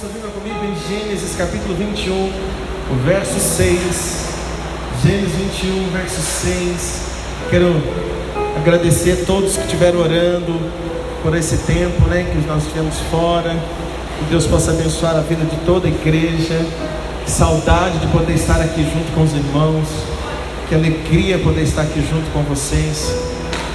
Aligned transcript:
sua 0.00 0.08
Bíblia 0.08 0.30
comigo 0.32 0.58
em 0.64 0.88
Gênesis 0.88 1.36
capítulo 1.36 1.74
21, 1.76 2.12
o 2.14 2.96
verso 3.04 3.38
6. 3.38 4.28
Gênesis 5.04 5.32
21, 5.62 5.90
verso 5.92 6.20
6. 6.20 7.00
Quero 7.48 7.80
agradecer 8.56 9.22
a 9.22 9.24
todos 9.24 9.56
que 9.56 9.62
estiveram 9.62 10.00
orando 10.00 10.58
por 11.22 11.36
esse 11.36 11.58
tempo 11.58 12.08
né, 12.08 12.24
que 12.24 12.44
nós 12.46 12.64
tivemos 12.64 12.96
fora. 13.08 13.56
Que 14.18 14.24
Deus 14.30 14.46
possa 14.46 14.72
abençoar 14.72 15.16
a 15.16 15.20
vida 15.20 15.44
de 15.44 15.56
toda 15.64 15.86
a 15.86 15.90
igreja. 15.90 16.66
Que 17.24 17.30
saudade 17.30 17.98
de 17.98 18.08
poder 18.08 18.34
estar 18.34 18.60
aqui 18.60 18.82
junto 18.82 19.14
com 19.14 19.22
os 19.22 19.32
irmãos. 19.32 19.88
Que 20.68 20.74
alegria 20.74 21.38
poder 21.38 21.62
estar 21.62 21.82
aqui 21.82 22.00
junto 22.00 22.28
com 22.32 22.42
vocês. 22.42 23.14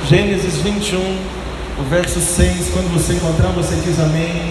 Gênesis 0.10 0.56
21, 0.58 1.00
o 1.00 1.84
verso 1.90 2.20
6. 2.20 2.72
Quando 2.74 2.94
você 2.94 3.14
encontrar, 3.14 3.52
você 3.52 3.76
diz 3.76 3.98
amém. 4.00 4.49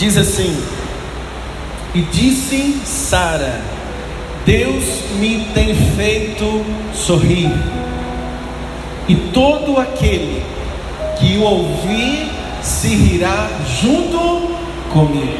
Diz 0.00 0.16
assim: 0.16 0.56
E 1.94 2.00
disse 2.00 2.80
Sara: 2.86 3.60
Deus 4.46 4.82
me 5.18 5.46
tem 5.52 5.74
feito 5.74 6.64
sorrir, 6.94 7.52
e 9.06 9.14
todo 9.14 9.78
aquele 9.78 10.42
que 11.18 11.36
o 11.36 11.42
ouvir 11.42 12.30
se 12.62 12.88
rirá 12.88 13.50
junto 13.78 14.56
comigo. 14.90 15.36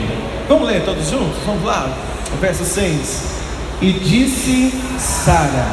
Vamos 0.47 0.69
ler 0.69 0.85
todos 0.85 1.09
juntos? 1.09 1.39
Vamos 1.47 1.65
lá, 1.65 1.91
verso 2.39 2.63
6. 2.63 3.25
E 3.81 3.93
disse 3.93 4.75
Sara: 4.99 5.69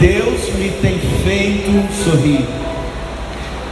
Deus 0.00 0.48
me 0.54 0.70
tem 0.80 0.98
feito 1.22 2.02
sorrir, 2.02 2.46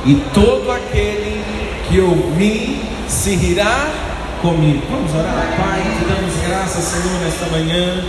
e 0.05 0.15
todo 0.35 0.71
aquele 0.71 1.43
que 1.89 1.99
ouvir 2.03 2.83
se 3.09 3.35
rirá 3.35 4.10
comigo. 4.41 4.83
Vamos 4.91 5.15
orar, 5.15 5.55
Pai, 5.57 5.83
te 5.99 6.05
damos 6.05 6.35
graças, 6.47 6.85
Senhor, 6.85 7.21
nesta 7.21 7.47
manhã. 7.47 8.05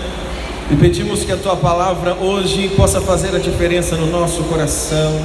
E 0.70 0.76
pedimos 0.76 1.24
que 1.24 1.32
a 1.32 1.38
tua 1.38 1.56
palavra 1.58 2.16
hoje 2.16 2.70
possa 2.70 3.02
fazer 3.02 3.36
a 3.36 3.40
diferença 3.40 3.96
no 3.96 4.08
nosso 4.08 4.44
coração. 4.44 5.20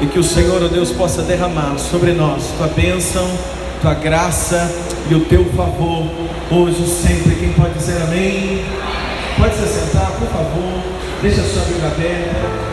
E 0.00 0.06
que 0.06 0.18
o 0.18 0.24
Senhor, 0.24 0.62
ó 0.62 0.68
Deus, 0.68 0.90
possa 0.90 1.22
derramar 1.22 1.76
sobre 1.78 2.12
nós 2.12 2.44
tua 2.56 2.68
bênção, 2.68 3.28
tua 3.80 3.94
graça 3.94 4.70
e 5.10 5.14
o 5.14 5.24
teu 5.24 5.44
favor, 5.56 6.06
hoje 6.50 6.86
sempre. 6.86 7.34
Quem 7.34 7.52
pode 7.52 7.74
dizer 7.74 8.00
amém? 8.02 8.64
Pode 9.36 9.54
se 9.54 9.66
sentar, 9.66 10.10
por 10.12 10.28
favor. 10.28 10.82
Deixa 11.20 11.40
a 11.40 11.44
sua 11.44 11.62
Bíblia 11.62 11.86
aberta. 11.88 12.72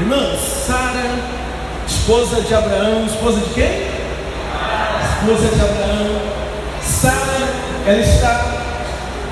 Irmã, 0.00 0.36
Sara, 0.66 1.18
esposa 1.86 2.42
de 2.42 2.54
Abraão, 2.54 3.06
esposa 3.06 3.40
de 3.40 3.54
quem? 3.54 3.96
esposa 5.26 5.48
de 5.48 5.60
Abraão, 5.60 6.15
ela 7.86 8.00
está 8.00 8.44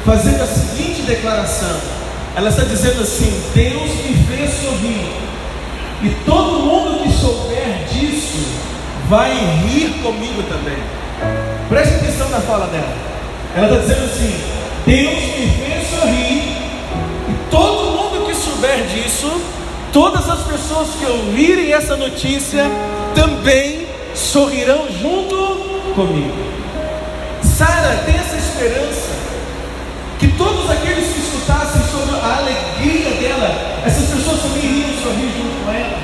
fazendo 0.05 0.43
a 0.43 0.47
seguinte 0.47 1.03
declaração: 1.03 1.77
ela 2.37 2.49
está 2.49 2.63
dizendo 2.63 3.03
assim: 3.03 3.43
Deus 3.53 3.91
me 3.97 4.15
fez 4.29 4.51
sorrir, 4.63 5.13
e 6.03 6.11
todo 6.25 6.61
mundo 6.61 7.03
que 7.03 7.13
souber 7.13 7.85
disso 7.93 8.47
vai 9.09 9.33
rir 9.67 10.01
comigo 10.03 10.45
também. 10.45 10.79
Preste 11.69 11.95
atenção 11.97 12.29
na 12.31 12.41
fala 12.41 12.67
dela. 12.69 12.97
Ela 13.57 13.67
está 13.67 13.81
dizendo 13.81 14.05
assim: 14.05 14.35
Deus 14.87 15.15
me 15.15 15.51
fez 15.51 15.91
sorrir, 15.91 16.43
e 17.29 17.51
todo 17.51 17.91
mundo 17.91 18.27
que 18.27 18.35
souber 18.37 18.87
disso, 18.87 19.33
todas 19.93 20.29
as 20.31 20.43
pessoas 20.43 20.91
que 20.99 21.07
ouvirem 21.07 21.73
essa 21.73 21.97
notícia 21.97 22.71
também 23.17 23.89
sorrirão 24.15 24.87
junto 24.93 25.37
comigo. 25.97 26.64
Sara 27.57 28.03
tem 28.05 28.17
essa 28.17 28.37
esperança 28.37 29.11
que 30.19 30.27
todos 30.33 30.69
aqueles 30.69 31.13
que 31.13 31.21
escutassem 31.21 31.83
sobre 31.89 32.17
a 32.17 32.39
alegria 32.39 33.11
dela, 33.11 33.83
essas 33.87 34.09
pessoas 34.09 34.42
também 34.42 34.65
iriam 34.65 34.91
sorrir 35.01 35.31
junto 35.37 35.64
com 35.64 35.73
ela. 35.73 35.98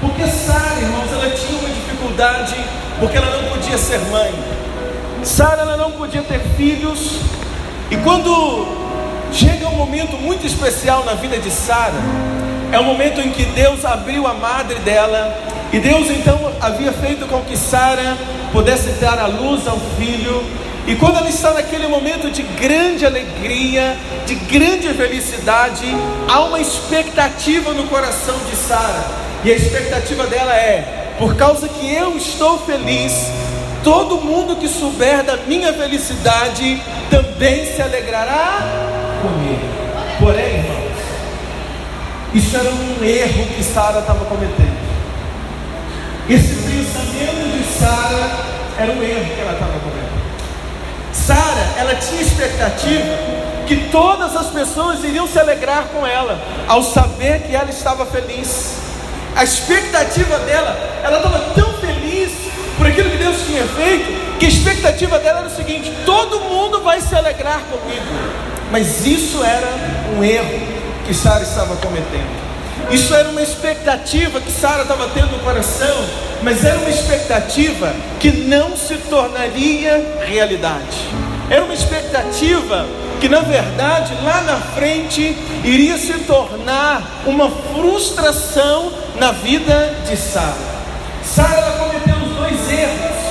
Porque 0.00 0.24
Sara, 0.28 0.80
irmãos, 0.80 1.10
ela 1.12 1.28
tinha 1.30 1.58
uma 1.58 1.68
dificuldade, 1.70 2.54
porque 3.00 3.16
ela 3.16 3.36
não 3.36 3.48
podia 3.50 3.76
ser 3.76 3.98
mãe. 4.12 4.32
Sara 5.24 5.62
ela 5.62 5.76
não 5.76 5.90
podia 5.90 6.22
ter 6.22 6.38
filhos. 6.56 7.18
E 7.90 7.96
quando 7.96 8.66
chega 9.32 9.66
um 9.66 9.76
momento 9.76 10.16
muito 10.16 10.46
especial 10.46 11.04
na 11.04 11.14
vida 11.14 11.36
de 11.36 11.50
Sara, 11.50 12.00
é 12.70 12.78
o 12.78 12.84
momento 12.84 13.20
em 13.20 13.30
que 13.32 13.44
Deus 13.46 13.84
abriu 13.84 14.24
a 14.28 14.34
madre 14.34 14.76
dela, 14.76 15.36
e 15.72 15.80
Deus 15.80 16.08
então 16.10 16.52
havia 16.60 16.92
feito 16.92 17.26
com 17.26 17.40
que 17.40 17.56
Sara 17.56 18.16
pudesse 18.52 18.90
dar 19.00 19.18
a 19.18 19.26
luz 19.26 19.66
ao 19.66 19.78
filho. 19.98 20.61
E 20.86 20.96
quando 20.96 21.16
ela 21.16 21.28
está 21.28 21.52
naquele 21.52 21.86
momento 21.86 22.30
de 22.30 22.42
grande 22.42 23.06
alegria, 23.06 23.96
de 24.26 24.34
grande 24.34 24.92
felicidade, 24.94 25.86
há 26.28 26.40
uma 26.40 26.60
expectativa 26.60 27.72
no 27.72 27.84
coração 27.84 28.36
de 28.50 28.56
Sara. 28.56 29.04
E 29.44 29.52
a 29.52 29.54
expectativa 29.54 30.26
dela 30.26 30.52
é: 30.54 31.14
por 31.18 31.36
causa 31.36 31.68
que 31.68 31.92
eu 31.92 32.16
estou 32.16 32.58
feliz, 32.66 33.12
todo 33.84 34.20
mundo 34.20 34.56
que 34.56 34.66
souber 34.66 35.22
da 35.22 35.36
minha 35.36 35.72
felicidade 35.72 36.82
também 37.08 37.64
se 37.64 37.80
alegrará 37.80 38.58
comigo. 39.22 39.60
Porém, 40.18 40.58
irmãos, 40.58 40.92
isso 42.34 42.56
era 42.56 42.70
um 42.70 43.04
erro 43.04 43.46
que 43.56 43.62
Sara 43.62 44.00
estava 44.00 44.24
cometendo. 44.24 44.82
Esse 46.28 46.54
pensamento 46.54 47.58
de 47.58 47.78
Sara 47.78 48.30
era 48.78 48.92
um 48.92 49.02
erro 49.02 49.34
que 49.34 49.40
ela 49.40 49.52
estava 49.52 49.71
ela 51.82 51.96
tinha 51.96 52.22
expectativa 52.22 53.18
que 53.66 53.88
todas 53.90 54.36
as 54.36 54.46
pessoas 54.48 55.02
iriam 55.02 55.26
se 55.26 55.38
alegrar 55.38 55.86
com 55.92 56.06
ela, 56.06 56.40
ao 56.68 56.82
saber 56.82 57.42
que 57.42 57.54
ela 57.54 57.70
estava 57.70 58.06
feliz. 58.06 58.76
A 59.34 59.42
expectativa 59.42 60.38
dela, 60.40 60.76
ela 61.02 61.16
estava 61.16 61.38
tão 61.54 61.72
feliz 61.74 62.30
por 62.76 62.86
aquilo 62.86 63.10
que 63.10 63.16
Deus 63.16 63.36
tinha 63.46 63.64
feito, 63.64 64.38
que 64.38 64.46
a 64.46 64.48
expectativa 64.48 65.18
dela 65.18 65.40
era 65.40 65.48
o 65.48 65.56
seguinte: 65.56 65.92
todo 66.04 66.40
mundo 66.40 66.82
vai 66.82 67.00
se 67.00 67.14
alegrar 67.14 67.60
comigo. 67.70 68.06
Mas 68.70 69.04
isso 69.04 69.42
era 69.42 69.68
um 70.16 70.22
erro 70.22 70.60
que 71.04 71.12
Sara 71.12 71.42
estava 71.42 71.76
cometendo. 71.76 72.42
Isso 72.90 73.14
era 73.14 73.28
uma 73.28 73.42
expectativa 73.42 74.40
que 74.40 74.50
Sara 74.52 74.82
estava 74.82 75.08
tendo 75.08 75.32
no 75.32 75.38
coração, 75.40 76.04
mas 76.42 76.64
era 76.64 76.78
uma 76.78 76.90
expectativa 76.90 77.92
que 78.20 78.30
não 78.30 78.76
se 78.76 78.96
tornaria 78.98 80.18
realidade. 80.26 81.31
Era 81.50 81.64
uma 81.64 81.74
expectativa 81.74 82.86
que, 83.20 83.28
na 83.28 83.40
verdade, 83.40 84.14
lá 84.22 84.40
na 84.42 84.56
frente 84.56 85.36
iria 85.64 85.98
se 85.98 86.12
tornar 86.20 87.22
uma 87.26 87.50
frustração 87.50 88.92
na 89.16 89.32
vida 89.32 89.94
de 90.08 90.16
Sara. 90.16 90.72
Sara 91.22 91.72
cometeu 91.78 92.16
os 92.16 92.36
dois 92.36 92.70
erros 92.70 93.22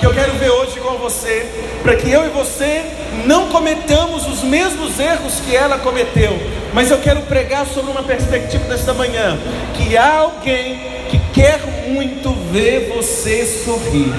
que 0.00 0.06
eu 0.06 0.14
quero 0.14 0.32
ver 0.34 0.50
hoje 0.50 0.78
com 0.80 0.96
você, 0.98 1.46
para 1.82 1.96
que 1.96 2.10
eu 2.10 2.24
e 2.24 2.28
você 2.28 2.84
não 3.26 3.48
cometamos 3.48 4.26
os 4.26 4.42
mesmos 4.42 4.98
erros 5.00 5.40
que 5.40 5.54
ela 5.54 5.78
cometeu. 5.78 6.38
Mas 6.72 6.90
eu 6.90 6.98
quero 6.98 7.22
pregar 7.22 7.66
sobre 7.66 7.90
uma 7.90 8.02
perspectiva 8.02 8.64
desta 8.64 8.94
manhã, 8.94 9.38
que 9.74 9.96
há 9.96 10.18
alguém 10.18 10.80
que 11.10 11.18
quer 11.32 11.60
muito 11.88 12.32
ver 12.52 12.92
você 12.94 13.44
sorrir. 13.44 14.12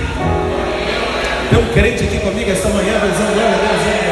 Tem 1.50 1.60
um 1.60 1.68
crente 1.74 2.04
aqui 2.04 2.20
comigo 2.20 2.52
esta 2.52 2.70
manhã, 2.70 3.00
dizendo 3.00 3.34
glória 3.34 3.56
a 3.56 3.58
Deus, 3.58 3.82
hein, 3.82 4.10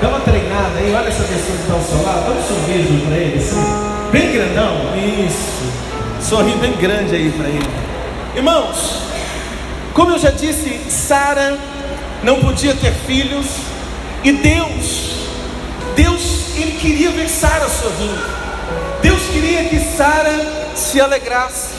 Dá 0.00 0.08
uma 0.08 0.20
treinada 0.20 0.78
aí, 0.78 0.92
olha 0.94 1.08
essa 1.08 1.22
pessoa 1.22 1.56
que 1.56 1.62
está 1.62 1.74
ao 1.74 1.82
seu 1.82 2.02
lado, 2.02 2.24
dá 2.26 2.32
um 2.32 2.42
sorriso 2.42 3.06
para 3.06 3.16
ele, 3.16 3.38
assim, 3.38 4.10
bem 4.10 4.32
grandão, 4.32 4.74
isso, 4.96 5.72
sorriso 6.20 6.58
bem 6.58 6.72
grande 6.72 7.14
aí 7.14 7.30
para 7.30 7.48
ele. 7.48 7.68
Irmãos, 8.34 9.02
como 9.92 10.12
eu 10.12 10.18
já 10.18 10.30
disse, 10.30 10.80
Sara 10.90 11.56
não 12.22 12.40
podia 12.40 12.74
ter 12.74 12.92
filhos 12.92 13.46
e 14.24 14.32
Deus, 14.32 15.28
Deus, 15.94 16.56
ele 16.56 16.72
queria 16.72 17.10
ver 17.10 17.28
Sara 17.28 17.68
sorrindo. 17.68 18.20
Deus 19.00 19.22
queria 19.32 19.64
que 19.64 19.78
Sara 19.78 20.70
se 20.74 21.00
alegrasse. 21.00 21.74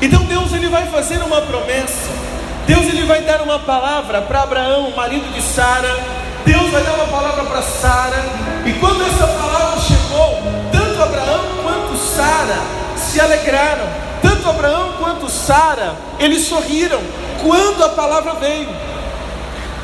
Então 0.00 0.24
Deus 0.24 0.52
ele 0.52 0.68
vai 0.68 0.86
fazer 0.86 1.18
uma 1.18 1.42
promessa. 1.42 2.31
Deus 2.66 2.86
ele 2.86 3.04
vai 3.04 3.22
dar 3.22 3.42
uma 3.42 3.58
palavra 3.58 4.22
para 4.22 4.42
Abraão, 4.42 4.92
marido 4.92 5.32
de 5.32 5.42
Sara. 5.42 5.98
Deus 6.44 6.70
vai 6.70 6.82
dar 6.82 6.94
uma 6.94 7.06
palavra 7.06 7.44
para 7.44 7.62
Sara. 7.62 8.24
E 8.64 8.72
quando 8.74 9.02
essa 9.02 9.26
palavra 9.26 9.80
chegou, 9.80 10.42
tanto 10.70 11.02
Abraão 11.02 11.44
quanto 11.62 11.96
Sara 11.96 12.58
se 12.96 13.20
alegraram. 13.20 13.86
Tanto 14.20 14.48
Abraão 14.48 14.92
quanto 14.98 15.28
Sara, 15.28 15.96
eles 16.18 16.46
sorriram 16.46 17.00
quando 17.42 17.84
a 17.84 17.88
palavra 17.90 18.34
veio. 18.34 18.68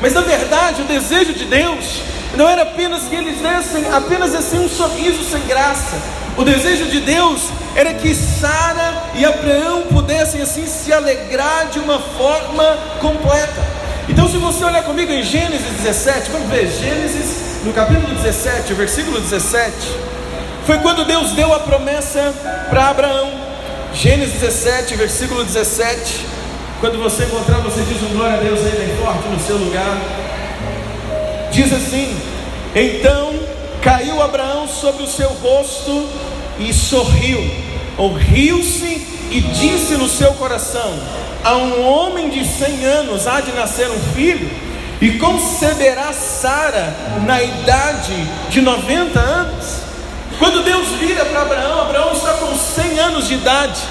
Mas 0.01 0.13
na 0.13 0.21
verdade, 0.21 0.81
o 0.81 0.85
desejo 0.85 1.33
de 1.33 1.45
Deus 1.45 2.01
não 2.35 2.47
era 2.47 2.61
apenas 2.61 3.03
que 3.03 3.15
eles 3.15 3.39
dessem 3.41 3.85
apenas 3.91 4.33
assim 4.33 4.59
um 4.59 4.69
sorriso 4.69 5.23
sem 5.23 5.45
graça. 5.45 5.97
O 6.39 6.45
desejo 6.45 6.85
de 6.85 7.01
Deus 7.01 7.49
era 7.75 7.93
que 7.95 8.15
Sara 8.15 9.11
e 9.15 9.25
Abraão 9.25 9.81
pudessem 9.91 10.41
assim 10.41 10.65
se 10.65 10.93
alegrar 10.93 11.67
de 11.67 11.79
uma 11.79 11.99
forma 11.99 12.63
completa. 13.01 13.61
Então, 14.07 14.25
se 14.29 14.37
você 14.37 14.63
olhar 14.63 14.83
comigo 14.83 15.11
em 15.11 15.21
Gênesis 15.21 15.67
17, 15.83 16.31
vamos 16.31 16.47
ver, 16.47 16.71
Gênesis 16.71 17.65
no 17.65 17.73
capítulo 17.73 18.07
17, 18.15 18.73
versículo 18.73 19.19
17, 19.19 19.69
foi 20.65 20.77
quando 20.77 21.03
Deus 21.03 21.33
deu 21.33 21.53
a 21.53 21.59
promessa 21.59 22.33
para 22.69 22.87
Abraão. 22.87 23.33
Gênesis 23.93 24.39
17, 24.39 24.95
versículo 24.95 25.43
17. 25.43 26.25
Quando 26.79 27.03
você 27.03 27.25
encontrar, 27.25 27.57
você 27.57 27.81
diz 27.81 28.01
um 28.01 28.15
glória 28.15 28.37
a 28.37 28.41
Deus 28.41 28.61
aí 28.61 28.77
bem 28.77 28.95
forte 28.95 29.27
no 29.27 29.39
seu 29.41 29.57
lugar. 29.57 29.97
Diz 31.51 31.73
assim: 31.73 32.17
Então 32.73 33.37
caiu 33.81 34.21
Abraão 34.21 34.67
sobre 34.67 35.03
o 35.03 35.07
seu 35.07 35.29
rosto 35.29 36.07
e 36.59 36.73
sorriu, 36.73 37.39
ou 37.97 38.13
riu-se 38.13 39.07
e 39.31 39.41
disse 39.41 39.95
no 39.95 40.07
seu 40.07 40.33
coração: 40.33 40.99
A 41.43 41.55
um 41.55 41.85
homem 41.85 42.29
de 42.29 42.45
cem 42.45 42.85
anos 42.85 43.27
há 43.27 43.41
de 43.41 43.51
nascer 43.51 43.89
um 43.89 43.99
filho, 44.13 44.49
e 45.01 45.11
conceberá 45.11 46.11
Sara 46.11 46.93
na 47.25 47.41
idade 47.41 48.13
de 48.49 48.61
90 48.61 49.19
anos. 49.19 49.79
Quando 50.37 50.63
Deus 50.63 50.87
vira 50.99 51.25
para 51.25 51.41
Abraão, 51.41 51.81
Abraão 51.81 52.13
está 52.13 52.33
com 52.33 52.55
100 52.55 52.99
anos 52.99 53.27
de 53.27 53.33
idade. 53.33 53.81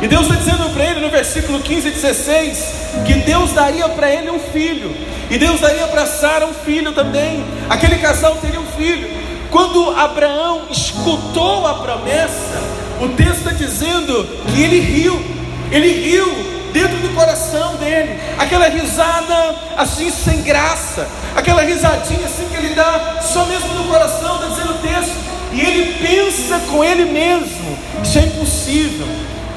E 0.00 0.06
Deus 0.06 0.22
está 0.22 0.36
dizendo 0.36 0.72
para 0.72 0.84
ele 0.84 1.00
no 1.00 1.10
versículo 1.10 1.60
15 1.60 1.88
e 1.88 1.90
16 1.90 2.78
que 3.04 3.14
Deus 3.14 3.52
daria 3.52 3.88
para 3.88 4.10
ele 4.10 4.30
um 4.30 4.38
filho, 4.38 4.94
e 5.30 5.36
Deus 5.36 5.60
daria 5.60 5.86
para 5.88 6.06
Sara 6.06 6.46
um 6.46 6.54
filho 6.54 6.92
também. 6.92 7.44
Aquele 7.68 7.96
casal 7.98 8.36
teria 8.36 8.60
um 8.60 8.66
filho. 8.66 9.17
Quando 9.50 9.90
Abraão 9.96 10.62
escutou 10.70 11.66
a 11.66 11.74
promessa, 11.74 12.62
o 13.00 13.08
texto 13.10 13.38
está 13.38 13.52
dizendo 13.52 14.28
que 14.52 14.62
ele 14.62 14.80
riu, 14.80 15.20
ele 15.70 15.92
riu 15.92 16.26
dentro 16.72 16.98
do 16.98 17.14
coração 17.14 17.76
dele, 17.76 18.20
aquela 18.38 18.68
risada 18.68 19.56
assim 19.76 20.10
sem 20.10 20.42
graça, 20.42 21.08
aquela 21.34 21.62
risadinha 21.62 22.26
assim 22.26 22.46
que 22.50 22.56
ele 22.56 22.74
dá 22.74 23.20
só 23.22 23.46
mesmo 23.46 23.72
no 23.74 23.84
coração, 23.84 24.34
está 24.36 24.48
dizendo 24.48 24.70
o 24.72 24.78
texto, 24.78 25.16
e 25.52 25.60
ele 25.60 26.06
pensa 26.06 26.58
com 26.70 26.84
ele 26.84 27.06
mesmo: 27.06 27.78
isso 28.02 28.18
é 28.18 28.22
impossível. 28.22 29.06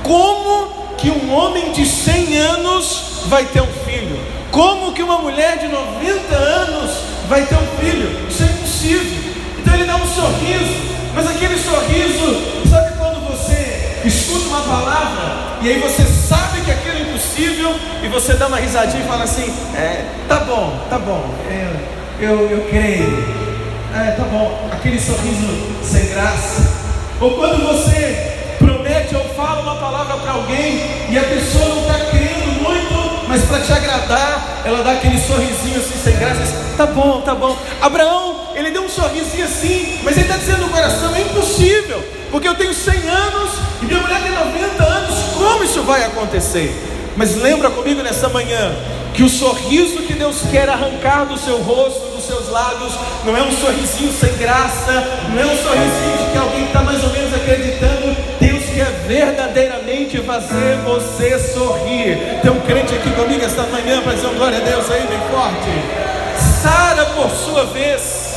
Como 0.04 0.96
que 0.98 1.10
um 1.10 1.34
homem 1.34 1.72
de 1.72 1.86
100 1.86 2.38
anos 2.38 3.24
vai 3.28 3.46
ter 3.46 3.62
um 3.62 3.74
filho? 3.86 4.20
Como 4.52 4.94
que 4.94 5.04
uma 5.04 5.18
mulher 5.18 5.58
de 5.58 5.68
90 5.68 6.36
anos 6.36 6.92
vai 7.28 7.46
ter 7.46 7.56
um 7.56 7.68
filho? 7.80 8.28
Isso 8.30 8.44
é 8.44 8.46
impossível. 8.46 9.21
Então 9.72 9.80
ele 9.80 9.90
dá 9.90 9.96
um 9.96 10.06
sorriso, 10.06 10.76
mas 11.16 11.28
aquele 11.30 11.58
sorriso, 11.58 12.70
sabe 12.70 12.92
quando 12.98 13.26
você 13.26 14.02
escuta 14.04 14.50
uma 14.50 14.62
palavra 14.64 15.60
e 15.62 15.70
aí 15.70 15.80
você 15.80 16.04
sabe 16.04 16.60
que 16.60 16.72
aquilo 16.72 16.98
é 16.98 17.02
impossível 17.04 17.74
e 18.04 18.08
você 18.10 18.34
dá 18.34 18.48
uma 18.48 18.58
risadinha 18.58 19.02
e 19.02 19.08
fala 19.08 19.24
assim: 19.24 19.50
É, 19.74 20.08
tá 20.28 20.42
bom, 20.42 20.78
tá 20.90 21.00
bom, 21.00 21.24
é, 21.50 21.72
eu, 22.20 22.50
eu 22.50 22.68
creio. 22.70 23.24
É, 23.96 24.12
tá 24.12 24.24
bom, 24.24 24.70
aquele 24.74 25.00
sorriso 25.00 25.48
sem 25.82 26.08
graça. 26.08 26.70
Ou 27.22 27.32
quando 27.38 27.66
você 27.66 28.56
promete 28.58 29.16
ou 29.16 29.24
fala 29.36 29.62
uma 29.62 29.76
palavra 29.76 30.18
para 30.18 30.32
alguém 30.34 30.84
e 31.10 31.18
a 31.18 31.24
pessoa 31.24 31.70
não 31.70 31.82
está 31.84 31.94
crendo 32.10 32.62
muito, 32.62 33.26
mas 33.30 33.42
para 33.44 33.62
te 33.62 33.72
agradar, 33.72 34.51
ela 34.64 34.84
dá 34.84 34.92
aquele 34.92 35.20
sorrisinho 35.20 35.80
assim 35.80 35.98
sem 36.04 36.18
graça, 36.18 36.42
diz, 36.42 36.78
tá 36.78 36.86
bom, 36.86 37.22
tá 37.22 37.36
bom. 37.36 37.58
Abraão, 37.82 38.50
ele 38.56 38.72
deu 38.72 38.84
um 38.84 38.90
sorrisinho 38.90 39.46
assim, 39.46 40.00
mas 40.04 40.16
ele 40.16 40.26
está 40.26 40.38
dizendo 40.38 40.62
no 40.62 40.70
coração, 40.70 41.16
é 41.16 41.22
impossível, 41.22 42.04
porque 42.30 42.48
eu 42.48 42.56
tenho 42.56 42.74
100 42.74 42.94
anos 43.10 43.52
e 43.82 43.86
minha 43.86 44.00
mulher 44.00 44.22
tem 44.22 44.32
90 44.32 44.84
anos, 44.84 45.16
como 45.38 45.64
isso 45.64 45.82
vai 45.84 46.04
acontecer? 46.04 46.74
Mas 47.16 47.36
lembra 47.36 47.70
comigo 47.70 48.02
nessa 48.02 48.30
manhã 48.30 48.74
que 49.14 49.24
o 49.24 49.30
sorriso 49.30 50.04
que 50.04 50.14
Deus 50.14 50.38
quer 50.50 50.70
arrancar 50.70 51.26
do 51.26 51.38
seu 51.38 51.58
rosto, 51.58 52.16
dos 52.16 52.26
seus 52.26 52.50
lábios, 52.50 52.94
não 53.26 53.36
é 53.36 53.44
um 53.44 53.52
sorrisinho 53.52 54.14
sem 54.14 54.34
graça, 54.38 54.92
não 55.30 55.42
é 55.42 55.46
um 55.46 55.58
sorrisinho 55.58 56.18
de 56.18 56.32
que 56.32 56.38
alguém 56.38 56.66
está 56.66 56.82
mais 56.82 57.04
ou 57.04 57.10
menos 57.10 57.34
acreditando. 57.34 58.16
Deus 58.40 58.61
verdadeiramente 59.12 60.18
fazer 60.20 60.78
você 60.86 61.38
sorrir. 61.38 62.40
Tem 62.42 62.50
um 62.50 62.62
crente 62.62 62.96
aqui 62.96 63.12
comigo 63.12 63.44
esta 63.44 63.64
manhã 63.64 64.02
dizer 64.02 64.28
um 64.28 64.36
glória 64.36 64.58
a 64.58 64.62
Deus 64.62 64.90
aí, 64.90 65.06
bem 65.06 65.20
forte. 65.30 66.62
Sara, 66.62 67.06
por 67.08 67.30
sua 67.30 67.66
vez, 67.66 68.36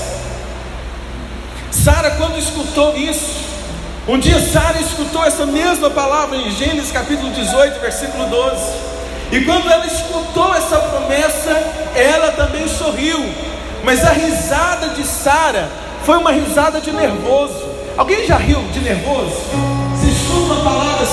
Sara, 1.70 2.10
quando 2.12 2.36
escutou 2.38 2.96
isso, 2.96 3.44
um 4.08 4.18
dia 4.18 4.40
Sara 4.40 4.80
escutou 4.80 5.24
essa 5.24 5.46
mesma 5.46 5.90
palavra 5.90 6.36
em 6.36 6.50
Gênesis 6.50 6.90
capítulo 6.90 7.30
18, 7.30 7.80
versículo 7.80 8.26
12. 8.26 8.72
E 9.30 9.44
quando 9.44 9.70
ela 9.70 9.86
escutou 9.86 10.56
essa 10.56 10.78
promessa, 10.78 11.50
ela 11.94 12.32
também 12.32 12.66
sorriu. 12.66 13.24
Mas 13.84 14.04
a 14.04 14.10
risada 14.10 14.88
de 14.88 15.04
Sara 15.06 15.68
foi 16.04 16.16
uma 16.16 16.32
risada 16.32 16.80
de 16.80 16.90
nervoso. 16.90 17.62
Alguém 17.96 18.26
já 18.26 18.36
riu 18.36 18.60
de 18.72 18.80
nervoso? 18.80 19.73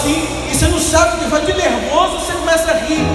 Assim 0.01 0.27
e 0.51 0.55
você 0.55 0.67
não 0.67 0.79
sabe 0.79 1.15
o 1.15 1.19
que 1.19 1.29
vai 1.29 1.41
de 1.45 1.53
nervoso, 1.53 2.19
você 2.19 2.33
começa 2.33 2.71
a 2.71 2.77
rir. 2.77 3.05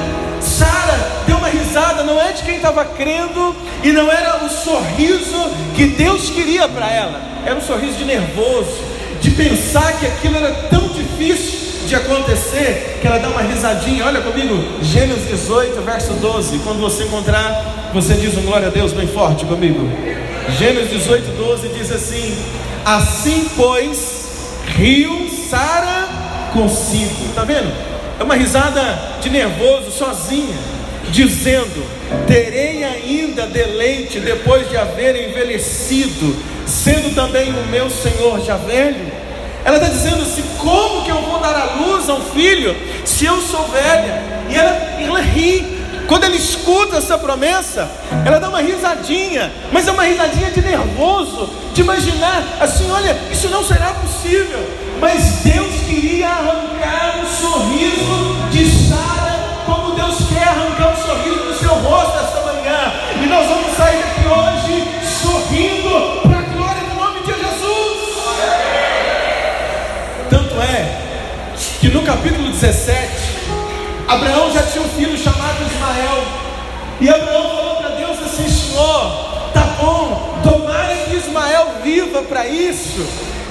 Sara 0.41 1.25
deu 1.27 1.37
uma 1.37 1.49
risada, 1.49 2.05
não 2.05 2.21
é 2.21 2.33
de 2.33 2.43
quem 2.45 2.57
estava 2.57 2.85
crendo 2.85 3.55
e 3.83 3.91
não 3.91 4.11
era 4.11 4.45
o 4.45 4.49
sorriso 4.49 5.51
que 5.75 5.87
Deus 5.87 6.31
queria 6.31 6.69
para 6.69 6.89
ela, 6.91 7.21
era 7.45 7.57
um 7.57 7.61
sorriso 7.61 7.97
de 7.97 8.05
nervoso, 8.05 8.79
de 9.21 9.31
pensar 9.33 9.99
que 9.99 10.07
aquilo 10.07 10.37
era 10.37 10.53
tão 10.71 10.89
difícil 10.89 11.67
de 11.87 11.95
acontecer 11.95 12.99
que 13.01 13.07
ela 13.07 13.19
dá 13.19 13.29
uma 13.29 13.43
risadinha. 13.43 14.05
Olha 14.05 14.21
comigo, 14.21 14.57
Gênesis 14.83 15.29
18, 15.29 15.81
verso 15.83 16.13
12. 16.15 16.59
Quando 16.59 16.81
você 16.81 17.05
encontrar, 17.05 17.91
você 17.93 18.15
diz 18.15 18.37
um 18.37 18.43
glória 18.43 18.67
a 18.69 18.71
Deus 18.71 18.93
bem 18.93 19.07
forte 19.07 19.45
comigo. 19.45 19.89
Gênesis 20.59 20.91
18, 20.91 21.37
12 21.37 21.69
diz 21.69 21.93
assim: 21.93 22.37
Assim, 22.85 23.49
pois, 23.57 24.27
riu 24.77 25.29
Sara 25.49 26.06
consigo. 26.57 27.27
Está 27.29 27.45
vendo? 27.45 27.71
É 28.19 28.25
uma 28.25 28.35
risada 28.35 28.99
de 29.21 29.29
nervoso, 29.29 29.91
sozinha, 29.91 30.57
dizendo: 31.11 31.85
Terei 32.27 32.83
ainda 32.83 33.47
deleite 33.47 34.19
depois 34.21 34.69
de 34.71 34.77
haver 34.77 35.29
envelhecido, 35.29 36.35
sendo 36.67 37.15
também 37.15 37.51
o 37.51 37.67
meu 37.67 37.91
Senhor 37.91 38.41
já 38.41 38.57
velho. 38.57 39.13
Ela 39.65 39.77
está 39.77 39.89
dizendo 39.91 40.23
assim: 40.23 40.43
como 40.59 41.05
que 41.05 41.11
eu 41.11 41.21
vou 41.23 41.39
dar 41.41 41.55
a 41.55 41.75
luz 41.75 42.09
a 42.09 42.15
um 42.15 42.23
filho 42.23 42.75
se 43.05 43.27
eu 43.27 43.41
sou 43.43 43.69
velha? 43.69 44.23
E 44.49 44.55
ela, 44.55 44.71
ela 44.99 45.21
ri. 45.21 45.76
Quando 46.07 46.25
ela 46.25 46.37
escuta 46.37 46.99
essa 46.99 47.19
promessa, 47.19 47.89
ela 48.25 48.39
dá 48.39 48.49
uma 48.49 48.61
risadinha, 48.61 49.53
mas 49.73 49.89
é 49.89 49.91
uma 49.91 50.05
risadinha 50.05 50.51
de 50.51 50.61
nervoso, 50.61 51.51
de 51.73 51.81
imaginar 51.81 52.45
assim: 52.61 52.91
olha, 52.91 53.17
isso 53.31 53.49
não 53.49 53.65
será 53.65 53.93
possível. 53.95 54.65
Mas 55.01 55.41
Deus 55.43 55.75
queria 55.87 56.29
arrancar 56.29 57.21
o 57.23 57.27
sorriso 57.27 58.37
de 58.51 58.89
Sara, 58.89 59.63
como 59.67 59.95
Deus 59.95 60.17
quer 60.29 60.49
arrancar 60.49 60.95
o 60.95 61.07
sorriso 61.07 61.45
do 61.45 61.59
seu 61.59 61.75
rosto 61.75 62.19
esta 62.19 62.41
manhã. 62.41 62.93
E 63.23 63.27
nós 63.27 63.47
vamos 63.49 63.77
sair 63.77 63.99
daqui 63.99 64.27
hoje 64.27 64.89
sorrindo 65.23 66.27
que 71.87 71.93
no 71.93 72.03
capítulo 72.03 72.51
17, 72.51 73.16
Abraão 74.09 74.53
já 74.53 74.63
tinha 74.63 74.85
um 74.85 74.89
filho 74.89 75.17
chamado 75.19 75.57
Ismael. 75.63 76.25
E 77.01 77.09
Abraão 77.09 77.57
falou 77.57 77.77
para 77.77 77.89
Deus 77.91 78.19
assim: 78.23 78.49
Senhor, 78.49 79.51
tá 79.53 79.63
bom, 79.81 80.41
tomara 80.43 80.95
que 80.97 81.17
Ismael 81.17 81.69
viva 81.83 82.23
para 82.23 82.47
isso, 82.47 83.07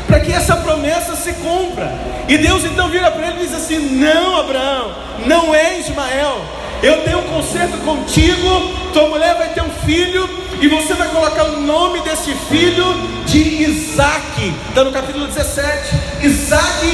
para 0.08 0.20
que 0.20 0.32
essa 0.32 0.56
promessa 0.58 1.16
se 1.16 1.34
cumpra. 1.34 1.94
E 2.28 2.38
Deus 2.38 2.64
então 2.64 2.90
vira 2.90 3.12
para 3.12 3.28
ele 3.28 3.44
e 3.44 3.48
diz 3.48 3.54
assim: 3.54 3.80
Não, 3.80 4.40
Abraão, 4.40 4.96
não 5.26 5.54
é 5.54 5.80
Ismael. 5.80 6.42
Eu 6.82 7.04
tenho 7.04 7.20
um 7.20 7.24
concerto 7.24 7.78
contigo, 7.80 8.74
tua 8.94 9.10
mulher 9.10 9.36
vai 9.36 9.50
ter 9.50 9.62
um 9.62 9.70
filho, 9.86 10.30
e 10.62 10.68
você 10.68 10.94
vai 10.94 11.08
colocar 11.10 11.44
o 11.46 11.62
nome 11.62 12.02
desse 12.02 12.32
filho 12.50 12.86
de 13.26 13.64
Isaac. 13.64 14.54
Está 14.70 14.84
no 14.84 14.92
capítulo 14.92 15.26
17. 15.28 15.96
Isaac 16.22 16.86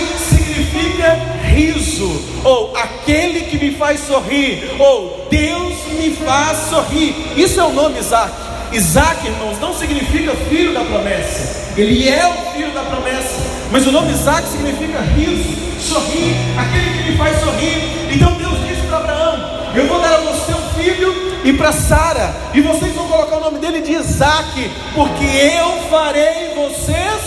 significa 0.51 1.17
riso, 1.43 2.09
ou 2.43 2.75
aquele 2.75 3.41
que 3.41 3.57
me 3.57 3.71
faz 3.75 4.01
sorrir, 4.01 4.75
ou 4.77 5.27
Deus 5.29 5.73
me 5.97 6.11
faz 6.11 6.57
sorrir. 6.69 7.15
Isso 7.37 7.59
é 7.59 7.63
o 7.63 7.73
nome 7.73 7.99
Isaac. 7.99 8.31
Isaac, 8.73 9.25
irmãos, 9.25 9.59
não 9.59 9.73
significa 9.73 10.33
filho 10.49 10.73
da 10.73 10.81
promessa, 10.81 11.71
ele 11.77 12.07
é 12.07 12.25
o 12.25 12.53
filho 12.53 12.71
da 12.71 12.83
promessa, 12.83 13.35
mas 13.71 13.85
o 13.85 13.91
nome 13.91 14.11
Isaac 14.13 14.47
significa 14.47 15.01
riso, 15.01 15.57
sorrir, 15.79 16.35
aquele 16.57 16.97
que 16.97 17.11
me 17.11 17.17
faz 17.17 17.39
sorrir. 17.39 18.13
Então 18.13 18.33
Deus 18.35 18.57
disse 18.67 18.81
para 18.87 18.97
Abraão: 18.97 19.71
Eu 19.75 19.87
vou 19.87 19.99
dar 19.99 20.13
a 20.13 20.21
você 20.21 20.53
um 20.53 20.81
filho 20.81 21.13
e 21.43 21.51
para 21.53 21.73
Sara, 21.73 22.33
e 22.53 22.61
vocês 22.61 22.93
vão 22.93 23.07
colocar 23.07 23.37
o 23.37 23.41
nome 23.41 23.59
dele 23.59 23.81
de 23.81 23.91
Isaac, 23.93 24.71
porque 24.95 25.25
eu 25.25 25.89
farei 25.89 26.53
vocês 26.55 27.21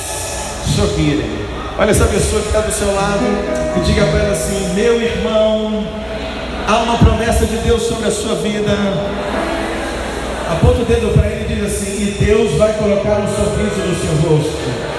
sorrirem. 0.75 1.44
Olha 1.77 1.91
essa 1.91 2.05
pessoa 2.05 2.41
que 2.41 2.47
está 2.47 2.61
do 2.61 2.73
seu 2.73 2.95
lado 2.95 3.25
e 3.77 3.81
diga 3.81 4.07
para 4.07 4.21
ela 4.21 4.33
assim: 4.33 4.75
Meu 4.75 5.03
irmão, 5.03 5.85
há 6.69 6.77
uma 6.79 6.99
promessa 6.99 7.47
de 7.47 7.57
Deus 7.59 7.83
sobre 7.83 8.07
a 8.07 8.13
sua 8.13 8.37
vida. 8.37 8.71
Aponta 10.53 10.83
o 10.83 10.85
dedo 10.85 11.13
para 11.13 11.27
ele 11.27 11.53
e 11.53 11.55
diz 11.57 11.65
assim: 11.65 12.01
E 12.01 12.25
Deus 12.25 12.53
vai 12.59 12.75
colocar 12.75 13.19
um 13.19 13.27
sorriso 13.27 13.81
no 13.89 13.97
seu 13.97 14.31
rosto. 14.31 14.95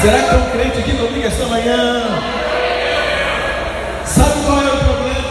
Será 0.00 0.18
que 0.18 0.30
tem 0.30 0.38
um 0.38 0.50
crente 0.50 0.78
aqui 0.78 0.96
comigo 0.96 1.26
esta 1.26 1.44
manhã? 1.46 2.18
Sabe 4.06 4.40
qual 4.46 4.58
é 4.62 4.72
o 4.72 4.78
problema? 4.78 5.28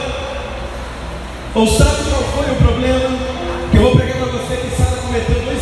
Ou 1.55 1.67
sabe 1.67 2.03
qual 2.11 2.21
foi 2.35 2.51
o 2.51 2.55
problema? 2.57 3.17
Que 3.71 3.77
eu 3.77 3.81
vou 3.81 3.95
pregar 3.95 4.17
para 4.17 4.27
você 4.27 4.57
que 4.57 4.75
Sara 4.75 4.97
cometeu 5.01 5.41
dois 5.45 5.56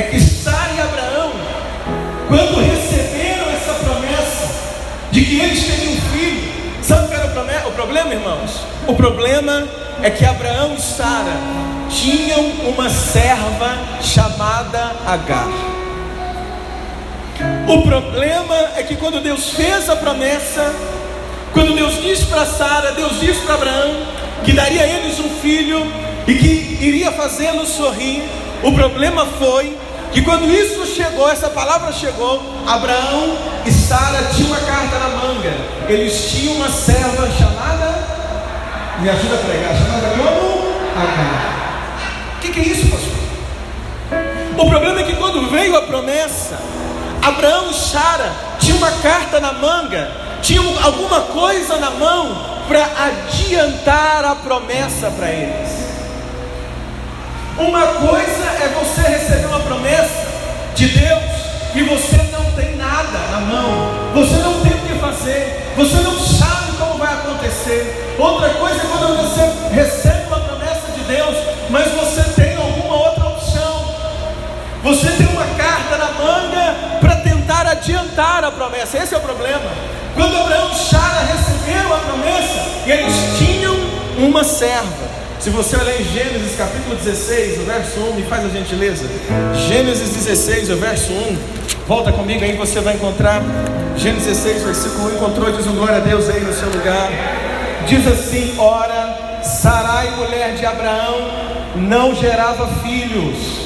é 0.00 0.02
que 0.04 0.18
Sara 0.18 0.72
e 0.74 0.80
Abraão, 0.80 1.32
quando 2.26 2.58
receberam 2.58 3.50
essa 3.50 3.74
promessa 3.84 4.48
de 5.10 5.22
que 5.22 5.40
eles 5.40 5.62
teriam 5.62 5.92
um 5.92 6.00
filho, 6.10 6.52
sabe 6.82 7.08
qual 7.08 7.46
era 7.46 7.68
o 7.68 7.72
problema, 7.72 8.14
irmãos? 8.14 8.62
O 8.86 8.94
problema 8.94 9.68
é 10.02 10.08
que 10.08 10.24
Abraão 10.24 10.74
e 10.74 10.80
Sara 10.80 11.36
tinham 11.90 12.40
uma 12.70 12.88
serva 12.88 13.76
chamada 14.00 14.92
Agar. 15.06 15.48
O 17.68 17.82
problema 17.82 18.56
é 18.76 18.82
que 18.82 18.96
quando 18.96 19.22
Deus 19.22 19.50
fez 19.50 19.90
a 19.90 19.96
promessa, 19.96 20.74
quando 21.52 21.74
Deus 21.74 22.00
disse 22.00 22.24
para 22.24 22.46
Sara, 22.46 22.92
Deus 22.92 23.20
disse 23.20 23.40
para 23.40 23.54
Abraão 23.54 24.06
que 24.44 24.54
daria 24.54 24.82
a 24.82 24.86
eles 24.86 25.20
um 25.20 25.28
filho 25.28 25.86
e 26.26 26.34
que 26.36 26.78
iria 26.80 27.12
fazê-los 27.12 27.68
sorrir, 27.68 28.22
o 28.62 28.72
problema 28.72 29.26
foi 29.38 29.76
que 30.12 30.22
quando 30.22 30.50
isso 30.50 30.84
chegou, 30.86 31.28
essa 31.28 31.48
palavra 31.48 31.92
chegou, 31.92 32.42
Abraão 32.66 33.36
e 33.64 33.70
Sara 33.70 34.30
tinham 34.34 34.48
uma 34.48 34.60
carta 34.60 34.98
na 34.98 35.08
manga. 35.08 35.54
Eles 35.88 36.30
tinham 36.30 36.54
uma 36.54 36.68
serva 36.68 37.28
chamada, 37.30 38.98
me 39.00 39.08
ajuda 39.08 39.34
a 39.34 39.38
pregar, 39.38 39.74
chamada 39.74 40.08
como 40.16 40.70
Agar. 40.96 42.36
O 42.36 42.40
que, 42.40 42.52
que 42.52 42.60
é 42.60 42.62
isso, 42.64 42.88
pastor? 42.88 43.10
O 44.58 44.68
problema 44.68 45.00
é 45.00 45.04
que 45.04 45.16
quando 45.16 45.48
veio 45.48 45.76
a 45.76 45.82
promessa, 45.82 46.58
Abraão 47.22 47.70
e 47.70 47.74
Sara 47.74 48.32
tinham 48.58 48.78
uma 48.78 48.90
carta 48.90 49.40
na 49.40 49.52
manga, 49.52 50.10
tinham 50.42 50.64
alguma 50.82 51.20
coisa 51.22 51.76
na 51.78 51.90
mão 51.90 52.60
para 52.66 52.84
adiantar 52.84 54.24
a 54.24 54.34
promessa 54.34 55.10
para 55.10 55.30
eles. 55.30 55.89
Uma 57.60 57.86
coisa 57.86 58.44
é 58.44 58.74
você 58.82 59.02
receber 59.02 59.46
uma 59.46 59.60
promessa 59.60 60.26
de 60.74 60.88
Deus 60.88 61.22
e 61.74 61.82
você 61.82 62.16
não 62.32 62.44
tem 62.52 62.74
nada 62.76 63.18
na 63.30 63.40
mão, 63.40 63.90
você 64.14 64.36
não 64.36 64.60
tem 64.62 64.72
o 64.72 64.80
que 64.80 64.98
fazer, 64.98 65.72
você 65.76 65.96
não 65.96 66.18
sabe 66.18 66.72
como 66.78 66.98
vai 66.98 67.12
acontecer. 67.12 68.16
Outra 68.18 68.48
coisa 68.50 68.76
é 68.76 68.86
quando 68.90 69.16
você 69.16 69.74
recebe 69.74 70.26
uma 70.26 70.40
promessa 70.40 70.90
de 70.92 71.04
Deus, 71.04 71.36
mas 71.70 71.86
você 71.92 72.20
você 74.82 75.08
tem 75.12 75.26
uma 75.26 75.44
carta 75.56 75.98
na 75.98 76.10
manga 76.12 76.74
para 77.00 77.16
tentar 77.16 77.66
adiantar 77.66 78.42
a 78.42 78.50
promessa. 78.50 78.98
Esse 78.98 79.14
é 79.14 79.18
o 79.18 79.20
problema. 79.20 79.70
Quando 80.14 80.36
Abraão 80.36 80.72
e 80.72 80.74
Sara 80.74 81.20
receberam 81.20 81.94
a 81.94 81.98
promessa, 81.98 82.66
eles 82.86 83.14
tinham 83.38 83.76
uma 84.18 84.42
serva. 84.42 85.09
Se 85.40 85.48
você 85.48 85.74
olhar 85.74 85.98
em 85.98 86.04
Gênesis 86.04 86.54
capítulo 86.54 86.94
16, 86.96 87.60
o 87.60 87.64
verso 87.64 87.98
1, 87.98 88.14
me 88.14 88.22
faz 88.24 88.44
a 88.44 88.48
gentileza. 88.50 89.08
Gênesis 89.68 90.10
16, 90.10 90.68
o 90.68 90.76
verso 90.76 91.10
1. 91.10 91.38
Volta 91.88 92.12
comigo 92.12 92.44
aí, 92.44 92.54
você 92.58 92.78
vai 92.80 92.96
encontrar. 92.96 93.40
Gênesis 93.96 94.36
16, 94.36 94.62
versículo 94.64 95.12
1. 95.12 95.16
Encontrou, 95.16 95.50
diz 95.50 95.66
um 95.66 95.76
glória 95.76 95.96
a 95.96 96.00
Deus 96.00 96.28
aí 96.28 96.40
no 96.40 96.52
seu 96.52 96.68
lugar. 96.68 97.08
Diz 97.86 98.06
assim: 98.06 98.54
Ora, 98.58 99.40
Sarai, 99.42 100.10
mulher 100.16 100.56
de 100.56 100.66
Abraão, 100.66 101.30
não 101.74 102.14
gerava 102.14 102.66
filhos 102.82 103.60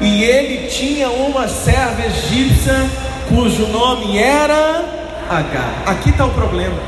e 0.00 0.22
ele 0.22 0.68
tinha 0.68 1.10
uma 1.10 1.48
serva 1.48 2.06
egípcia 2.06 2.88
cujo 3.28 3.66
nome 3.66 4.16
era 4.16 4.84
Agar. 5.28 5.82
Aqui 5.86 6.10
está 6.10 6.24
o 6.24 6.30
problema. 6.30 6.78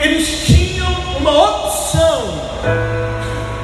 Eles 0.00 0.44
tinham 0.46 0.92
uma 1.20 1.30
opção 1.30 2.51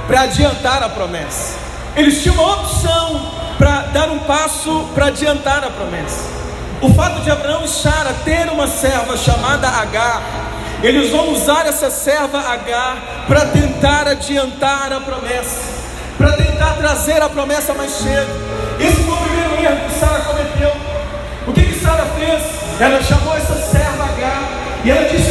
para 0.06 0.22
adiantar 0.22 0.82
a 0.82 0.88
promessa. 0.88 1.56
Eles 1.96 2.22
tinham 2.22 2.34
uma 2.36 2.54
opção 2.54 3.32
para 3.58 3.82
dar 3.92 4.10
um 4.10 4.20
passo 4.20 4.88
para 4.94 5.06
adiantar 5.06 5.64
a 5.64 5.70
promessa. 5.70 6.24
O 6.80 6.94
fato 6.94 7.20
de 7.22 7.30
Abraão 7.30 7.64
e 7.64 7.68
Sara 7.68 8.14
ter 8.24 8.48
uma 8.50 8.68
serva 8.68 9.16
chamada 9.16 9.68
Agar, 9.68 10.22
eles 10.82 11.10
vão 11.10 11.32
usar 11.32 11.66
essa 11.66 11.90
serva 11.90 12.38
Agar 12.38 13.24
para 13.26 13.46
tentar 13.46 14.06
adiantar 14.06 14.92
a 14.92 15.00
promessa 15.00 15.78
para 16.18 16.32
tentar 16.32 16.74
trazer 16.74 17.22
a 17.22 17.28
promessa 17.28 17.72
mais 17.72 17.92
cedo. 17.92 18.28
Esse 18.80 18.96
foi 19.04 19.14
o 19.14 19.16
primeiro 19.18 19.62
erro 19.62 19.88
que 19.88 20.00
Sara 20.00 20.20
cometeu. 20.24 20.72
O 21.46 21.52
que, 21.52 21.62
que 21.62 21.80
Sara 21.80 22.04
fez? 22.18 22.42
Ela 22.80 23.00
chamou 23.02 23.36
essa 23.36 23.54
serva 23.54 24.04
Agar 24.04 24.42
e 24.84 24.90
ela 24.90 25.08
disse 25.08 25.27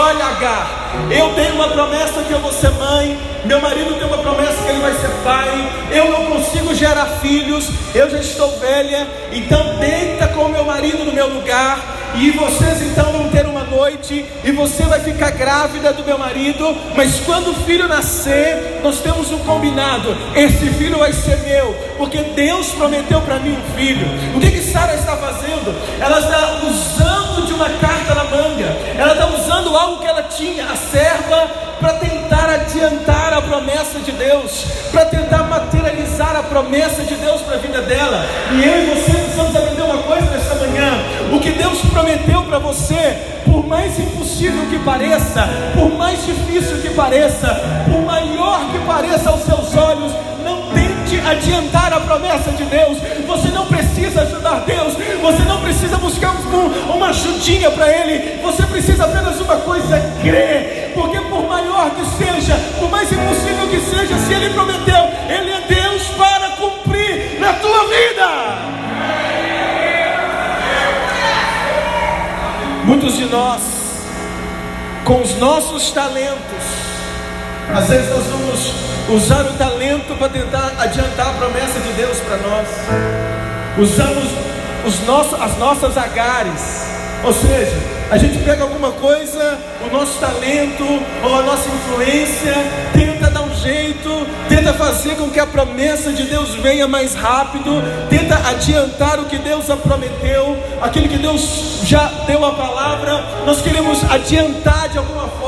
Olha, 0.00 0.26
Agar, 0.26 0.92
eu 1.10 1.34
tenho 1.34 1.56
uma 1.56 1.70
promessa 1.70 2.22
que 2.22 2.30
eu 2.30 2.38
vou 2.38 2.52
ser 2.52 2.70
mãe, 2.70 3.18
meu 3.44 3.60
marido 3.60 3.96
tem 3.96 4.06
uma 4.06 4.18
promessa 4.18 4.62
que 4.62 4.70
ele 4.70 4.80
vai 4.80 4.92
ser 4.92 5.10
pai, 5.24 5.72
eu 5.90 6.08
não 6.12 6.26
consigo 6.26 6.72
gerar 6.72 7.06
filhos, 7.20 7.68
eu 7.92 8.08
já 8.08 8.18
estou 8.18 8.60
velha, 8.60 9.08
então 9.32 9.76
deita 9.80 10.28
com 10.28 10.48
meu 10.50 10.64
marido 10.64 11.04
no 11.04 11.12
meu 11.12 11.28
lugar, 11.28 11.96
e 12.14 12.30
vocês 12.30 12.80
então 12.82 13.10
vão 13.10 13.28
ter 13.28 13.44
uma 13.46 13.64
noite, 13.64 14.24
e 14.44 14.52
você 14.52 14.84
vai 14.84 15.00
ficar 15.00 15.30
grávida 15.32 15.92
do 15.92 16.04
meu 16.04 16.16
marido, 16.16 16.76
mas 16.94 17.18
quando 17.20 17.50
o 17.50 17.54
filho 17.64 17.88
nascer, 17.88 18.80
nós 18.84 19.00
temos 19.00 19.32
um 19.32 19.38
combinado: 19.38 20.16
esse 20.34 20.70
filho 20.70 20.98
vai 20.98 21.12
ser 21.12 21.36
meu, 21.38 21.74
porque 21.96 22.18
Deus 22.18 22.68
prometeu 22.68 23.20
para 23.20 23.38
mim 23.40 23.52
um 23.52 23.76
filho. 23.76 24.06
O 24.34 24.40
que, 24.40 24.50
que 24.50 24.62
Sara 24.62 24.94
está 24.94 25.16
fazendo? 25.16 25.74
Ela 26.00 26.20
está 26.20 26.60
usando 26.62 27.46
de 27.46 27.52
uma 27.52 27.68
carta 27.68 28.14
na 28.14 28.24
manga, 28.24 28.76
ela 28.96 29.12
está 29.12 29.26
usando 29.26 29.37
algo 29.76 30.00
que 30.00 30.06
ela 30.06 30.22
tinha, 30.22 30.64
a 30.64 30.76
serva, 30.76 31.50
para 31.80 31.94
tentar 31.94 32.50
adiantar 32.50 33.32
a 33.32 33.40
promessa 33.40 33.98
de 34.00 34.12
Deus, 34.12 34.66
para 34.90 35.04
tentar 35.06 35.44
materializar 35.44 36.36
a 36.36 36.42
promessa 36.42 37.02
de 37.02 37.14
Deus 37.14 37.40
para 37.42 37.54
a 37.54 37.58
vida 37.58 37.82
dela. 37.82 38.24
E 38.52 38.64
eu 38.64 38.82
e 38.82 38.86
você 38.86 39.12
precisamos 39.12 39.54
aprender 39.54 39.82
uma 39.82 40.02
coisa 40.02 40.26
nessa 40.30 40.54
manhã: 40.54 40.98
o 41.32 41.40
que 41.40 41.52
Deus 41.52 41.80
prometeu 41.92 42.42
para 42.44 42.58
você, 42.58 43.16
por 43.44 43.66
mais 43.66 43.98
impossível 43.98 44.66
que 44.70 44.78
pareça, 44.80 45.48
por 45.74 45.90
mais 45.96 46.24
difícil 46.24 46.80
que 46.82 46.90
pareça, 46.90 47.48
por 47.90 48.02
maior 48.02 48.60
que 48.72 48.78
pareça 48.80 49.30
aos 49.30 49.42
seus 49.42 49.76
olhos, 49.76 50.12
adiantar 51.16 51.92
a 51.92 52.00
promessa 52.00 52.50
de 52.52 52.64
Deus. 52.64 52.98
Você 53.26 53.48
não 53.48 53.66
precisa 53.66 54.22
ajudar 54.22 54.60
Deus, 54.60 54.94
você 55.20 55.42
não 55.44 55.60
precisa 55.60 55.96
buscar 55.98 56.30
um, 56.32 56.94
uma 56.94 57.08
ajudinha 57.08 57.70
para 57.70 57.88
Ele, 57.88 58.40
você 58.42 58.64
precisa 58.66 59.04
apenas 59.04 59.40
uma 59.40 59.56
coisa: 59.56 59.98
crer, 60.22 60.92
porque 60.94 61.20
por 61.20 61.46
maior 61.46 61.90
que 61.90 62.04
seja, 62.16 62.54
por 62.78 62.90
mais 62.90 63.10
impossível 63.12 63.68
que 63.68 63.80
seja, 63.80 64.18
se 64.18 64.34
Ele 64.34 64.50
prometeu, 64.50 65.08
Ele 65.28 65.50
é 65.50 65.60
Deus 65.68 66.02
para 66.08 66.50
cumprir 66.50 67.38
na 67.40 67.52
tua 67.54 67.86
vida. 67.86 68.78
Muitos 72.84 73.16
de 73.16 73.26
nós, 73.26 73.60
com 75.04 75.20
os 75.20 75.36
nossos 75.36 75.90
talentos, 75.90 76.57
às 77.74 77.88
vezes 77.88 78.10
nós 78.10 78.24
vamos 78.26 78.72
usar 79.08 79.42
o 79.42 79.52
talento 79.54 80.16
para 80.18 80.28
tentar 80.28 80.72
adiantar 80.78 81.28
a 81.28 81.32
promessa 81.32 81.80
de 81.80 81.92
Deus 81.92 82.18
para 82.20 82.36
nós. 82.36 82.68
Usamos 83.78 84.24
os 84.86 85.00
nossos, 85.06 85.40
as 85.40 85.56
nossas 85.58 85.96
agares, 85.96 86.86
ou 87.24 87.32
seja, 87.32 87.76
a 88.10 88.16
gente 88.16 88.38
pega 88.38 88.62
alguma 88.62 88.92
coisa, 88.92 89.58
o 89.86 89.92
nosso 89.92 90.18
talento 90.18 90.84
ou 91.22 91.38
a 91.38 91.42
nossa 91.42 91.68
influência, 91.68 92.54
tenta 92.92 93.28
dar 93.30 93.42
um 93.42 93.54
jeito, 93.54 94.26
tenta 94.48 94.72
fazer 94.72 95.16
com 95.16 95.28
que 95.28 95.38
a 95.38 95.46
promessa 95.46 96.12
de 96.12 96.24
Deus 96.24 96.54
venha 96.54 96.88
mais 96.88 97.14
rápido, 97.14 97.82
tenta 98.08 98.36
adiantar 98.48 99.18
o 99.18 99.26
que 99.26 99.36
Deus 99.36 99.66
prometeu, 99.82 100.56
aquilo 100.80 101.08
que 101.08 101.18
Deus 101.18 101.80
já 101.84 102.06
deu 102.26 102.44
a 102.44 102.52
palavra, 102.52 103.24
nós 103.44 103.60
queremos 103.60 104.02
adiantar 104.10 104.88
de 104.88 104.98
alguma 104.98 105.28
forma, 105.28 105.47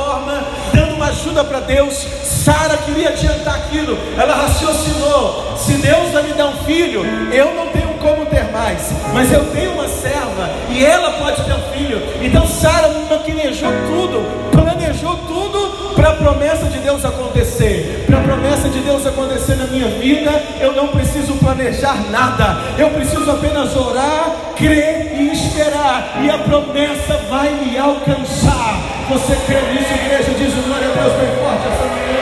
ajuda 1.11 1.45
para 1.45 1.61
Deus. 1.61 2.07
Sara 2.23 2.77
queria 2.79 3.11
adiantar 3.11 3.57
aquilo, 3.57 3.99
ela 4.19 4.35
raciocinou: 4.35 5.57
se 5.57 5.75
Deus 5.75 6.11
vai 6.13 6.23
me 6.23 6.33
dar 6.33 6.49
um 6.49 6.65
filho, 6.65 7.05
eu 7.33 7.55
não 7.55 7.69
tenho 7.69 7.91
como 7.99 8.25
ter 8.27 8.45
mais, 8.51 8.91
mas 9.13 9.31
eu 9.31 9.45
tenho 9.53 9.73
uma 9.73 9.87
serva 9.89 10.49
e 10.71 10.85
ela 10.85 11.13
pode 11.13 11.43
ter 11.43 11.53
um 11.53 11.63
filho. 11.73 12.03
Então 12.23 12.47
Sara 12.47 12.89
maquinejou 13.11 13.71
tudo, 13.89 14.51
planejou 14.51 15.17
tudo 15.29 15.95
para 15.95 16.15
promessa 16.15 16.67
de 16.67 16.79
Deus 16.79 17.05
acontecer, 17.05 18.05
para 18.07 18.19
a 18.19 18.23
promessa 18.23 18.69
de 18.69 18.81
Deus 18.81 19.07
acontecer 19.07 19.57
na 19.57 19.67
minha 19.67 19.89
vida, 19.89 20.31
eu 20.61 20.73
não 20.73 20.89
preciso 20.89 21.35
planejar 21.35 22.11
nada, 22.11 22.59
eu 22.79 22.91
preciso 22.91 23.31
apenas 23.31 23.77
orar, 23.77 24.35
crer 24.57 25.13
e 25.21 25.31
esperar, 25.33 26.21
e 26.23 26.31
a 26.31 26.39
promessa 26.39 27.21
vai 27.29 27.51
me 27.51 27.77
alcançar. 27.77 28.90
Você 29.11 29.35
crê 29.45 29.61
nisso, 29.73 29.93
igreja? 29.93 30.31
Diz 30.39 30.57
o 30.57 30.63
glória 30.63 30.89
a 30.89 30.93
Deus 30.93 31.13
bem 31.15 31.35
forte 31.43 31.67
essa 31.67 31.85
manhã. 31.85 32.21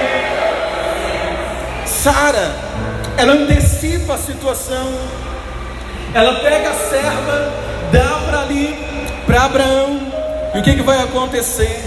Sara, 1.85 2.57
ela 3.18 3.33
antecipa 3.35 4.14
a 4.14 4.18
situação, 4.18 4.90
ela 6.14 6.40
pega 6.40 6.71
a 6.71 6.75
serva, 6.75 7.52
dá 7.92 8.23
para 8.25 8.40
ali, 8.40 8.75
para 9.26 9.45
Abraão, 9.45 10.00
e 10.54 10.59
o 10.61 10.62
que, 10.62 10.76
que 10.76 10.83
vai 10.83 11.02
acontecer? 11.02 11.85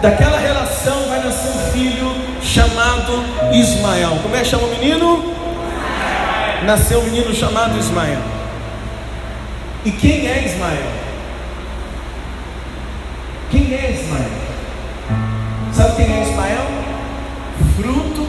Daquela 0.00 0.38
relação 0.38 0.98
vai 1.08 1.22
nascer 1.22 1.50
um 1.50 1.72
filho 1.72 2.14
chamado 2.40 3.22
Ismael. 3.52 4.18
Como 4.22 4.34
é 4.34 4.38
que 4.40 4.46
chama 4.46 4.66
o 4.66 4.70
menino? 4.70 5.34
Nasceu 6.64 7.00
um 7.00 7.04
menino 7.04 7.34
chamado 7.34 7.78
Ismael. 7.78 8.22
E 9.84 9.90
quem 9.90 10.26
é 10.26 10.44
Ismael? 10.46 10.86
Quem 13.50 13.74
é 13.74 13.90
Ismael? 13.90 14.37
Ismael? 16.38 16.66
Fruto, 17.76 18.28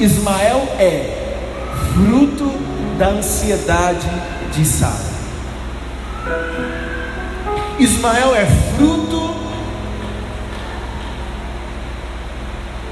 Ismael 0.00 0.68
é 0.80 1.44
fruto 1.94 2.50
da 2.98 3.08
ansiedade 3.08 4.10
de 4.52 4.64
Sara. 4.64 5.16
Ismael 7.78 8.34
é 8.34 8.46
fruto 8.74 9.36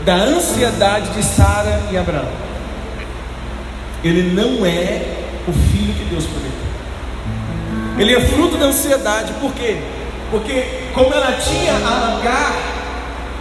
da 0.05 0.15
ansiedade 0.15 1.11
de 1.11 1.23
Sara 1.25 1.83
e 1.91 1.97
Abraão. 1.97 2.29
Ele 4.05 4.35
não 4.35 4.65
é 4.65 5.03
o 5.49 5.53
filho 5.53 5.95
que 5.95 6.05
Deus 6.05 6.27
prometeu. 6.27 6.55
Ele 7.99 8.15
é 8.15 8.21
fruto 8.21 8.57
da 8.57 8.67
ansiedade, 8.67 9.33
por 9.41 9.53
quê? 9.55 9.79
Porque 10.31 10.91
como 10.95 11.13
ela 11.13 11.33
tinha 11.33 11.73
a 11.73 12.19
Agar 12.19 12.84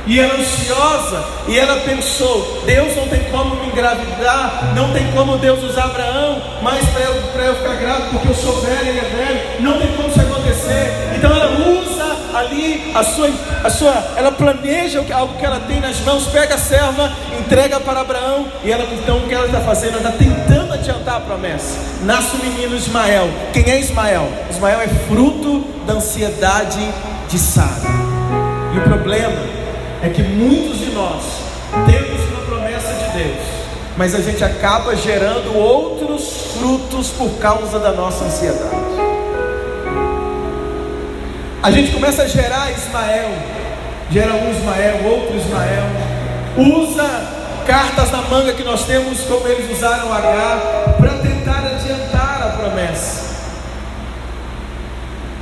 e 0.05 0.19
era 0.19 0.36
ansiosa, 0.36 1.24
e 1.48 1.57
ela 1.57 1.77
pensou: 1.81 2.62
Deus 2.65 2.95
não 2.95 3.07
tem 3.07 3.24
como 3.31 3.55
me 3.55 3.67
engravidar, 3.67 4.74
não 4.75 4.91
tem 4.91 5.10
como 5.12 5.38
Deus 5.38 5.63
usar 5.63 5.86
Abraão, 5.86 6.41
mas 6.62 6.86
para 6.89 7.01
eu, 7.01 7.13
eu 7.13 7.55
ficar 7.55 7.75
grávida, 7.75 8.10
porque 8.12 8.27
eu 8.27 8.36
sou 8.36 8.62
velha 8.62 8.91
e 8.91 8.98
é 8.98 9.01
velho, 9.01 9.62
não 9.62 9.79
tem 9.79 9.95
como 9.95 10.10
isso 10.10 10.19
acontecer. 10.19 11.13
Então 11.15 11.31
ela 11.31 11.50
usa 11.69 12.38
ali 12.38 12.91
a 12.93 13.03
sua, 13.03 13.29
a 13.63 13.69
sua, 13.69 14.03
ela 14.17 14.31
planeja 14.31 15.05
algo 15.13 15.38
que 15.38 15.45
ela 15.45 15.62
tem 15.62 15.79
nas 15.79 16.00
mãos, 16.01 16.27
pega 16.27 16.55
a 16.55 16.57
serva, 16.57 17.12
entrega 17.39 17.79
para 17.79 18.01
Abraão, 18.01 18.45
e 18.63 18.72
ela 18.72 18.86
então 18.93 19.19
o 19.19 19.27
que 19.27 19.33
ela 19.33 19.45
está 19.45 19.62
fazendo? 19.62 19.98
Ela 20.00 20.10
está 20.10 20.17
tentando 20.17 20.74
adiantar 20.74 21.15
a 21.15 21.19
promessa. 21.22 21.77
Nasce 22.01 22.36
o 22.36 22.39
menino 22.39 22.75
Ismael. 22.75 23.29
Quem 23.53 23.69
é 23.69 23.79
Ismael? 23.79 24.29
Ismael 24.50 24.81
é 24.81 24.88
fruto 25.07 25.65
da 25.88 25.93
ansiedade 25.93 26.86
de 27.29 27.39
Sara. 27.39 27.69
E 28.74 28.77
o 28.77 28.81
problema 28.81 29.62
é 30.03 30.10
que 30.10 30.22
muitos 30.22 30.79
de 30.79 30.91
nós 30.91 31.24
temos 31.86 32.22
uma 32.29 32.41
promessa 32.41 32.93
de 32.93 33.17
Deus, 33.17 33.39
mas 33.95 34.13
a 34.13 34.19
gente 34.19 34.43
acaba 34.43 34.93
gerando 34.98 35.57
outros 35.57 36.57
frutos 36.57 37.07
por 37.12 37.29
causa 37.39 37.79
da 37.79 37.93
nossa 37.93 38.25
ansiedade. 38.25 38.75
A 41.63 41.72
gente 41.72 41.93
começa 41.93 42.24
a 42.24 42.27
gerar 42.27 42.69
Ismael, 42.72 43.29
gera 44.12 44.33
um 44.33 44.51
Ismael, 44.51 45.05
outro 45.05 45.38
Ismael, 45.38 45.86
usa 46.57 47.10
cartas 47.65 48.12
na 48.12 48.24
manga 48.24 48.51
que 48.51 48.63
nós 48.63 48.86
temos, 48.86 49.22
como 49.22 49.48
eles 49.48 49.72
usaram 49.72 50.13
H, 50.13 50.95
para 50.98 51.13
tentar 51.19 51.60
adiantar 51.60 52.43
a 52.43 52.57
promessa. 52.57 53.24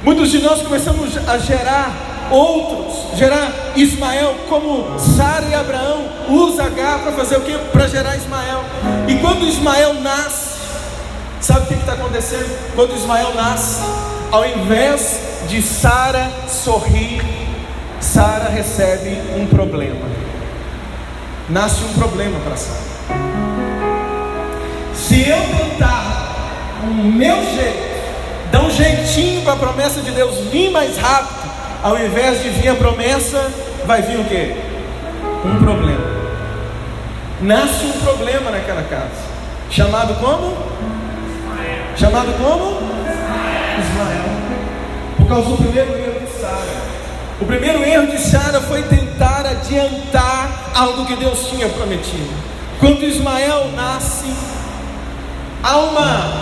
Muitos 0.04 0.30
de 0.30 0.38
nós 0.38 0.62
começamos 0.62 1.18
a 1.28 1.40
gerar 1.40 2.11
outros, 2.32 3.18
gerar 3.18 3.52
Ismael, 3.76 4.36
como 4.48 4.98
Sara 4.98 5.46
e 5.48 5.54
Abraão, 5.54 6.06
usa 6.30 6.64
H 6.64 7.00
para 7.00 7.12
fazer 7.12 7.38
o 7.38 7.42
que? 7.42 7.58
Para 7.72 7.88
gerar 7.88 8.16
Ismael. 8.16 8.64
E 9.08 9.16
quando 9.16 9.46
Ismael 9.46 9.96
nasce, 9.96 10.60
sabe 11.42 11.62
o 11.62 11.68
que 11.68 11.74
está 11.74 11.94
acontecendo? 11.94 12.74
Quando 12.76 12.96
Ismael 12.96 13.34
nasce, 13.36 13.82
ao 14.32 14.46
invés 14.46 15.20
de 15.48 15.62
Sara 15.62 16.32
sorrir, 16.48 17.22
Sara 18.00 18.50
recebe 18.50 19.22
um 19.38 19.46
problema. 19.48 20.10
Nasce 21.50 21.84
um 21.84 21.94
problema 21.94 22.40
para 22.40 22.56
Sara. 22.56 22.92
Se 24.94 25.28
eu 25.28 25.42
tentar 25.58 26.30
o 26.84 26.94
meu 26.94 27.36
jeito, 27.44 27.92
dar 28.52 28.64
um 28.64 28.70
jeitinho 28.70 29.44
para 29.44 29.54
a 29.54 29.58
promessa 29.58 30.02
de 30.02 30.12
Deus 30.12 30.38
vir 30.52 30.72
mais 30.72 30.98
rápido, 30.98 31.41
ao 31.84 31.98
invés 31.98 32.42
de 32.42 32.50
vir 32.50 32.70
a 32.70 32.76
promessa, 32.76 33.52
vai 33.86 34.02
vir 34.02 34.20
o 34.20 34.26
quê? 34.26 34.56
Um 35.46 35.58
problema. 35.64 36.12
Nasce 37.42 37.86
um 37.86 38.00
problema 38.04 38.52
naquela 38.52 38.84
casa. 38.84 39.32
Chamado 39.70 40.14
como? 40.16 40.58
Chamado 41.96 42.32
como? 42.38 42.92
Ismael 43.80 44.42
causa 45.32 45.50
do 45.52 45.58
primeiro 45.58 45.94
erro 45.94 46.20
de 46.20 46.42
Sara. 46.42 46.82
O 47.40 47.46
primeiro 47.46 47.84
erro 47.84 48.08
de 48.08 48.18
Sara 48.18 48.60
foi 48.60 48.84
tentar 48.84 49.46
adiantar 49.46 50.72
algo 50.76 51.06
que 51.06 51.16
Deus 51.16 51.48
tinha 51.48 51.70
prometido. 51.70 52.36
Quando 52.82 53.02
Ismael 53.06 53.72
nasce, 53.74 54.34
há 55.64 55.78
uma, 55.78 56.34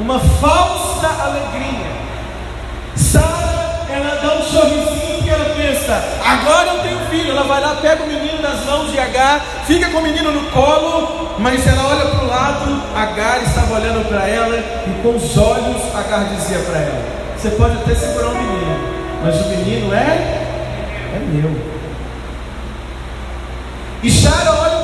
uma 0.00 0.18
falsa 0.18 1.06
alegria. 1.22 1.86
Sara, 2.96 3.45
ela 4.06 4.20
dá 4.20 4.34
um 4.34 4.42
sorrisinho 4.42 5.22
que 5.22 5.30
ela 5.30 5.54
pensa: 5.54 6.02
agora 6.24 6.68
eu 6.68 6.78
tenho 6.82 6.98
filho. 7.10 7.30
Ela 7.30 7.42
vai 7.42 7.60
lá, 7.60 7.76
pega 7.76 8.02
o 8.02 8.06
menino 8.06 8.40
nas 8.40 8.64
mãos 8.64 8.90
de 8.90 8.98
Agar, 8.98 9.44
fica 9.66 9.88
com 9.90 9.98
o 9.98 10.02
menino 10.02 10.30
no 10.30 10.50
colo, 10.50 11.34
mas 11.38 11.66
ela 11.66 11.86
olha 11.88 12.06
para 12.06 12.24
o 12.24 12.28
lado, 12.28 12.82
Agar 12.94 13.42
estava 13.42 13.74
olhando 13.74 14.08
para 14.08 14.28
ela 14.28 14.56
e 14.56 15.02
com 15.02 15.16
os 15.16 15.36
olhos 15.36 15.94
Agar 15.94 16.24
dizia 16.24 16.58
para 16.60 16.78
ela: 16.78 17.02
você 17.36 17.50
pode 17.50 17.76
até 17.76 17.94
segurar 17.94 18.28
o 18.28 18.34
menino, 18.34 18.78
mas 19.22 19.34
o 19.40 19.48
menino 19.48 19.94
é 19.94 20.46
é 21.14 21.18
meu. 21.18 21.76
E 24.02 24.10
Sara 24.10 24.52
olha 24.52 24.75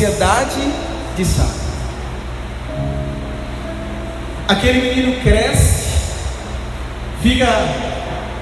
ansiedade 0.00 0.72
de 1.16 1.24
Sara. 1.24 1.60
Aquele 4.48 4.80
menino 4.80 5.20
cresce, 5.22 5.90
fica 7.22 7.46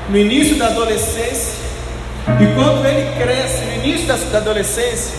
no 0.08 0.16
início 0.16 0.56
da 0.56 0.68
adolescência, 0.68 1.58
e 2.40 2.54
quando 2.54 2.86
ele 2.86 3.12
cresce, 3.18 3.64
no 3.64 3.84
início 3.84 4.06
da, 4.06 4.16
da 4.16 4.38
adolescência, 4.38 5.18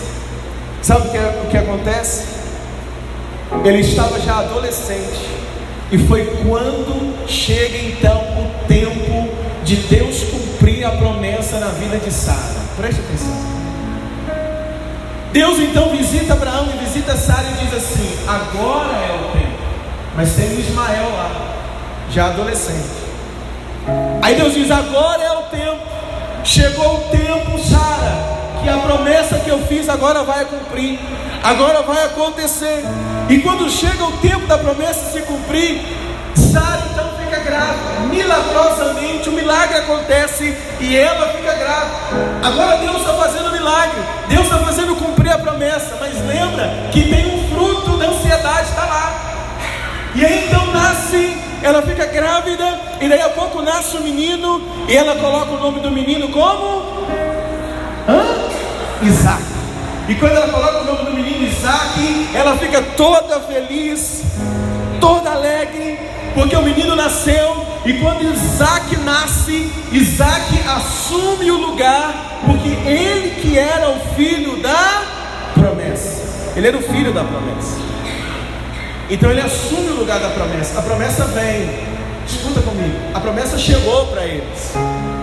sabe 0.82 1.08
o 1.08 1.10
que, 1.10 1.18
o 1.18 1.50
que 1.50 1.58
acontece? 1.58 2.24
Ele 3.64 3.80
estava 3.80 4.18
já 4.20 4.38
adolescente. 4.38 5.28
E 5.92 5.98
foi 5.98 6.24
quando 6.46 7.28
chega 7.28 7.76
então 7.76 8.16
o 8.16 8.66
tempo 8.66 9.28
de 9.64 9.76
Deus 9.76 10.22
cumprir 10.22 10.84
a 10.84 10.92
promessa 10.92 11.58
na 11.58 11.68
vida 11.68 11.98
de 11.98 12.12
Sara. 12.12 12.60
Preste 12.76 13.00
atenção. 13.00 13.59
Deus 15.32 15.60
então 15.60 15.90
visita 15.90 16.32
Abraão 16.32 16.68
e 16.74 16.84
visita 16.84 17.16
Sara 17.16 17.46
e 17.48 17.64
diz 17.64 17.74
assim: 17.74 18.18
agora 18.26 18.92
é 18.96 19.14
o 19.14 19.38
tempo. 19.38 19.60
Mas 20.16 20.34
tem 20.34 20.58
Ismael 20.58 21.08
lá, 21.10 21.30
já 22.10 22.26
adolescente. 22.26 23.00
Aí 24.22 24.34
Deus 24.34 24.54
diz: 24.54 24.70
agora 24.70 25.22
é 25.22 25.32
o 25.32 25.42
tempo. 25.42 25.90
Chegou 26.42 26.96
o 26.96 27.00
tempo, 27.10 27.58
Sara, 27.58 28.62
que 28.62 28.68
a 28.68 28.78
promessa 28.78 29.38
que 29.38 29.50
eu 29.50 29.58
fiz 29.66 29.88
agora 29.88 30.24
vai 30.24 30.44
cumprir, 30.46 30.98
agora 31.44 31.82
vai 31.82 32.04
acontecer. 32.06 32.82
E 33.28 33.38
quando 33.38 33.70
chega 33.70 34.02
o 34.02 34.12
tempo 34.18 34.46
da 34.46 34.58
promessa 34.58 35.12
se 35.12 35.20
cumprir, 35.22 35.80
Sara 36.34 36.79
grávida. 37.50 38.00
Milagrosamente, 38.08 39.28
o 39.28 39.32
milagre 39.32 39.78
acontece 39.78 40.56
e 40.80 40.96
ela 40.96 41.28
fica 41.28 41.52
grávida. 41.54 41.96
Agora 42.42 42.76
Deus 42.76 42.96
está 42.96 43.14
fazendo 43.14 43.50
milagre, 43.52 44.00
Deus 44.28 44.44
está 44.44 44.58
fazendo 44.58 44.96
cumprir 44.96 45.32
a 45.32 45.38
promessa. 45.38 45.96
Mas 46.00 46.14
lembra 46.26 46.88
que 46.92 47.02
tem 47.02 47.26
um 47.26 47.48
fruto 47.48 47.96
da 47.96 48.06
ansiedade, 48.06 48.68
está 48.68 48.84
lá. 48.84 49.12
E 50.14 50.24
aí 50.24 50.46
então 50.46 50.66
nasce 50.66 51.50
ela 51.62 51.82
fica 51.82 52.06
grávida, 52.06 52.80
e 53.00 53.08
daí 53.08 53.20
a 53.20 53.28
pouco 53.28 53.60
nasce 53.60 53.96
o 53.96 54.00
um 54.00 54.02
menino, 54.02 54.62
e 54.88 54.96
ela 54.96 55.14
coloca 55.16 55.52
o 55.52 55.60
nome 55.60 55.80
do 55.80 55.90
menino 55.90 56.30
como? 56.30 57.06
Hã? 58.08 59.06
Isaac. 59.06 59.42
E 60.08 60.14
quando 60.14 60.36
ela 60.36 60.48
coloca 60.48 60.80
o 60.80 60.84
nome 60.84 61.04
do 61.04 61.12
menino 61.12 61.46
Isaac, 61.46 62.30
ela 62.34 62.56
fica 62.56 62.80
toda 62.96 63.40
feliz. 63.40 64.22
toda 65.00 65.30
alegre, 65.30 65.98
porque 66.34 66.56
o 66.56 66.62
menino 66.62 66.94
nasceu, 66.94 67.66
e 67.84 67.94
quando 67.94 68.22
Isaac 68.22 68.96
nasce, 68.98 69.72
Isaac 69.90 70.60
assume 70.68 71.50
o 71.50 71.56
lugar, 71.56 72.40
porque 72.46 72.68
ele 72.68 73.40
que 73.40 73.58
era 73.58 73.90
o 73.90 74.00
filho 74.14 74.62
da 74.62 75.02
promessa, 75.54 76.52
ele 76.56 76.68
era 76.68 76.76
o 76.76 76.82
filho 76.82 77.12
da 77.12 77.24
promessa. 77.24 77.90
Então 79.10 79.28
ele 79.28 79.40
assume 79.40 79.88
o 79.88 79.96
lugar 79.96 80.20
da 80.20 80.28
promessa. 80.28 80.78
A 80.78 80.82
promessa 80.82 81.24
vem. 81.24 81.68
Escuta 82.24 82.60
comigo. 82.60 82.96
A 83.12 83.18
promessa 83.18 83.58
chegou 83.58 84.06
para 84.06 84.24
eles. 84.24 84.72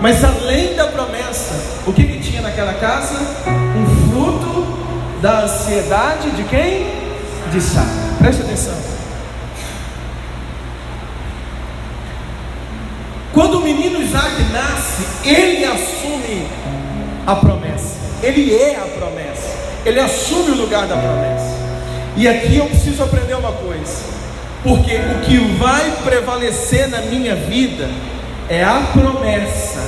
Mas 0.02 0.22
além 0.22 0.74
da 0.74 0.88
promessa, 0.88 1.54
o 1.86 1.92
que, 1.92 2.04
que 2.04 2.20
tinha 2.20 2.42
naquela 2.42 2.74
casa? 2.74 3.18
Um 3.48 4.10
fruto 4.10 4.66
da 5.22 5.44
ansiedade 5.44 6.30
de 6.32 6.44
quem? 6.44 6.86
De 7.50 7.62
Sara. 7.62 7.86
Preste 8.18 8.42
atenção. 8.42 8.74
Quando 13.32 13.58
o 13.58 13.62
menino 13.62 13.97
Isaac 14.08 14.42
nasce, 14.52 15.28
ele 15.28 15.64
assume 15.66 16.46
a 17.26 17.36
promessa. 17.36 17.98
Ele 18.22 18.54
é 18.54 18.76
a 18.76 18.98
promessa. 18.98 19.54
Ele 19.84 20.00
assume 20.00 20.52
o 20.52 20.54
lugar 20.54 20.86
da 20.86 20.96
promessa. 20.96 21.58
E 22.16 22.26
aqui 22.26 22.56
eu 22.56 22.64
preciso 22.66 23.02
aprender 23.04 23.34
uma 23.34 23.52
coisa. 23.52 24.02
Porque 24.62 24.94
o 24.96 25.20
que 25.26 25.36
vai 25.58 25.92
prevalecer 26.04 26.88
na 26.88 27.02
minha 27.02 27.36
vida 27.36 27.86
é 28.48 28.64
a 28.64 28.82
promessa 28.92 29.78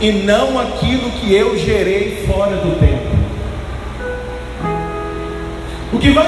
e 0.00 0.10
não 0.10 0.58
aquilo 0.58 1.10
que 1.12 1.34
eu 1.34 1.58
gerei 1.58 2.26
fora 2.26 2.56
do 2.56 2.80
tempo. 2.80 3.14
O 5.92 5.98
que 5.98 6.10
vai 6.10 6.26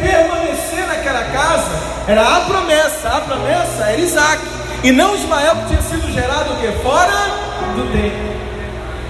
permanecer 0.00 0.86
naquela 0.86 1.24
casa 1.24 1.82
era 2.06 2.36
a 2.36 2.40
promessa, 2.42 3.08
a 3.08 3.20
promessa 3.20 3.84
era 3.84 4.00
Isaac, 4.00 4.51
e 4.82 4.92
não 4.92 5.14
Ismael 5.14 5.56
que 5.56 5.66
tinha 5.68 5.82
sido 5.82 6.12
gerado 6.12 6.54
o 6.54 6.56
que? 6.56 6.68
Fora 6.82 7.12
do 7.76 7.92
tempo. 7.92 8.32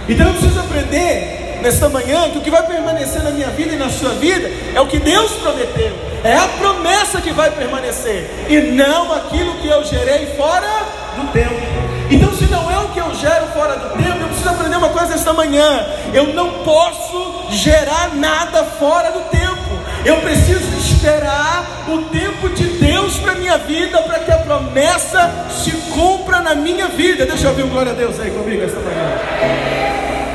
Então 0.08 0.26
eu 0.26 0.32
preciso 0.34 0.60
aprender 0.60 1.60
nesta 1.62 1.88
manhã 1.88 2.28
que 2.30 2.38
o 2.38 2.40
que 2.40 2.50
vai 2.50 2.62
permanecer 2.66 3.22
na 3.22 3.30
minha 3.30 3.48
vida 3.48 3.74
e 3.74 3.76
na 3.76 3.88
sua 3.88 4.10
vida 4.10 4.50
é 4.74 4.80
o 4.80 4.86
que 4.86 4.98
Deus 4.98 5.30
prometeu, 5.32 5.96
é 6.24 6.36
a 6.36 6.48
promessa 6.48 7.20
que 7.20 7.32
vai 7.32 7.50
permanecer, 7.52 8.28
e 8.48 8.60
não 8.72 9.12
aquilo 9.12 9.54
que 9.54 9.68
eu 9.68 9.84
gerei 9.84 10.26
fora 10.36 10.68
do 11.16 11.32
tempo. 11.32 11.82
Então, 12.10 12.34
se 12.34 12.44
não 12.44 12.70
é 12.70 12.78
o 12.78 12.88
que 12.88 12.98
eu 12.98 13.14
gero 13.14 13.46
fora 13.54 13.76
do 13.76 13.96
tempo, 13.96 14.18
eu 14.20 14.26
preciso 14.26 14.50
aprender 14.50 14.76
uma 14.76 14.88
coisa 14.88 15.14
esta 15.14 15.32
manhã: 15.32 15.86
eu 16.12 16.34
não 16.34 16.64
posso 16.64 17.46
gerar 17.50 18.14
nada 18.14 18.64
fora 18.64 19.10
do 19.12 19.20
tempo. 19.30 19.62
Eu 20.04 20.16
preciso 20.16 20.81
esperar 21.02 21.88
o 21.88 22.02
tempo 22.02 22.48
de 22.50 22.64
Deus 22.78 23.16
para 23.18 23.34
minha 23.34 23.58
vida, 23.58 24.00
para 24.02 24.20
que 24.20 24.30
a 24.30 24.38
promessa 24.38 25.48
se 25.50 25.72
cumpra 25.92 26.40
na 26.40 26.54
minha 26.54 26.86
vida. 26.86 27.26
Deixa 27.26 27.46
eu 27.46 27.50
ouvir 27.50 27.64
um 27.64 27.68
glória 27.68 27.90
a 27.90 27.94
Deus 27.94 28.20
aí 28.20 28.30
comigo 28.30 28.62
esta 28.62 28.78
manhã. 28.78 29.18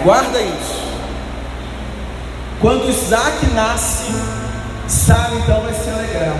Guarda 0.03 0.41
isso. 0.41 0.87
Quando 2.59 2.89
Isaac 2.89 3.45
nasce, 3.53 4.11
Sara 4.89 5.35
então 5.35 5.61
vai 5.61 5.73
se 5.73 5.89
alegrar. 5.89 6.35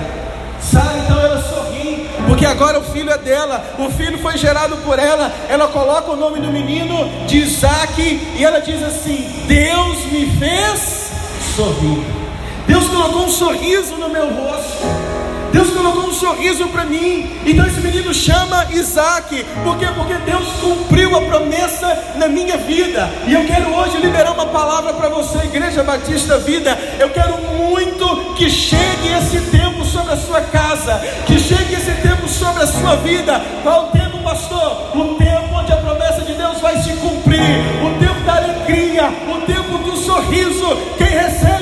Sara 0.60 0.98
então 0.98 1.20
ela 1.20 1.42
sorri, 1.42 2.10
porque 2.28 2.46
agora 2.46 2.80
o 2.80 2.84
filho 2.84 3.10
é 3.10 3.18
dela, 3.18 3.64
o 3.80 3.90
filho 3.92 4.18
foi 4.18 4.38
gerado 4.38 4.76
por 4.78 5.00
ela. 5.00 5.32
Ela 5.48 5.70
coloca 5.70 6.12
o 6.12 6.18
nome 6.18 6.42
do 6.42 6.52
menino 6.52 7.28
de 7.28 7.38
Isaac 7.38 8.02
e 8.38 8.44
ela 8.44 8.60
diz 8.60 8.84
assim: 8.84 9.46
Deus 9.48 10.06
me 10.12 10.26
fez 10.38 11.12
sorrir. 11.56 12.27
Deus 12.68 12.88
colocou 12.88 13.26
um 13.26 13.30
sorriso 13.30 13.96
no 13.96 14.10
meu 14.10 14.28
rosto. 14.30 15.18
Deus 15.52 15.70
colocou 15.72 16.04
um 16.04 16.14
sorriso 16.14 16.68
para 16.68 16.84
mim. 16.84 17.40
Então 17.46 17.66
esse 17.66 17.80
menino 17.80 18.14
chama 18.14 18.68
Isaac. 18.72 19.44
Por 19.64 19.78
quê? 19.78 19.88
Porque 19.96 20.14
Deus 20.14 20.48
cumpriu 20.62 21.16
a 21.16 21.22
promessa 21.22 22.14
na 22.16 22.28
minha 22.28 22.58
vida. 22.58 23.10
E 23.26 23.34
eu 23.34 23.46
quero 23.46 23.74
hoje 23.74 23.98
liberar 23.98 24.34
uma 24.34 24.46
palavra 24.48 24.94
para 24.94 25.10
você, 25.10 25.38
Igreja 25.40 25.84
Batista 25.84 26.38
Vida. 26.38 26.78
Eu 27.00 27.10
quero 27.10 27.38
muito 27.38 28.34
que 28.36 28.50
chegue 28.50 29.08
esse 29.18 29.40
tempo 29.50 29.84
sobre 29.86 30.14
a 30.14 30.18
sua 30.18 30.42
casa. 30.42 31.02
Que 31.26 31.40
chegue 31.40 31.74
esse 31.74 31.94
tempo 32.02 32.28
sobre 32.28 32.64
a 32.64 32.68
sua 32.68 32.96
vida. 32.98 33.42
Qual 33.64 33.86
o 33.86 33.88
tempo, 33.88 34.20
pastor? 34.20 34.96
O 34.96 35.16
tempo 35.16 35.56
onde 35.56 35.72
a 35.72 35.78
promessa 35.78 36.22
de 36.22 36.34
Deus 36.34 36.60
vai 36.60 36.78
se 36.82 36.92
cumprir. 36.94 37.42
O 37.84 38.00
tempo 38.00 38.22
da 38.26 38.36
alegria. 38.36 39.10
O 39.28 39.42
tempo 39.46 39.78
do 39.80 39.98
sorriso. 39.98 40.78
Quem 40.98 41.08
recebe, 41.08 41.57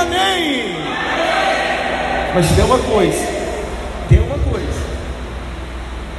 amém. 0.00 0.76
Mas 2.34 2.50
tem 2.50 2.64
uma 2.64 2.78
coisa, 2.78 3.26
tem 4.08 4.20
uma 4.20 4.38
coisa. 4.38 4.80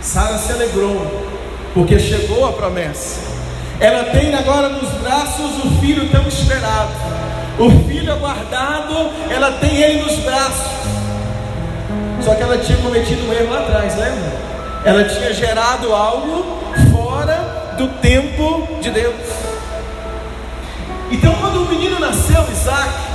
Sara 0.01 0.37
se 0.37 0.51
alegrou, 0.51 1.29
porque 1.73 1.99
chegou 1.99 2.47
a 2.47 2.53
promessa. 2.53 3.21
Ela 3.79 4.05
tem 4.05 4.35
agora 4.35 4.69
nos 4.69 4.89
braços 5.01 5.63
o 5.63 5.79
filho 5.79 6.09
tão 6.09 6.27
esperado. 6.27 6.91
O 7.57 7.69
filho 7.87 8.11
aguardado, 8.11 9.11
ela 9.29 9.51
tem 9.53 9.81
ele 9.81 10.01
nos 10.03 10.17
braços. 10.17 10.71
Só 12.23 12.35
que 12.35 12.41
ela 12.41 12.57
tinha 12.57 12.77
cometido 12.79 13.27
um 13.27 13.33
erro 13.33 13.51
lá 13.51 13.59
atrás, 13.61 13.95
lembra? 13.95 14.31
Ela 14.83 15.03
tinha 15.05 15.33
gerado 15.33 15.93
algo 15.93 16.59
fora 16.91 17.75
do 17.77 17.87
tempo 17.99 18.67
de 18.81 18.91
Deus. 18.91 19.15
Então, 21.11 21.33
quando 21.35 21.63
o 21.63 21.69
menino 21.69 21.99
nasceu, 21.99 22.45
Isaac, 22.51 23.08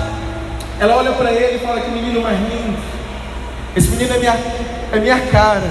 ela 0.80 0.96
olha 0.96 1.12
para 1.12 1.32
ele 1.32 1.56
e 1.56 1.58
fala: 1.58 1.80
Que 1.80 1.90
menino 1.90 2.20
mais 2.20 2.38
lindo. 2.38 2.76
Esse 3.76 3.88
menino 3.88 4.14
é 4.14 4.18
minha, 4.18 4.36
é 4.92 4.98
minha 4.98 5.20
cara. 5.26 5.70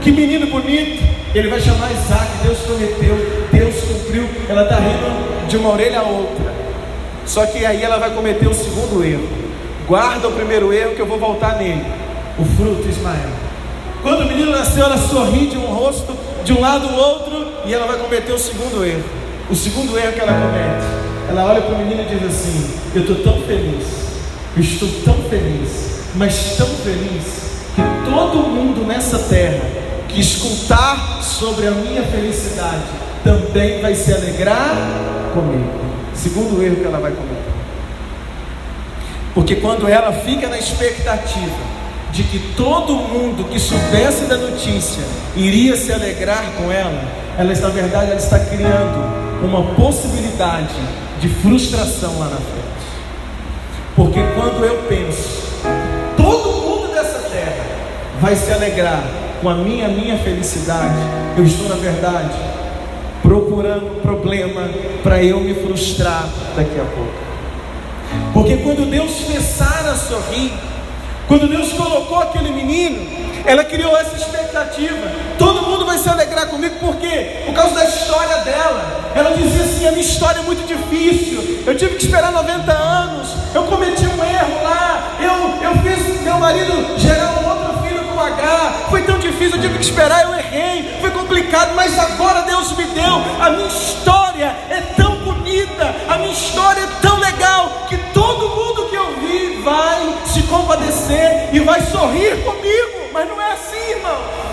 Que 0.00 0.10
menino 0.10 0.46
bonito. 0.46 1.02
Ele 1.34 1.48
vai 1.48 1.60
chamar 1.60 1.90
Isaac. 1.92 2.28
Deus 2.42 2.58
prometeu. 2.58 3.48
Deus 3.52 3.74
cumpriu. 3.84 4.28
Ela 4.48 4.62
está 4.62 4.76
rindo 4.76 5.48
de 5.48 5.56
uma 5.56 5.70
orelha 5.70 6.00
a 6.00 6.02
outra. 6.02 6.52
Só 7.26 7.46
que 7.46 7.64
aí 7.64 7.82
ela 7.82 7.98
vai 7.98 8.10
cometer 8.10 8.48
o 8.48 8.54
segundo 8.54 9.04
erro. 9.04 9.28
Guarda 9.86 10.28
o 10.28 10.32
primeiro 10.32 10.72
erro 10.72 10.94
que 10.94 11.00
eu 11.00 11.06
vou 11.06 11.18
voltar 11.18 11.56
nele. 11.56 11.84
O 12.38 12.44
fruto 12.44 12.88
Ismael. 12.88 13.28
Quando 14.02 14.22
o 14.22 14.26
menino 14.26 14.50
nasceu, 14.50 14.84
ela 14.84 14.96
sorri 14.96 15.46
de 15.46 15.58
um 15.58 15.66
rosto, 15.66 16.16
de 16.44 16.52
um 16.52 16.60
lado 16.60 16.88
ao 16.88 16.94
outro, 16.94 17.46
e 17.66 17.74
ela 17.74 17.86
vai 17.86 17.98
cometer 17.98 18.32
o 18.32 18.38
segundo 18.38 18.84
erro. 18.84 19.04
O 19.50 19.54
segundo 19.54 19.98
erro 19.98 20.12
que 20.12 20.20
ela 20.20 20.32
comete. 20.32 21.09
Ela 21.30 21.44
olha 21.44 21.62
para 21.62 21.76
o 21.76 21.78
menino 21.78 22.02
e 22.02 22.06
diz 22.06 22.24
assim: 22.24 22.70
Eu 22.92 23.02
estou 23.02 23.16
tão 23.22 23.40
feliz, 23.42 23.86
estou 24.56 24.88
tão 25.04 25.14
feliz, 25.30 26.00
mas 26.16 26.56
tão 26.56 26.66
feliz, 26.66 27.24
que 27.76 28.10
todo 28.10 28.48
mundo 28.48 28.84
nessa 28.84 29.16
terra 29.16 29.62
que 30.08 30.20
escutar 30.20 31.22
sobre 31.22 31.68
a 31.68 31.70
minha 31.70 32.02
felicidade 32.02 32.82
também 33.22 33.80
vai 33.80 33.94
se 33.94 34.12
alegrar 34.12 34.74
comigo. 35.32 35.70
Segundo 36.14 36.60
erro 36.64 36.76
que 36.76 36.84
ela 36.84 36.98
vai 36.98 37.12
cometer. 37.12 37.52
Porque 39.32 39.54
quando 39.54 39.88
ela 39.88 40.12
fica 40.12 40.48
na 40.48 40.58
expectativa 40.58 41.80
de 42.10 42.24
que 42.24 42.40
todo 42.56 42.92
mundo 42.96 43.44
que 43.44 43.60
soubesse 43.60 44.24
da 44.24 44.36
notícia 44.36 45.04
iria 45.36 45.76
se 45.76 45.92
alegrar 45.92 46.44
com 46.56 46.72
ela, 46.72 47.04
ela 47.38 47.54
na 47.54 47.68
verdade 47.68 48.10
ela 48.10 48.18
está 48.18 48.40
criando 48.40 49.44
uma 49.44 49.62
possibilidade 49.76 50.74
de 51.20 51.28
frustração 51.28 52.18
lá 52.18 52.26
na 52.26 52.36
frente. 52.36 52.80
Porque 53.94 54.20
quando 54.34 54.64
eu 54.64 54.76
penso, 54.88 55.42
todo 56.16 56.62
mundo 56.62 56.92
dessa 56.94 57.18
terra 57.28 57.66
vai 58.20 58.34
se 58.34 58.50
alegrar 58.52 59.04
com 59.40 59.48
a 59.48 59.54
minha 59.54 59.88
minha 59.88 60.18
felicidade, 60.18 60.98
eu 61.36 61.44
estou 61.44 61.68
na 61.68 61.76
verdade 61.76 62.36
procurando 63.22 64.00
problema 64.02 64.68
para 65.02 65.22
eu 65.22 65.40
me 65.40 65.54
frustrar 65.54 66.28
daqui 66.56 66.80
a 66.80 66.84
pouco. 66.84 67.12
Porque 68.32 68.56
quando 68.58 68.90
Deus 68.90 69.20
fez 69.20 69.42
Sara 69.42 69.94
sorrir, 69.94 70.52
quando 71.28 71.48
Deus 71.48 71.72
colocou 71.72 72.18
aquele 72.18 72.50
menino, 72.50 73.06
ela 73.44 73.64
criou 73.64 73.96
essa 73.96 74.16
expectativa. 74.16 75.12
Vai 75.90 75.98
se 75.98 76.08
alegrar 76.08 76.46
comigo, 76.46 76.76
por 76.76 76.94
quê? 76.98 77.42
Por 77.46 77.52
causa 77.52 77.74
da 77.74 77.84
história 77.84 78.36
dela. 78.44 79.10
Ela 79.12 79.32
dizia 79.32 79.64
assim: 79.64 79.88
a 79.88 79.90
minha 79.90 80.04
história 80.04 80.38
é 80.38 80.42
muito 80.42 80.64
difícil. 80.64 81.64
Eu 81.66 81.76
tive 81.76 81.96
que 81.96 82.04
esperar 82.04 82.30
90 82.30 82.70
anos. 82.70 83.34
Eu 83.52 83.64
cometi 83.64 84.06
um 84.06 84.24
erro 84.24 84.62
lá. 84.62 85.16
Eu, 85.18 85.68
eu 85.68 85.76
fiz 85.82 86.22
meu 86.22 86.38
marido 86.38 86.96
gerar 86.96 87.40
um 87.40 87.48
outro 87.48 87.82
filho 87.82 88.04
com 88.04 88.20
H. 88.20 88.86
Foi 88.88 89.02
tão 89.02 89.18
difícil, 89.18 89.56
eu 89.56 89.62
tive 89.62 89.78
que 89.78 89.84
esperar, 89.84 90.22
eu 90.26 90.38
errei. 90.38 90.96
Foi 91.00 91.10
complicado, 91.10 91.74
mas 91.74 91.98
agora 91.98 92.42
Deus 92.42 92.70
me 92.76 92.84
deu. 92.84 93.16
A 93.40 93.50
minha 93.50 93.66
história 93.66 94.54
é 94.70 94.80
tão 94.96 95.16
bonita. 95.16 95.92
A 96.08 96.18
minha 96.18 96.32
história 96.32 96.82
é 96.82 96.88
tão 97.02 97.18
legal 97.18 97.86
que 97.88 97.98
todo 98.14 98.48
mundo 98.48 98.88
que 98.88 98.94
eu 98.94 99.18
vi 99.18 99.60
vai 99.64 100.20
se 100.24 100.44
compadecer 100.44 101.48
e 101.52 101.58
vai 101.58 101.80
sorrir 101.80 102.44
comigo. 102.44 103.10
Mas 103.12 103.28
não 103.28 103.42
é 103.42 103.54
assim, 103.54 103.90
irmão. 103.90 104.49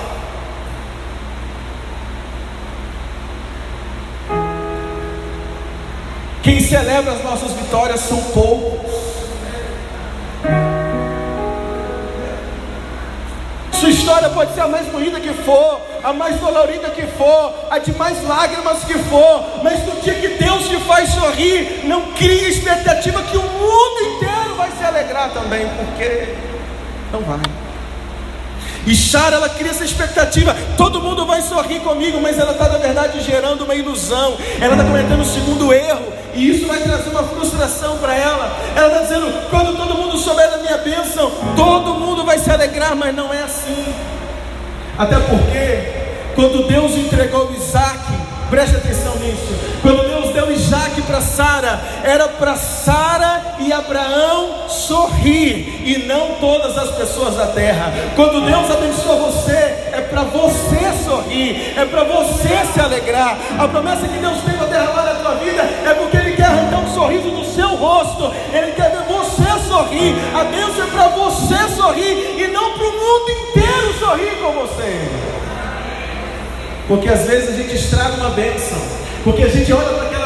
Quem 6.47 6.61
celebra 6.61 7.11
as 7.11 7.21
nossas 7.25 7.51
vitórias 7.51 7.99
são 7.99 8.23
poucos. 8.31 8.87
história 13.89 14.29
pode 14.29 14.53
ser 14.53 14.61
a 14.61 14.67
mais 14.69 14.87
bonita 14.87 15.19
que 15.19 15.33
for, 15.33 15.81
a 16.01 16.13
mais 16.13 16.39
dolorida 16.39 16.89
que 16.91 17.05
for, 17.17 17.53
a 17.69 17.77
de 17.77 17.91
mais 17.97 18.23
lágrimas 18.23 18.85
que 18.85 18.93
for, 18.93 19.59
mas 19.61 19.85
no 19.85 19.99
dia 19.99 20.13
que 20.13 20.29
Deus 20.29 20.69
te 20.69 20.77
faz 20.77 21.09
sorrir, 21.09 21.81
não 21.83 22.13
crie 22.13 22.47
expectativa 22.47 23.21
que 23.23 23.35
o 23.35 23.41
mundo 23.41 24.15
inteiro 24.15 24.55
vai 24.55 24.71
se 24.71 24.85
alegrar 24.85 25.29
também, 25.31 25.67
porque 25.67 26.35
não 27.11 27.19
vai. 27.19 27.66
E 28.87 28.95
Sara, 28.95 29.35
ela 29.35 29.49
cria 29.49 29.71
essa 29.71 29.83
expectativa, 29.83 30.55
todo 30.77 31.01
mundo 31.01 31.25
vai 31.25 31.41
sorrir 31.41 31.81
comigo, 31.81 32.21
mas 32.21 32.39
ela 32.39 32.53
está, 32.53 32.69
na 32.69 32.77
verdade, 32.77 33.19
gerando 33.21 33.65
uma 33.65 33.75
ilusão, 33.75 34.37
ela 34.61 34.75
está 34.75 34.85
cometendo 34.85 35.19
o 35.19 35.25
segundo 35.25 35.73
erro, 35.73 36.05
e 36.33 36.51
isso 36.51 36.65
vai 36.65 36.79
trazer 36.79 37.09
uma 37.09 37.23
frustração 37.23 37.97
para 37.97 38.15
ela. 38.15 38.57
Ela 38.77 38.87
está 38.87 39.01
dizendo: 39.01 39.49
quando 39.49 39.75
todo 39.75 39.93
mundo 39.93 40.17
souber 40.17 40.49
da 40.49 40.59
minha 40.59 40.77
bênção, 40.77 41.29
todo 41.53 41.95
mundo 41.95 42.23
vai 42.23 42.39
se 42.39 42.49
alegrar, 42.49 42.95
mas 42.95 43.13
não 43.13 43.33
é 43.33 43.43
assim. 43.43 43.93
Até 44.97 45.19
porque, 45.19 46.33
quando 46.33 46.65
Deus 46.65 46.93
entregou 46.93 47.53
Isaac, 47.57 47.99
preste 48.49 48.77
atenção 48.77 49.17
nisso, 49.17 49.53
quando 49.81 50.07
Deus 50.07 50.33
deu 50.33 50.49
Isaac 50.67 51.01
para 51.03 51.21
Sara, 51.21 51.79
era 52.03 52.27
para 52.27 52.57
Sara 52.57 53.55
e 53.59 53.71
Abraão 53.71 54.67
sorrir, 54.67 55.81
e 55.85 56.03
não 56.05 56.35
todas 56.41 56.77
as 56.77 56.91
pessoas 56.91 57.37
da 57.37 57.47
terra. 57.47 57.93
Quando 58.17 58.45
Deus 58.45 58.69
abençoa 58.69 59.31
você, 59.31 59.53
é 59.53 60.05
para 60.09 60.23
você 60.23 60.91
sorrir, 61.05 61.73
é 61.77 61.85
para 61.85 62.03
você 62.03 62.49
se 62.73 62.81
alegrar. 62.81 63.37
A 63.57 63.65
promessa 63.69 64.09
que 64.09 64.17
Deus 64.17 64.41
tem 64.41 64.57
para 64.57 64.67
derramar 64.67 65.03
na 65.03 65.15
tua 65.15 65.35
vida 65.35 65.61
é 65.61 65.93
porque 65.93 66.17
Ele 66.17 66.35
quer 66.35 66.47
arrancar 66.47 66.79
um 66.79 66.93
sorriso 66.93 67.29
do 67.29 67.45
seu 67.45 67.69
rosto, 67.69 68.29
Ele 68.51 68.73
quer 68.73 68.91
ver 68.91 69.03
você 69.03 69.67
sorrir. 69.69 70.15
A 70.35 70.43
bênção 70.43 70.83
é 70.83 70.87
para 70.87 71.07
você 71.07 71.75
sorrir 71.77 72.41
e 72.41 72.47
não 72.49 72.73
para 72.73 72.87
o 72.87 72.91
mundo 72.91 73.31
inteiro 73.31 73.99
sorrir 73.99 74.35
com 74.41 74.51
você. 74.51 75.09
Porque 76.89 77.07
às 77.07 77.25
vezes 77.25 77.51
a 77.51 77.53
gente 77.53 77.73
estraga 77.73 78.15
uma 78.15 78.31
bênção, 78.31 78.77
porque 79.23 79.43
a 79.43 79.49
gente 79.49 79.71
olha 79.71 79.93
para 79.93 80.16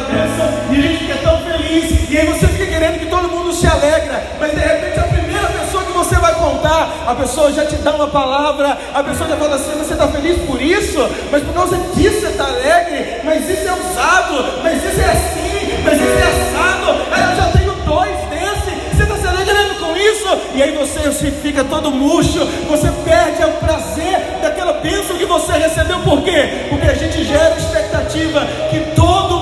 e 0.71 0.77
a 0.77 0.81
gente 0.81 0.97
fica 0.99 1.17
tão 1.17 1.37
feliz, 1.39 2.09
e 2.09 2.17
aí 2.17 2.25
você 2.25 2.47
fica 2.47 2.65
querendo 2.65 2.99
que 2.99 3.05
todo 3.05 3.29
mundo 3.29 3.53
se 3.53 3.67
alegra, 3.67 4.23
mas 4.39 4.51
de 4.51 4.59
repente 4.59 4.99
a 4.99 5.03
primeira 5.03 5.47
pessoa 5.47 5.83
que 5.83 5.91
você 5.91 6.15
vai 6.15 6.33
contar, 6.35 6.89
a 7.07 7.15
pessoa 7.15 7.51
já 7.51 7.65
te 7.65 7.75
dá 7.77 7.93
uma 7.93 8.07
palavra, 8.07 8.77
a 8.93 9.03
pessoa 9.03 9.29
já 9.29 9.37
fala 9.37 9.55
assim: 9.55 9.71
você 9.77 9.93
está 9.93 10.07
feliz 10.07 10.37
por 10.45 10.61
isso, 10.61 10.99
mas 11.31 11.43
por 11.43 11.53
causa 11.53 11.77
disso 11.95 12.21
você 12.21 12.27
está 12.27 12.45
alegre, 12.45 13.21
mas 13.23 13.49
isso 13.49 13.67
é 13.67 13.73
usado, 13.73 14.45
mas 14.63 14.83
isso 14.83 14.99
é 14.99 15.05
assim, 15.05 15.83
mas 15.83 15.93
isso 15.95 16.03
é 16.03 16.23
assado, 16.23 16.91
aí 17.11 17.29
eu 17.29 17.35
já 17.35 17.51
tenho 17.57 17.71
dois 17.85 18.17
desse, 18.29 18.95
você 18.95 19.03
está 19.03 19.15
se 19.15 19.27
alegrando 19.27 19.75
com 19.75 19.95
isso, 19.97 20.37
e 20.55 20.63
aí 20.63 20.71
você, 20.77 20.99
você 20.99 21.31
fica 21.31 21.63
todo 21.63 21.91
murcho, 21.91 22.45
você 22.69 22.91
perde 23.05 23.43
o 23.43 23.51
prazer 23.53 24.39
daquela 24.41 24.73
bênção 24.73 25.17
que 25.17 25.25
você 25.25 25.53
recebeu, 25.53 25.99
por 25.99 26.21
quê? 26.23 26.67
Porque 26.69 26.87
a 26.87 26.93
gente 26.93 27.23
gera 27.23 27.55
expectativa 27.57 28.45
que 28.69 28.79
todo 28.95 29.40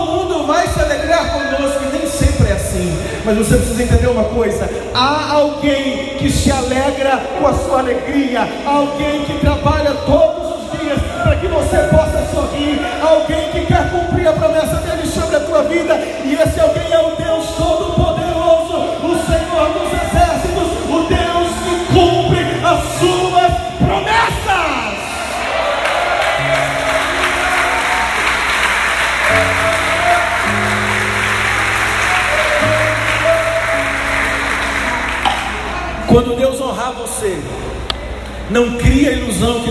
conosco, 1.30 1.84
e 1.86 1.98
nem 1.98 2.08
sempre 2.08 2.50
é 2.50 2.54
assim. 2.54 2.98
Mas 3.26 3.38
você 3.38 3.56
precisa 3.58 3.84
entender 3.84 4.08
uma 4.08 4.26
coisa: 4.26 4.70
há 4.94 5.34
alguém 5.34 6.18
que 6.18 6.30
se 6.30 6.52
alegra 6.52 7.18
com 7.40 7.48
a 7.48 7.54
sua 7.54 7.80
alegria, 7.80 8.48
há 8.66 8.70
alguém 8.70 9.26
que 9.26 9.40
trabalha 9.40 9.94
todos 10.06 10.56
os 10.56 10.80
dias 10.80 11.00
para 11.24 11.36
que 11.36 11.48
você 11.48 11.78
possa 11.90 12.26
sorrir, 12.34 12.79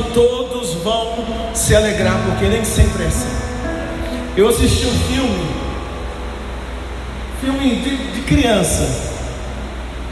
que 0.02 0.10
todos 0.12 0.74
vão 0.74 1.24
se 1.54 1.74
alegrar, 1.74 2.16
porque 2.26 2.46
nem 2.46 2.64
sempre 2.64 3.04
é 3.04 3.06
assim. 3.06 3.28
Eu 4.36 4.48
assisti 4.48 4.86
um 4.86 4.98
filme, 5.00 5.50
filme 7.40 7.76
de, 7.76 8.12
de 8.12 8.20
criança, 8.22 8.88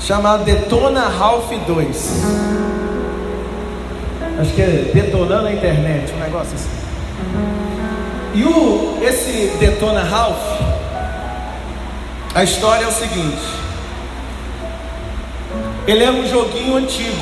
chamado 0.01 0.45
Detona 0.45 1.09
Ralph 1.09 1.51
2. 1.67 2.23
Acho 4.41 4.53
que 4.53 4.63
é 4.63 4.91
Detonando 4.93 5.47
a 5.47 5.53
Internet, 5.53 6.13
um 6.13 6.19
negócio 6.19 6.55
assim. 6.55 6.69
E 8.35 8.45
o, 8.45 8.99
esse 9.03 9.57
Detona 9.59 10.03
Ralph, 10.03 10.61
a 12.35 12.43
história 12.45 12.85
é 12.85 12.89
o 12.89 12.93
seguinte. 12.93 13.43
Ele 15.87 16.03
é 16.03 16.11
um 16.11 16.27
joguinho 16.29 16.77
antigo, 16.77 17.17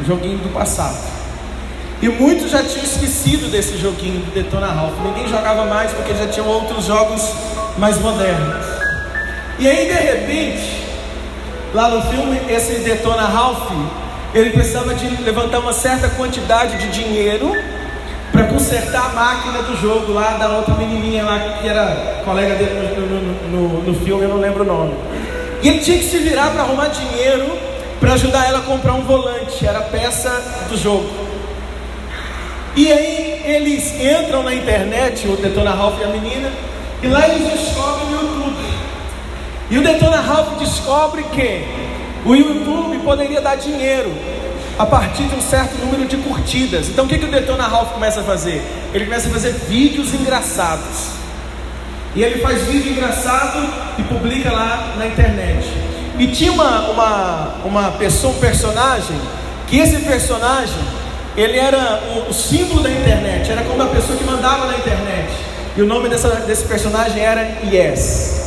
um 0.00 0.04
joguinho 0.04 0.38
do 0.38 0.54
passado. 0.54 1.15
E 2.06 2.08
muitos 2.08 2.52
já 2.52 2.62
tinham 2.62 2.84
esquecido 2.84 3.50
desse 3.50 3.76
joguinho 3.78 4.20
do 4.20 4.30
Detona 4.30 4.68
Ralph. 4.68 4.94
Ninguém 5.02 5.26
jogava 5.26 5.64
mais 5.64 5.90
porque 5.90 6.14
já 6.14 6.28
tinham 6.28 6.46
outros 6.46 6.84
jogos 6.84 7.20
mais 7.76 7.98
modernos. 7.98 8.64
E 9.58 9.68
aí 9.68 9.86
de 9.86 9.92
repente, 9.92 10.84
lá 11.74 11.88
no 11.88 12.02
filme, 12.02 12.40
esse 12.48 12.74
Detona 12.74 13.24
Ralph, 13.24 13.72
ele 14.32 14.50
precisava 14.50 14.94
de 14.94 15.20
levantar 15.24 15.58
uma 15.58 15.72
certa 15.72 16.08
quantidade 16.10 16.78
de 16.78 16.92
dinheiro 16.92 17.52
para 18.30 18.44
consertar 18.44 19.06
a 19.06 19.08
máquina 19.08 19.62
do 19.64 19.76
jogo 19.76 20.12
lá 20.12 20.36
da 20.36 20.48
outra 20.50 20.74
menininha 20.74 21.24
lá 21.24 21.40
que 21.40 21.66
era 21.66 22.22
colega 22.24 22.54
dele 22.54 22.94
no, 22.96 23.06
no, 23.08 23.68
no, 23.68 23.82
no 23.82 24.04
filme, 24.04 24.22
eu 24.22 24.28
não 24.28 24.38
lembro 24.38 24.62
o 24.62 24.66
nome. 24.66 24.94
E 25.60 25.68
ele 25.68 25.80
tinha 25.80 25.98
que 25.98 26.04
se 26.04 26.18
virar 26.18 26.50
para 26.52 26.62
arrumar 26.62 26.86
dinheiro 26.86 27.50
para 27.98 28.12
ajudar 28.12 28.46
ela 28.46 28.58
a 28.58 28.62
comprar 28.62 28.92
um 28.92 29.02
volante, 29.02 29.66
era 29.66 29.80
peça 29.80 30.30
do 30.68 30.76
jogo. 30.76 31.25
E 32.76 32.92
aí 32.92 33.42
eles 33.46 33.98
entram 33.98 34.42
na 34.42 34.54
internet, 34.54 35.26
o 35.26 35.36
Detona 35.36 35.70
Ralph 35.70 35.98
e 35.98 36.04
a 36.04 36.08
menina, 36.08 36.52
e 37.02 37.06
lá 37.08 37.26
eles 37.26 37.48
descobrem 37.48 38.08
o 38.08 38.12
YouTube. 38.12 38.64
E 39.70 39.78
o 39.78 39.82
Detona 39.82 40.20
Ralph 40.20 40.58
descobre 40.58 41.22
que 41.24 41.64
o 42.24 42.34
YouTube 42.34 42.98
poderia 42.98 43.40
dar 43.40 43.56
dinheiro 43.56 44.12
a 44.78 44.84
partir 44.84 45.22
de 45.22 45.34
um 45.34 45.40
certo 45.40 45.74
número 45.78 46.04
de 46.04 46.18
curtidas. 46.18 46.88
Então 46.88 47.06
o 47.06 47.08
que, 47.08 47.18
que 47.18 47.24
o 47.24 47.30
Detona 47.30 47.66
Ralph 47.66 47.92
começa 47.92 48.20
a 48.20 48.24
fazer? 48.24 48.62
Ele 48.92 49.06
começa 49.06 49.28
a 49.28 49.30
fazer 49.30 49.52
vídeos 49.52 50.12
engraçados. 50.12 51.12
E 52.14 52.22
ele 52.22 52.40
faz 52.40 52.62
vídeo 52.62 52.92
engraçado 52.92 53.58
e 53.98 54.02
publica 54.02 54.52
lá 54.52 54.94
na 54.98 55.06
internet. 55.06 55.66
E 56.18 56.26
tinha 56.26 56.52
uma, 56.52 56.90
uma, 56.90 57.54
uma 57.64 57.90
pessoa, 57.92 58.34
um 58.34 58.38
personagem, 58.38 59.16
que 59.66 59.78
esse 59.78 59.98
personagem, 60.00 60.78
ele 61.36 61.58
era 61.58 62.02
o, 62.16 62.30
o 62.30 62.34
símbolo 62.34 62.82
da 62.82 62.90
internet, 62.90 63.50
era 63.50 63.62
como 63.62 63.82
a 63.82 63.86
pessoa 63.86 64.16
que 64.16 64.24
mandava 64.24 64.66
na 64.66 64.78
internet. 64.78 65.28
E 65.76 65.82
o 65.82 65.86
nome 65.86 66.08
dessa, 66.08 66.30
desse 66.30 66.64
personagem 66.64 67.22
era 67.22 67.58
Yes. 67.70 68.46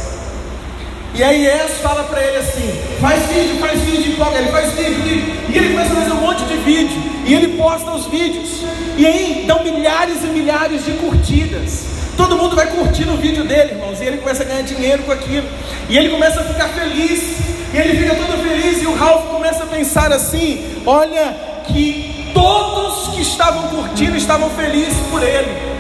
E 1.14 1.24
aí 1.24 1.46
Yes 1.46 1.80
fala 1.82 2.04
para 2.04 2.24
ele 2.24 2.38
assim: 2.38 2.72
faz 3.02 3.26
vídeo, 3.28 3.58
faz 3.60 3.82
vídeo, 3.82 4.16
ele 4.38 4.52
faz 4.52 4.74
vídeo, 4.74 5.04
vídeo. 5.04 5.36
E 5.50 5.58
ele 5.58 5.70
começa 5.70 5.94
a 5.94 5.96
fazer 5.96 6.12
um 6.12 6.22
monte 6.22 6.44
de 6.46 6.58
vídeo. 6.58 7.02
E 7.26 7.34
ele 7.34 7.58
posta 7.58 7.92
os 7.92 8.06
vídeos. 8.08 8.64
E 8.98 9.06
aí 9.06 9.44
dão 9.46 9.64
milhares 9.64 10.24
e 10.24 10.28
milhares 10.28 10.86
de 10.86 10.92
curtidas. 10.94 11.86
Todo 12.16 12.38
mundo 12.38 12.56
vai 12.56 12.68
curtindo 12.68 13.14
o 13.14 13.18
vídeo 13.18 13.44
dele, 13.44 13.72
irmãos. 13.72 14.00
E 14.02 14.06
ele 14.06 14.18
começa 14.18 14.44
a 14.44 14.46
ganhar 14.46 14.62
dinheiro 14.62 15.04
com 15.04 15.12
aquilo. 15.12 15.48
E 15.90 15.98
ele 15.98 16.10
começa 16.10 16.42
a 16.42 16.44
ficar 16.44 16.70
feliz. 16.70 17.38
E 17.74 17.78
ele 17.78 17.98
fica 17.98 18.16
todo 18.16 18.42
feliz. 18.42 18.82
E 18.82 18.88
o 18.88 18.96
Ralph 18.96 19.30
começa 19.30 19.64
a 19.64 19.68
pensar 19.68 20.12
assim: 20.12 20.64
olha, 20.86 21.36
que 21.68 22.19
todos 22.34 23.16
que 23.16 23.22
estavam 23.22 23.68
curtindo 23.70 24.16
estavam 24.16 24.50
felizes 24.52 24.98
por 25.10 25.22
ele. 25.22 25.80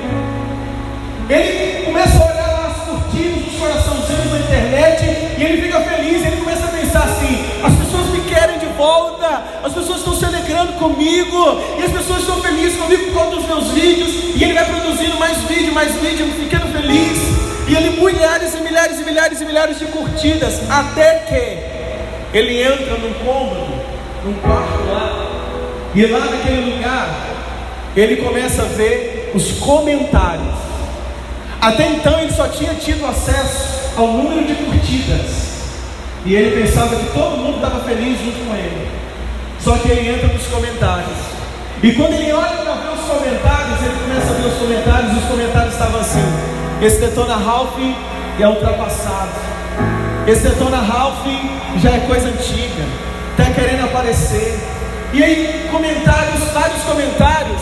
Ele 1.30 1.86
começa 1.86 2.24
a 2.24 2.26
olhar 2.26 2.72
as 2.72 2.84
curtidas, 2.88 3.54
os 3.54 3.60
coraçãozinhos 3.60 4.32
na 4.32 4.40
internet. 4.40 5.04
E 5.38 5.44
ele 5.44 5.62
fica 5.62 5.80
feliz. 5.82 6.26
Ele 6.26 6.38
começa 6.38 6.66
a 6.66 6.70
pensar 6.70 7.04
assim: 7.04 7.46
as 7.64 7.74
pessoas 7.76 8.08
me 8.10 8.22
querem 8.22 8.58
de 8.58 8.66
volta. 8.78 9.44
As 9.64 9.74
pessoas 9.74 10.00
estão 10.00 10.16
se 10.16 10.26
alegrando 10.26 10.74
comigo. 10.74 11.62
E 11.80 11.84
as 11.84 11.92
pessoas 11.92 12.22
estão 12.22 12.42
felizes 12.42 12.78
comigo 12.78 13.12
por 13.12 13.24
conta 13.24 13.36
dos 13.36 13.46
meus 13.46 13.68
vídeos. 13.72 14.36
E 14.36 14.44
ele 14.44 14.54
vai 14.54 14.66
produzindo 14.66 15.18
mais 15.18 15.38
vídeo, 15.44 15.74
mais 15.74 15.94
vídeo, 15.96 16.26
ficando 16.34 16.72
feliz. 16.74 17.20
E 17.68 17.76
ele 17.76 17.90
milhares 18.20 18.54
e 18.54 18.62
milhares 18.62 19.00
e 19.00 19.04
milhares 19.04 19.42
e 19.42 19.46
milhares 19.46 19.80
de 19.80 19.86
curtidas. 19.86 20.60
Até 20.70 21.20
que 21.20 22.38
ele 22.38 22.62
entra 22.62 22.98
num 22.98 23.14
cômodo, 23.26 23.74
num 24.26 24.34
quarto 24.34 24.90
lá. 24.90 25.09
E 25.95 26.06
lá 26.06 26.19
naquele 26.19 26.75
lugar, 26.75 27.10
ele 27.95 28.17
começa 28.17 28.62
a 28.62 28.65
ver 28.65 29.32
os 29.34 29.52
comentários. 29.54 30.56
Até 31.60 31.89
então 31.89 32.19
ele 32.19 32.32
só 32.32 32.47
tinha 32.47 32.73
tido 32.75 33.06
acesso 33.06 33.91
ao 33.97 34.08
número 34.08 34.45
de 34.45 34.54
curtidas. 34.56 35.49
E 36.25 36.36
ele 36.36 36.63
pensava 36.63 36.95
que 36.95 37.12
todo 37.12 37.38
mundo 37.38 37.56
estava 37.56 37.80
feliz 37.82 38.19
junto 38.19 38.45
com 38.47 38.56
ele. 38.56 38.88
Só 39.60 39.78
que 39.78 39.89
ele 39.89 40.10
entra 40.10 40.28
nos 40.28 40.45
comentários. 40.47 41.17
E 41.82 41.93
quando 41.93 42.13
ele 42.13 42.32
olha 42.34 42.58
para 42.58 42.73
ver 42.73 42.89
os 42.93 43.06
comentários, 43.06 43.82
ele 43.82 43.95
começa 44.04 44.32
a 44.32 44.34
ver 44.34 44.47
os 44.47 44.58
comentários, 44.58 45.13
e 45.13 45.15
os 45.17 45.25
comentários 45.25 45.73
estavam 45.73 46.02
assim: 46.02 46.23
esse 46.82 46.99
Detona 46.99 47.36
Ralph 47.36 47.78
é 48.38 48.47
ultrapassado, 48.47 49.32
esse 50.28 50.41
Detona 50.41 50.78
Ralph 50.78 51.25
já 51.78 51.91
é 51.91 51.99
coisa 51.99 52.28
antiga, 52.28 52.84
está 53.32 53.52
querendo 53.54 53.86
aparecer. 53.86 54.60
E 55.12 55.24
aí, 55.24 55.67
comentários, 55.72 56.43
vários 56.54 56.84
comentários, 56.84 57.62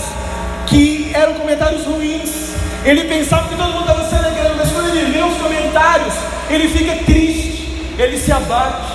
que 0.65 1.11
eram 1.13 1.35
comentários 1.35 1.85
ruins. 1.85 2.51
Ele 2.83 3.05
pensava 3.05 3.47
que 3.47 3.55
todo 3.55 3.69
mundo 3.69 3.81
estava 3.81 4.03
se 4.03 4.15
alegrando, 4.15 4.55
mas 4.57 4.69
quando 4.69 4.89
ele 4.89 5.11
vê 5.11 5.23
os 5.23 5.37
comentários, 5.37 6.13
ele 6.49 6.67
fica 6.67 6.95
triste, 7.05 7.95
ele 7.97 8.17
se 8.17 8.33
abate. 8.33 8.91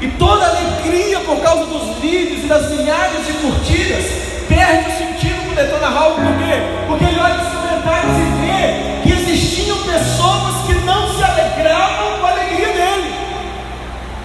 E 0.00 0.08
toda 0.08 0.46
alegria 0.46 1.20
por 1.20 1.40
causa 1.40 1.64
dos 1.66 1.98
vídeos 1.98 2.44
e 2.44 2.46
das 2.48 2.70
milhares 2.70 3.24
de 3.24 3.32
curtidas 3.34 4.04
perde 4.48 4.90
o 4.90 4.98
sentido 4.98 5.42
para 5.42 5.52
o 5.52 5.66
Detona 5.66 5.88
Ralph, 5.88 6.16
por 6.16 6.38
quê? 6.38 6.62
Porque 6.88 7.04
ele 7.04 7.20
olha 7.20 7.34
os 7.34 7.48
comentários 7.48 8.12
e 8.18 8.46
vê 8.46 9.02
que 9.02 9.12
existiam 9.12 9.78
pessoas 9.78 10.66
que 10.66 10.74
não 10.84 11.14
se 11.14 11.22
alegravam 11.22 12.18
com 12.18 12.26
a 12.26 12.30
alegria 12.30 12.66
dele. 12.66 13.14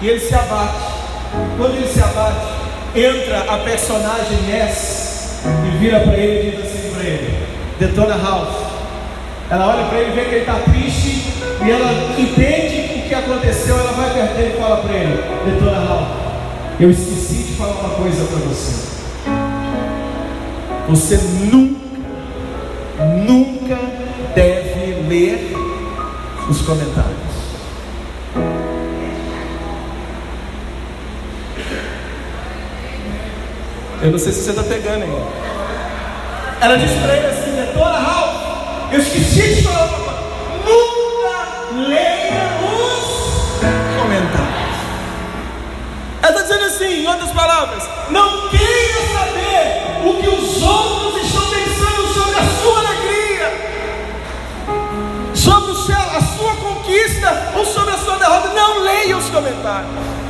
E 0.02 0.08
ele 0.08 0.20
se 0.20 0.34
abate. 0.34 0.92
Quando 1.56 1.76
ele 1.76 1.88
se 1.88 2.00
abate, 2.00 2.61
entra 2.94 3.40
a 3.48 3.58
personagem 3.58 4.42
Ness 4.46 5.40
e 5.66 5.78
vira 5.78 6.00
para 6.00 6.14
ele 6.14 6.48
e 6.48 6.50
diz 6.50 6.64
assim 6.64 6.90
para 6.94 7.04
ele: 7.04 7.46
Detona 7.78 8.16
House. 8.16 8.72
Ela 9.50 9.68
olha 9.68 9.84
para 9.88 9.98
ele, 9.98 10.12
vê 10.12 10.22
que 10.22 10.34
ele 10.34 10.40
está 10.40 10.54
triste 10.60 11.32
e 11.64 11.70
ela 11.70 11.92
entende 12.18 13.00
o 13.00 13.08
que 13.08 13.14
aconteceu. 13.14 13.78
Ela 13.78 13.92
vai 13.92 14.12
perto 14.12 14.36
dele 14.36 14.54
e 14.56 14.60
fala 14.60 14.76
para 14.78 14.94
ele: 14.94 15.22
Detona 15.44 15.86
House, 15.86 16.08
eu 16.80 16.90
esqueci 16.90 17.44
de 17.44 17.52
falar 17.54 17.72
uma 17.72 17.90
coisa 17.90 18.24
para 18.24 18.38
você. 18.38 18.92
Você 20.88 21.16
nunca, 21.50 21.80
nunca 23.26 23.78
deve 24.34 25.08
ler 25.08 25.54
os 26.48 26.60
comentários. 26.62 27.31
Eu 34.02 34.10
não 34.10 34.18
sei 34.18 34.32
se 34.32 34.42
você 34.42 34.50
está 34.50 34.64
pegando 34.64 35.04
aí. 35.04 35.26
Ela 36.60 36.76
disse 36.76 36.96
para 36.96 37.16
ele 37.16 37.26
assim: 37.26 37.54
Doutora 37.54 37.98
Ralph, 37.98 38.92
eu 38.92 38.98
esqueci 38.98 39.54
de 39.54 39.62
falar 39.62 39.88
coisa. 39.88 40.12
Nunca 40.66 41.88
leia 41.88 42.50
os 42.66 43.60
comentários. 44.02 44.78
Ela 46.20 46.30
está 46.30 46.42
dizendo 46.42 46.64
assim, 46.64 47.04
em 47.04 47.06
outras 47.06 47.30
palavras: 47.30 47.88
Não 48.10 48.48
queira 48.48 49.00
saber 49.12 50.08
o 50.08 50.20
que 50.20 50.28
os 50.28 50.62
outros 50.62 51.24
estão 51.24 51.48
pensando 51.48 52.12
sobre 52.12 52.40
a 52.40 52.60
sua 52.60 52.78
alegria, 52.80 53.52
sobre 55.32 55.70
o 55.70 55.76
céu, 55.76 56.10
a 56.16 56.20
sua 56.36 56.56
conquista 56.56 57.52
ou 57.54 57.64
sobre 57.64 57.94
a 57.94 57.98
sua 57.98 58.16
derrota. 58.16 58.48
Não 58.48 58.82
leia 58.82 59.16
os 59.16 59.30
comentários. 59.30 60.21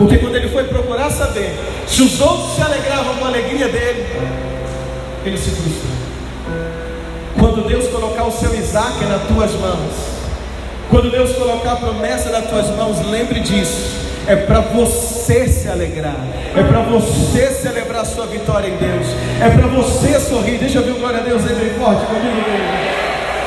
Porque 0.00 0.16
quando 0.16 0.34
ele 0.34 0.48
foi 0.48 0.64
procurar 0.64 1.10
saber 1.10 1.54
se 1.86 2.00
os 2.00 2.18
outros 2.22 2.54
se 2.54 2.62
alegravam 2.62 3.16
com 3.16 3.24
a 3.26 3.28
alegria 3.28 3.68
dele, 3.68 4.06
ele 5.26 5.36
se 5.36 5.50
frustrou. 5.50 5.92
Quando 7.38 7.68
Deus 7.68 7.86
colocar 7.88 8.24
o 8.24 8.32
seu 8.32 8.54
Isaac 8.54 9.04
nas 9.04 9.20
tuas 9.24 9.52
mãos, 9.60 9.92
quando 10.88 11.10
Deus 11.10 11.36
colocar 11.36 11.72
a 11.72 11.76
promessa 11.76 12.30
nas 12.30 12.48
tuas 12.48 12.70
mãos, 12.70 13.06
lembre 13.10 13.40
disso. 13.40 14.00
É 14.26 14.36
para 14.36 14.60
você 14.60 15.46
se 15.46 15.68
alegrar, 15.68 16.16
é 16.56 16.62
para 16.62 16.80
você 16.80 17.48
celebrar 17.48 18.00
a 18.00 18.04
sua 18.06 18.24
vitória 18.24 18.68
em 18.68 18.76
Deus, 18.78 19.06
é 19.38 19.50
para 19.50 19.66
você 19.66 20.18
sorrir. 20.18 20.56
Deixa 20.56 20.78
eu 20.78 20.82
ver 20.82 20.92
o 20.92 20.98
glória 20.98 21.20
a 21.20 21.22
Deus 21.22 21.42
aí 21.46 21.54
bem 21.54 21.74
forte 21.74 22.06
comigo. 22.06 22.40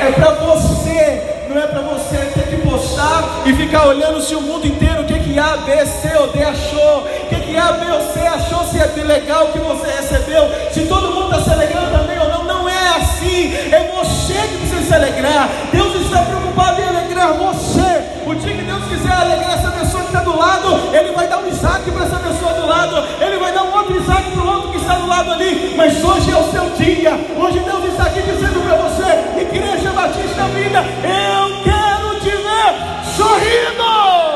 É 0.00 0.12
para 0.12 0.30
você 0.34 1.34
não 1.54 1.62
é 1.62 1.66
para 1.68 1.82
você 1.82 2.16
ter 2.34 2.48
que 2.48 2.56
postar 2.68 3.42
e 3.46 3.52
ficar 3.54 3.86
olhando 3.86 4.20
se 4.20 4.34
o 4.34 4.40
mundo 4.40 4.66
inteiro 4.66 5.03
que, 5.34 5.40
A, 5.40 5.56
B, 5.56 5.84
C 5.84 6.16
ou 6.16 6.28
D 6.28 6.44
achou, 6.44 7.00
o 7.00 7.26
que, 7.28 7.40
que 7.40 7.56
A, 7.56 7.72
B 7.72 7.90
ou 7.90 8.00
C 8.12 8.20
achou, 8.20 8.64
se 8.66 8.78
é 8.78 8.86
legal 9.02 9.48
que 9.48 9.58
você 9.58 9.90
recebeu, 9.90 10.48
se 10.70 10.86
todo 10.86 11.12
mundo 11.12 11.34
está 11.34 11.42
se 11.42 11.50
alegrando 11.50 11.90
também 11.90 12.16
ou 12.20 12.28
não, 12.28 12.44
não 12.44 12.68
é 12.68 12.88
assim, 12.90 13.52
é 13.52 13.90
você 13.92 14.34
que 14.34 14.58
precisa 14.58 14.82
se 14.82 14.94
alegrar, 14.94 15.48
Deus 15.72 15.92
está 16.02 16.22
preocupado 16.22 16.80
em 16.80 16.84
alegrar 16.84 17.32
você, 17.32 18.04
o 18.24 18.34
dia 18.36 18.54
que 18.54 18.62
Deus 18.62 18.84
quiser 18.84 19.12
alegrar 19.12 19.54
essa 19.54 19.72
pessoa 19.72 20.04
que 20.04 20.10
está 20.10 20.20
do 20.20 20.38
lado, 20.38 20.94
Ele 20.94 21.10
vai 21.10 21.26
dar 21.26 21.38
um 21.38 21.48
Isaac 21.48 21.90
para 21.90 22.04
essa 22.04 22.16
pessoa 22.16 22.52
do 22.52 22.66
lado, 22.68 23.04
Ele 23.20 23.36
vai 23.38 23.52
dar 23.52 23.64
um 23.64 23.76
outro 23.76 24.00
Isaac 24.00 24.30
para 24.30 24.40
o 24.40 24.46
outro 24.46 24.70
que 24.70 24.76
está 24.76 24.94
do 24.94 25.08
lado 25.08 25.32
ali, 25.32 25.74
mas 25.76 26.04
hoje 26.04 26.30
é 26.30 26.36
o 26.36 26.50
seu 26.52 26.70
dia, 26.76 27.18
hoje 27.36 27.58
Deus 27.58 27.84
está 27.86 28.04
aqui 28.04 28.22
dizendo 28.22 28.62
para 28.62 28.76
você, 28.76 29.40
Igreja 29.40 29.90
Batista 29.90 30.44
Vida, 30.54 30.78
eu 31.02 31.64
quero 31.64 32.20
te 32.20 32.30
ver 32.30 33.16
sorrindo. 33.16 34.33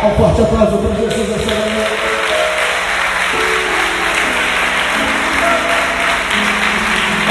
Um 0.00 0.10
forte 0.14 0.40
aplauso 0.40 0.78
para 0.78 0.94
Jesus 0.94 1.28
essa 1.28 1.54
manhã. 1.54 1.84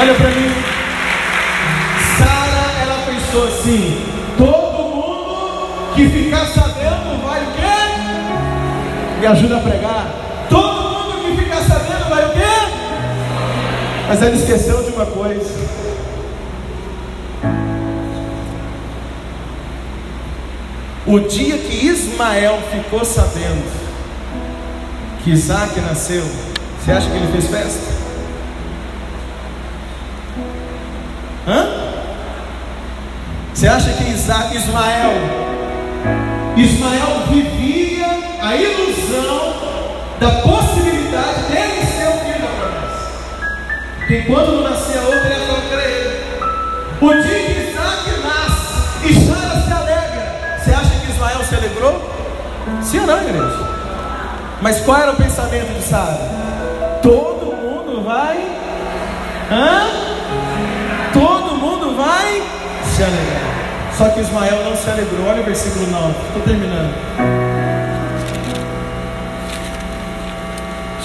Olha 0.01 0.13
para 0.13 0.29
mim. 0.29 0.51
Sara, 2.17 2.81
ela 2.81 3.05
pensou 3.05 3.47
assim: 3.47 4.05
todo 4.37 4.83
mundo 4.83 5.93
que 5.95 6.09
ficar 6.09 6.45
sabendo 6.45 7.23
vai 7.25 7.41
o 7.41 7.47
quê? 7.53 9.19
Me 9.21 9.27
ajuda 9.27 9.57
a 9.57 9.59
pregar. 9.61 10.07
Todo 10.49 10.89
mundo 10.89 11.21
que 11.21 11.43
ficar 11.43 11.61
sabendo 11.61 12.09
vai 12.09 12.25
o 12.25 12.31
quê? 12.31 12.73
Mas 14.09 14.21
ela 14.21 14.35
esqueceu 14.35 14.83
de 14.83 14.89
uma 14.91 15.05
coisa. 15.05 15.96
O 21.07 21.21
dia 21.21 21.57
que 21.57 21.85
Ismael 21.87 22.59
ficou 22.69 23.05
sabendo 23.05 23.63
que 25.23 25.31
Isaac 25.31 25.79
nasceu, 25.79 26.21
você 26.77 26.91
acha 26.91 27.09
que 27.09 27.15
ele 27.15 27.31
fez 27.31 27.47
festa? 27.47 27.93
Hã? 31.47 31.65
Você 33.53 33.67
acha 33.69 33.93
que 33.93 34.03
Isaac, 34.03 34.57
Ismael, 34.57 35.13
Ismael 36.57 37.27
vivia 37.29 38.07
a 38.41 38.55
ilusão 38.57 39.53
da 40.19 40.29
possibilidade 40.41 41.43
dele 41.43 41.85
ser 41.85 42.07
o 42.09 42.19
filho 42.19 42.41
da 42.41 42.47
promessa? 42.59 43.07
Porque 43.97 44.17
enquanto 44.17 44.47
não 44.47 44.63
nascia 44.69 45.01
outro, 45.03 45.25
ele 45.25 45.45
ia 45.45 45.87
ele. 45.87 46.17
O 46.99 47.13
dia 47.13 47.46
Sim 52.87 52.99
ou 52.99 53.07
não, 53.07 53.21
igreja? 53.21 53.67
Mas 54.61 54.79
qual 54.81 54.97
era 54.97 55.11
o 55.11 55.15
pensamento 55.15 55.73
de 55.73 55.83
Sara? 55.83 56.99
Todo 57.01 57.55
mundo 57.55 58.03
vai. 58.03 58.37
Hã? 59.51 60.07
todo 61.13 61.55
mundo 61.55 61.95
vai 61.95 62.41
se 62.85 63.03
alegrar. 63.03 63.91
Só 63.97 64.09
que 64.09 64.21
Ismael 64.21 64.63
não 64.63 64.75
se 64.75 64.89
alegrou. 64.89 65.27
Olha 65.27 65.41
o 65.41 65.45
versículo 65.45 65.87
9. 65.87 66.13
Estou 66.27 66.41
terminando. 66.43 66.93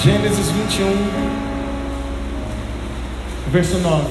Gênesis 0.02 0.50
21, 0.50 1.10
verso 3.48 3.78
9. 3.78 4.04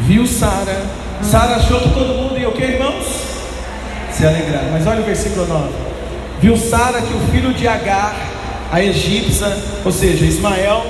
Viu 0.00 0.26
Sara. 0.26 0.82
Sara 1.22 1.56
achou 1.56 1.80
que 1.80 1.90
todo 1.90 2.14
mundo 2.14 2.38
ia 2.38 2.48
o 2.48 2.52
que, 2.52 2.62
irmãos? 2.62 2.89
Se 4.20 4.26
alegrar. 4.26 4.64
Mas 4.70 4.86
olha 4.86 5.00
o 5.00 5.04
versículo 5.04 5.46
9. 5.46 5.70
Viu 6.42 6.54
Sara 6.54 7.00
que 7.00 7.14
o 7.14 7.20
filho 7.32 7.54
de 7.54 7.66
Agar, 7.66 8.14
a 8.70 8.82
egípcia, 8.82 9.56
ou 9.82 9.90
seja, 9.90 10.26
Ismael, 10.26 10.84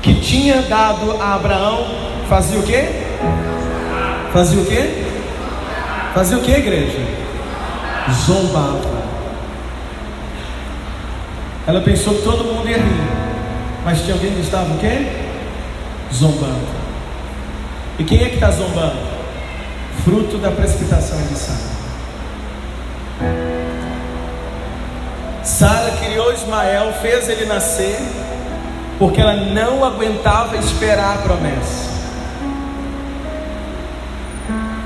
que 0.00 0.14
tinha 0.14 0.62
dado 0.62 1.20
a 1.20 1.34
Abraão, 1.34 1.86
fazia 2.26 2.58
o 2.58 2.62
quê? 2.62 2.88
Fazia 4.32 4.62
o 4.62 4.64
quê? 4.64 5.04
Fazia 6.14 6.38
o 6.38 6.40
quê, 6.40 6.52
igreja? 6.52 6.98
Zombava. 8.24 9.02
Ela 11.66 11.82
pensou 11.82 12.14
que 12.14 12.22
todo 12.22 12.44
mundo 12.44 12.66
ia 12.66 12.78
rir, 12.78 13.10
mas 13.84 14.00
tinha 14.00 14.14
alguém 14.14 14.32
que 14.32 14.40
estava 14.40 14.72
o 14.72 14.78
quê? 14.78 15.06
Zombando. 16.14 16.80
E 17.98 18.04
quem 18.04 18.22
é 18.22 18.30
que 18.30 18.36
está 18.36 18.50
zombando? 18.50 18.96
Fruto 20.02 20.38
da 20.38 20.50
precipitação 20.50 21.20
de 21.26 21.34
Sara. 21.34 21.79
Sara 25.42 25.90
criou 26.02 26.32
Ismael, 26.32 26.92
fez 27.00 27.28
ele 27.28 27.46
nascer 27.46 27.98
porque 28.98 29.20
ela 29.20 29.34
não 29.34 29.82
aguentava 29.82 30.56
esperar 30.58 31.14
a 31.14 31.22
promessa. 31.22 31.90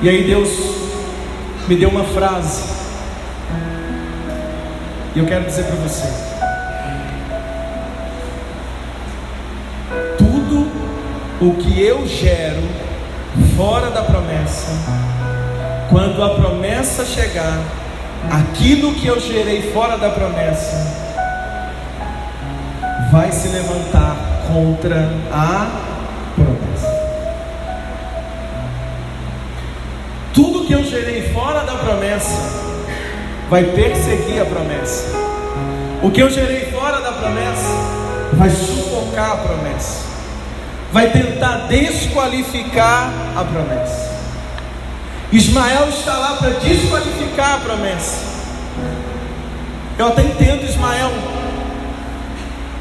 E 0.01 0.09
aí 0.09 0.25
Deus 0.25 0.51
me 1.67 1.77
deu 1.77 1.89
uma 1.89 2.05
frase 2.05 2.63
E 5.15 5.19
eu 5.19 5.27
quero 5.27 5.45
dizer 5.45 5.65
para 5.65 5.77
você: 5.77 6.07
tudo 10.19 10.69
o 11.41 11.55
que 11.55 11.83
eu 11.83 12.07
gero 12.07 12.63
fora 13.57 13.91
da 13.91 14.03
promessa, 14.03 14.73
quando 15.91 16.23
a 16.23 16.35
promessa 16.35 17.05
chegar, 17.05 17.59
aquilo 18.31 18.95
que 18.95 19.07
eu 19.07 19.21
gerei 19.21 19.73
fora 19.73 19.97
da 19.97 20.11
promessa, 20.11 21.05
vai 23.11 23.31
se 23.31 23.49
levantar 23.49 24.17
contra 24.49 25.11
a 25.31 25.67
promessa. 26.35 26.65
Tudo 30.33 30.67
que 30.67 30.73
eu 30.73 30.85
gerei 30.85 31.33
fora 31.33 31.65
da 31.65 31.75
promessa 31.75 32.65
vai 33.49 33.65
perseguir 33.65 34.41
a 34.41 34.45
promessa. 34.45 35.07
O 36.03 36.11
que 36.11 36.21
eu 36.21 36.31
gerei 36.31 36.73
fora 36.73 37.01
da 37.01 37.13
promessa 37.13 37.69
vai 38.33 38.51
sufocar 38.51 39.33
a 39.33 39.37
promessa. 39.37 40.03
Vai 40.93 41.11
tentar 41.11 41.67
desqualificar 41.69 43.11
a 43.37 43.45
promessa. 43.45 44.04
Ismael 45.37 45.89
está 45.89 46.17
lá 46.17 46.37
para 46.37 46.51
desqualificar 46.51 47.55
a 47.55 47.59
promessa. 47.59 48.19
Eu 49.99 50.07
até 50.07 50.23
entendo 50.23 50.65
Ismael. 50.65 51.11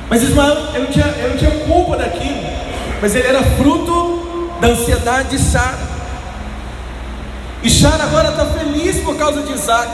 Mas 0.08 0.22
Ismael, 0.22 0.56
eu 0.76 0.86
tinha, 0.92 1.06
eu 1.06 1.36
tinha 1.36 1.50
culpa 1.66 1.98
daquilo. 1.98 2.46
Mas 3.02 3.16
ele 3.16 3.28
era 3.28 3.42
fruto 3.42 4.58
da 4.62 4.68
ansiedade 4.68 5.30
de 5.30 5.40
Sara. 5.40 5.80
E 7.64 7.72
Sara 7.72 8.04
agora 8.04 8.30
está 8.30 8.46
feliz 8.46 8.98
por 8.98 9.18
causa 9.18 9.42
de 9.42 9.52
Isaac. 9.52 9.90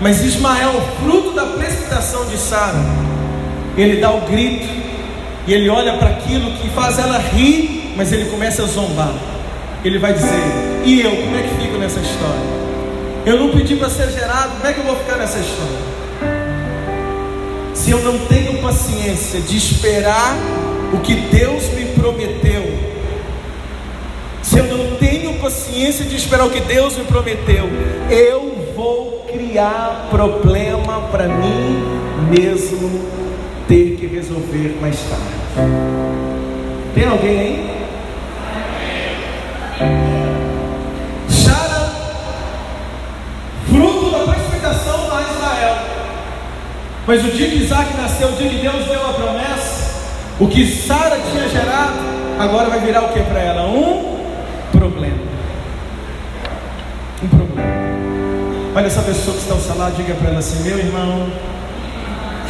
Mas 0.00 0.20
Ismael, 0.20 0.72
fruto 1.00 1.30
da 1.30 1.46
precipitação 1.46 2.26
de 2.26 2.36
Sara, 2.36 2.78
ele 3.76 4.00
dá 4.00 4.10
o 4.10 4.22
grito 4.22 4.66
e 5.46 5.54
ele 5.54 5.68
olha 5.68 5.96
para 5.96 6.10
aquilo 6.10 6.50
que 6.58 6.68
faz 6.70 6.98
ela 6.98 7.18
rir, 7.18 7.94
mas 7.96 8.10
ele 8.10 8.28
começa 8.30 8.64
a 8.64 8.66
zombar. 8.66 9.12
Ele 9.84 9.98
vai 9.98 10.12
dizer: 10.12 10.63
E 10.84 11.00
eu, 11.00 11.16
como 11.16 11.34
é 11.34 11.42
que 11.42 11.62
fico 11.62 11.78
nessa 11.78 11.98
história? 11.98 12.64
Eu 13.24 13.38
não 13.38 13.50
pedi 13.50 13.74
para 13.76 13.88
ser 13.88 14.10
gerado, 14.10 14.56
como 14.56 14.66
é 14.66 14.72
que 14.74 14.80
eu 14.80 14.84
vou 14.84 14.96
ficar 14.96 15.16
nessa 15.16 15.38
história? 15.38 15.94
Se 17.72 17.90
eu 17.90 18.02
não 18.02 18.18
tenho 18.26 18.60
paciência 18.60 19.40
de 19.40 19.56
esperar 19.56 20.36
o 20.92 20.98
que 20.98 21.14
Deus 21.14 21.68
me 21.70 21.86
prometeu, 21.86 22.62
se 24.42 24.58
eu 24.58 24.64
não 24.64 24.96
tenho 24.96 25.32
paciência 25.38 26.04
de 26.04 26.16
esperar 26.16 26.46
o 26.46 26.50
que 26.50 26.60
Deus 26.60 26.98
me 26.98 27.04
prometeu, 27.04 27.66
eu 28.10 28.72
vou 28.76 29.26
criar 29.32 30.08
problema 30.10 31.08
para 31.10 31.28
mim 31.28 31.82
mesmo 32.28 33.08
ter 33.66 33.96
que 33.96 34.06
resolver 34.06 34.76
mais 34.82 34.98
tarde. 34.98 35.70
Tem 36.94 37.08
alguém 37.08 37.40
aí? 37.40 37.73
Mas 47.06 47.24
o 47.24 47.30
dia 47.30 47.48
que 47.50 47.56
Isaac 47.56 47.94
nasceu, 47.96 48.28
o 48.28 48.32
dia 48.32 48.48
que 48.48 48.56
Deus 48.56 48.86
deu 48.86 49.08
a 49.08 49.12
promessa, 49.12 49.94
o 50.40 50.48
que 50.48 50.66
Sara 50.66 51.20
tinha 51.30 51.48
gerado, 51.48 51.98
agora 52.38 52.70
vai 52.70 52.80
virar 52.80 53.02
o 53.02 53.12
que 53.12 53.20
para 53.20 53.40
ela? 53.40 53.66
Um 53.66 54.24
problema. 54.72 55.18
Um 57.22 57.28
problema. 57.28 57.70
Olha 58.74 58.86
essa 58.86 59.02
pessoa 59.02 59.36
que 59.36 59.42
está 59.42 59.54
ao 59.54 59.60
seu 59.60 59.76
lado, 59.76 59.96
diga 59.96 60.14
para 60.14 60.30
ela 60.30 60.38
assim: 60.38 60.62
meu 60.62 60.78
irmão, 60.78 61.28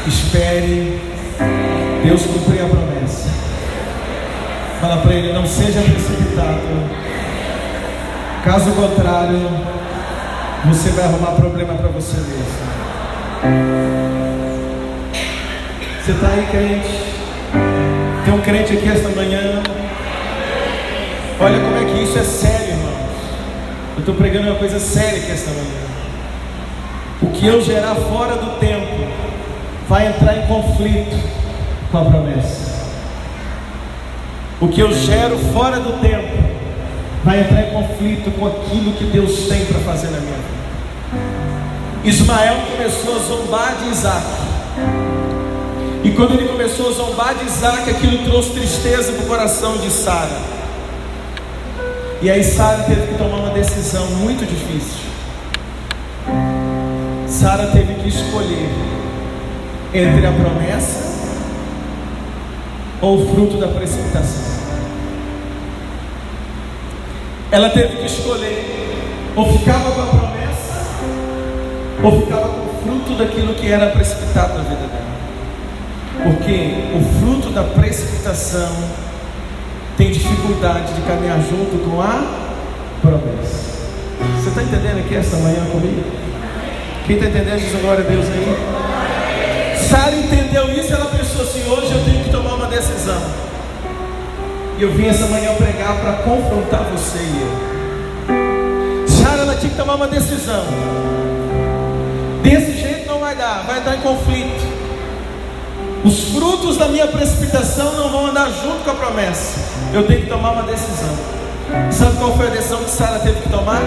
espere 0.06 1.00
Deus 2.04 2.22
cumprir 2.22 2.62
a 2.62 2.68
promessa. 2.68 3.28
Fala 4.80 4.98
para 4.98 5.14
ele: 5.14 5.32
não 5.32 5.46
seja 5.46 5.82
precipitado. 5.82 6.60
Caso 8.44 8.70
contrário, 8.72 9.50
você 10.66 10.90
vai 10.90 11.06
arrumar 11.06 11.32
problema 11.32 11.74
para 11.74 11.88
você 11.88 12.18
mesmo. 12.18 14.23
Você 16.04 16.12
está 16.12 16.28
aí, 16.28 16.46
crente? 16.50 17.00
Tem 18.26 18.34
um 18.34 18.40
crente 18.42 18.74
aqui 18.74 18.86
esta 18.90 19.08
manhã. 19.08 19.62
Olha 21.40 21.58
como 21.60 21.78
é 21.78 21.84
que 21.86 22.02
isso 22.02 22.18
é 22.18 22.22
sério, 22.22 22.72
irmãos. 22.72 23.10
Eu 23.94 24.00
estou 24.00 24.14
pregando 24.14 24.48
uma 24.48 24.58
coisa 24.58 24.78
séria 24.78 25.22
aqui 25.22 25.30
esta 25.30 25.48
manhã. 25.48 25.64
O 27.22 27.30
que 27.30 27.46
eu 27.46 27.62
gerar 27.62 27.94
fora 27.94 28.36
do 28.36 28.60
tempo 28.60 28.86
vai 29.88 30.08
entrar 30.08 30.36
em 30.36 30.46
conflito 30.46 31.18
com 31.90 31.96
a 31.96 32.04
promessa. 32.04 32.84
O 34.60 34.68
que 34.68 34.80
eu 34.82 34.92
gero 34.92 35.38
fora 35.54 35.80
do 35.80 36.02
tempo 36.02 36.36
vai 37.24 37.40
entrar 37.40 37.62
em 37.62 37.70
conflito 37.70 38.30
com 38.38 38.46
aquilo 38.46 38.92
que 38.92 39.04
Deus 39.04 39.48
tem 39.48 39.64
para 39.64 39.80
fazer 39.80 40.08
na 40.08 40.18
minha 40.18 40.36
vida. 40.36 42.04
Ismael 42.04 42.56
começou 42.72 43.16
a 43.16 43.18
zombar 43.20 43.76
de 43.82 43.88
Isaac. 43.88 44.53
E 46.04 46.10
quando 46.10 46.34
ele 46.34 46.46
começou 46.46 46.90
a 46.90 46.92
zombar 46.92 47.34
de 47.34 47.46
Isaac, 47.46 47.88
aquilo 47.88 48.24
trouxe 48.24 48.50
tristeza 48.50 49.12
para 49.12 49.24
o 49.24 49.26
coração 49.26 49.78
de 49.78 49.90
Sara. 49.90 50.38
E 52.20 52.30
aí 52.30 52.44
Sara 52.44 52.82
teve 52.82 53.06
que 53.06 53.14
tomar 53.14 53.38
uma 53.38 53.50
decisão 53.50 54.06
muito 54.08 54.44
difícil. 54.44 55.04
Sara 57.26 57.68
teve 57.68 57.94
que 57.94 58.08
escolher 58.08 58.68
entre 59.94 60.26
a 60.26 60.32
promessa 60.32 61.14
ou 63.00 63.22
o 63.22 63.34
fruto 63.34 63.56
da 63.56 63.68
precipitação. 63.68 64.42
Ela 67.50 67.70
teve 67.70 67.96
que 67.96 68.06
escolher 68.06 68.92
ou 69.36 69.58
ficava 69.58 69.90
com 69.90 70.02
a 70.02 70.06
promessa 70.06 70.86
ou 72.02 72.20
ficava 72.20 72.48
com 72.48 72.60
o 72.60 72.82
fruto 72.82 73.16
daquilo 73.16 73.54
que 73.54 73.70
era 73.70 73.90
precipitado 73.90 74.54
na 74.54 74.64
vida 74.64 74.86
dela. 74.86 75.03
Porque 76.24 76.72
o 76.96 77.20
fruto 77.20 77.50
da 77.50 77.62
precipitação 77.62 78.72
tem 79.96 80.10
dificuldade 80.10 80.94
de 80.94 81.02
caminhar 81.02 81.38
junto 81.38 81.78
com 81.84 82.00
a 82.00 82.24
promessa. 83.02 83.74
Você 84.40 84.48
está 84.48 84.62
entendendo 84.62 85.00
aqui 85.00 85.14
essa 85.14 85.36
manhã 85.36 85.64
comigo? 85.70 86.02
Quem 87.06 87.16
está 87.16 87.28
entendendo, 87.28 87.60
diz 87.60 87.78
glória 87.78 88.02
a 88.02 88.08
Deus 88.08 88.24
aí. 88.24 89.76
Sara 89.86 90.16
entendeu 90.16 90.70
isso, 90.70 90.94
ela 90.94 91.06
pensou 91.06 91.42
assim: 91.42 91.68
hoje 91.68 91.92
eu 91.92 92.04
tenho 92.04 92.24
que 92.24 92.30
tomar 92.30 92.54
uma 92.54 92.66
decisão. 92.68 93.20
E 94.78 94.82
eu 94.82 94.90
vim 94.92 95.06
essa 95.06 95.26
manhã 95.26 95.54
pregar 95.54 96.00
para 96.00 96.12
confrontar 96.24 96.84
você 96.84 97.18
e 97.18 97.40
eu. 97.42 99.08
Sara, 99.08 99.42
ela 99.42 99.54
tinha 99.56 99.70
que 99.70 99.76
tomar 99.76 99.96
uma 99.96 100.08
decisão. 100.08 100.64
Desse 102.42 102.72
jeito 102.80 103.06
não 103.06 103.20
vai 103.20 103.36
dar, 103.36 103.64
vai 103.66 103.78
entrar 103.78 103.96
em 103.96 104.00
conflito. 104.00 104.73
Os 106.04 106.24
frutos 106.34 106.76
da 106.76 106.86
minha 106.88 107.06
precipitação 107.06 107.94
não 107.94 108.10
vão 108.10 108.26
andar 108.26 108.50
junto 108.50 108.84
com 108.84 108.90
a 108.90 108.94
promessa. 108.94 109.58
Eu 109.92 110.06
tenho 110.06 110.20
que 110.20 110.26
tomar 110.26 110.50
uma 110.50 110.62
decisão. 110.64 111.16
Sabe 111.90 112.18
qual 112.18 112.36
foi 112.36 112.48
a 112.48 112.50
decisão 112.50 112.84
que 112.84 112.90
Sara 112.90 113.20
teve 113.20 113.40
que 113.40 113.48
tomar? 113.48 113.80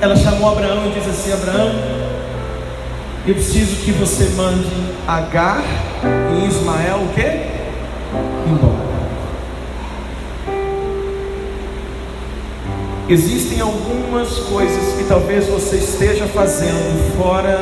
Ela 0.00 0.16
chamou 0.16 0.50
Abraão 0.50 0.86
e 0.86 0.90
disse 0.90 1.10
assim: 1.10 1.32
Abraão, 1.32 1.70
eu 3.26 3.34
preciso 3.34 3.76
que 3.84 3.92
você 3.92 4.24
mande 4.36 4.68
Agar 5.06 5.62
e 6.02 6.46
Ismael 6.48 6.96
o 6.96 7.14
quê? 7.14 7.46
Embora. 8.48 8.84
Existem 13.08 13.60
algumas 13.60 14.38
coisas 14.38 14.96
que 14.96 15.04
talvez 15.04 15.46
você 15.46 15.76
esteja 15.76 16.26
fazendo 16.26 17.16
fora 17.16 17.58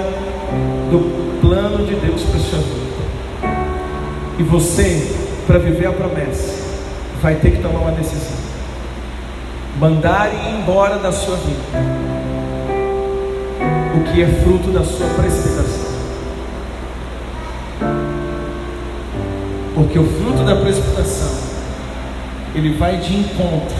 do 0.90 1.40
plano 1.40 1.84
de 1.84 1.96
Deus 1.96 2.22
para 2.22 2.40
sua 2.40 2.58
vida. 2.60 2.81
E 4.38 4.42
você, 4.42 5.10
para 5.46 5.58
viver 5.58 5.86
a 5.86 5.92
promessa, 5.92 6.62
vai 7.20 7.36
ter 7.36 7.52
que 7.52 7.62
tomar 7.62 7.80
uma 7.80 7.92
decisão. 7.92 8.36
Mandar 9.78 10.28
ir 10.32 10.60
embora 10.60 10.98
da 10.98 11.12
sua 11.12 11.36
vida 11.36 12.12
o 13.94 14.00
que 14.04 14.22
é 14.22 14.26
fruto 14.42 14.70
da 14.70 14.82
sua 14.82 15.06
precipitação. 15.08 15.92
Porque 19.74 19.98
o 19.98 20.06
fruto 20.06 20.44
da 20.44 20.56
precipitação, 20.56 21.30
ele 22.54 22.74
vai 22.76 22.96
de 22.96 23.14
encontro, 23.14 23.76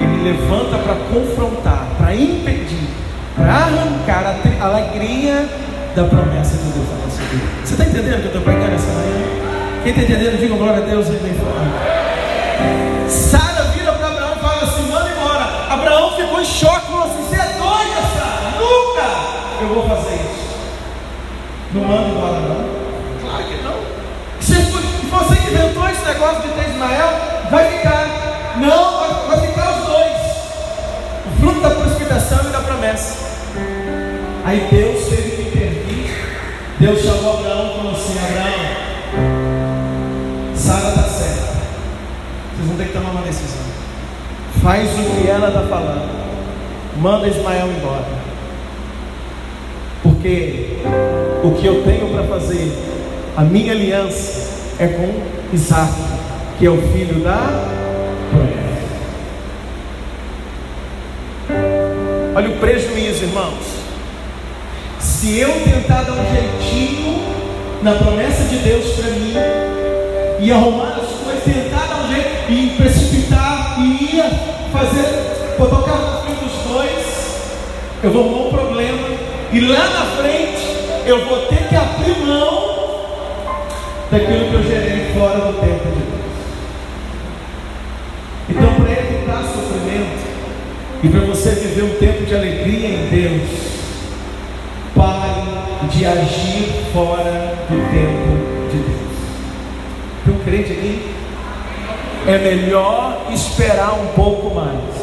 ele 0.00 0.32
levanta 0.32 0.78
para 0.78 0.94
confrontar, 1.12 1.88
para 1.96 2.14
impedir, 2.14 2.88
para 3.34 3.52
arrancar 3.52 4.24
a, 4.26 4.64
a 4.64 4.68
alegria 4.68 5.48
da 5.94 6.04
promessa 6.04 6.56
de 6.56 6.70
Deus 6.70 6.88
na 6.90 7.04
nossa 7.04 7.22
vida. 7.22 7.44
Você 7.64 7.74
está 7.74 7.84
entendendo 7.84 8.16
o 8.16 8.20
que 8.20 8.24
eu 8.24 8.26
estou 8.26 8.42
pregando 8.42 8.74
essa 8.74 8.92
manhã? 8.92 9.25
Quem 9.86 9.94
está 9.94 10.02
entendendo, 10.02 10.40
diga 10.40 10.56
glória 10.56 10.82
a 10.82 10.84
Deus 10.84 11.06
e 11.06 11.12
vem 11.12 11.32
forte. 11.34 13.08
Sara 13.08 13.70
vira 13.70 13.92
para 13.92 14.08
Abraão 14.08 14.32
e 14.36 14.40
fala 14.40 14.62
assim: 14.64 14.90
manda 14.90 15.10
embora. 15.10 15.44
Abraão 15.70 16.16
ficou 16.16 16.40
em 16.40 16.44
choque, 16.44 16.86
falou 16.86 17.04
assim: 17.04 17.22
você 17.22 17.36
é 17.36 17.54
doida, 17.56 18.02
Sara? 18.18 18.50
Nunca 18.58 19.62
eu 19.62 19.68
vou 19.68 19.88
fazer 19.88 20.14
isso. 20.16 20.56
Não 21.72 21.84
manda 21.84 22.08
embora, 22.08 22.40
não. 22.40 22.68
Claro 23.20 23.44
que 23.44 23.62
não. 23.62 23.76
Se 24.40 24.54
você 24.54 25.34
inventou 25.52 25.88
esse 25.88 26.04
negócio 26.04 26.42
de 26.42 26.48
ter 26.48 26.68
Ismael, 26.68 27.08
vai 27.48 27.78
ficar. 27.78 28.56
Não, 28.56 28.98
vai, 28.98 29.36
vai 29.36 29.46
ficar 29.46 29.70
os 29.70 29.86
dois. 29.86 30.16
O 31.26 31.40
fruto 31.40 31.60
da 31.60 31.70
precipitação 31.70 32.40
e 32.44 32.50
da 32.50 32.58
promessa. 32.58 33.18
Aí 34.44 34.66
Deus 34.68 35.06
teve 35.06 35.30
que 35.30 35.42
intervir. 35.42 36.10
Deus 36.80 37.02
chamou 37.04 37.38
Abraão. 37.38 37.55
Tomar 42.96 43.10
uma 43.10 43.22
decisão. 43.22 43.60
Faz 44.62 44.88
o 44.98 45.20
que 45.20 45.28
ela 45.28 45.48
está 45.48 45.62
falando. 45.62 46.08
Manda 46.98 47.28
Ismael 47.28 47.68
embora. 47.68 48.06
Porque 50.02 50.78
o 51.44 51.50
que 51.52 51.66
eu 51.66 51.82
tenho 51.84 52.08
para 52.08 52.24
fazer, 52.24 52.72
a 53.36 53.42
minha 53.42 53.72
aliança 53.72 54.72
é 54.78 54.86
com 54.86 55.12
Isaac, 55.52 55.92
que 56.58 56.66
é 56.66 56.70
o 56.70 56.80
filho 56.92 57.22
da. 57.22 57.74
Olha 62.34 62.50
o 62.50 62.58
prejuízo, 62.58 63.24
irmãos. 63.24 63.76
Se 64.98 65.38
eu 65.38 65.52
tentar 65.64 66.02
dar 66.02 66.12
um 66.12 66.34
jeitinho 66.34 67.22
na 67.82 67.92
promessa 67.92 68.44
de 68.44 68.56
Deus 68.58 68.92
para 68.94 69.10
mim, 69.10 69.34
e 70.40 70.52
arrumar 70.52 70.95
fazer, 75.56 75.70
colocar 75.70 75.96
na 75.96 76.20
frente 76.20 76.44
dos 76.44 76.72
dois, 76.72 77.40
eu 78.02 78.10
vou 78.10 78.22
arrumar 78.22 78.46
um 78.46 78.50
problema, 78.50 79.08
e 79.52 79.60
lá 79.60 79.88
na 79.88 80.04
frente 80.22 80.76
eu 81.06 81.24
vou 81.26 81.46
ter 81.46 81.68
que 81.68 81.74
abrir 81.74 82.18
mão 82.26 82.76
daquilo 84.10 84.50
que 84.50 84.54
eu 84.54 84.62
gerei 84.62 85.14
fora 85.14 85.38
do 85.38 85.60
tempo 85.60 85.88
de 85.88 86.02
Deus. 86.02 86.26
Então, 88.48 88.74
para 88.74 88.92
evitar 88.92 89.42
sofrimento 89.44 90.26
e 91.02 91.08
para 91.08 91.20
você 91.20 91.50
viver 91.50 91.82
um 91.82 91.98
tempo 91.98 92.24
de 92.24 92.34
alegria 92.34 92.88
em 92.88 93.08
Deus, 93.08 93.50
pare 94.94 95.88
de 95.90 96.06
agir 96.06 96.86
fora 96.92 97.54
do 97.68 97.76
tempo 97.90 98.70
de 98.70 98.78
Deus. 98.78 98.96
Tem 100.24 100.34
um 100.34 100.38
crente 100.44 100.72
aqui? 100.72 101.14
É 102.28 102.38
melhor 102.38 103.26
esperar 103.32 103.92
um 103.92 104.06
pouco 104.08 104.52
mais. 104.54 104.95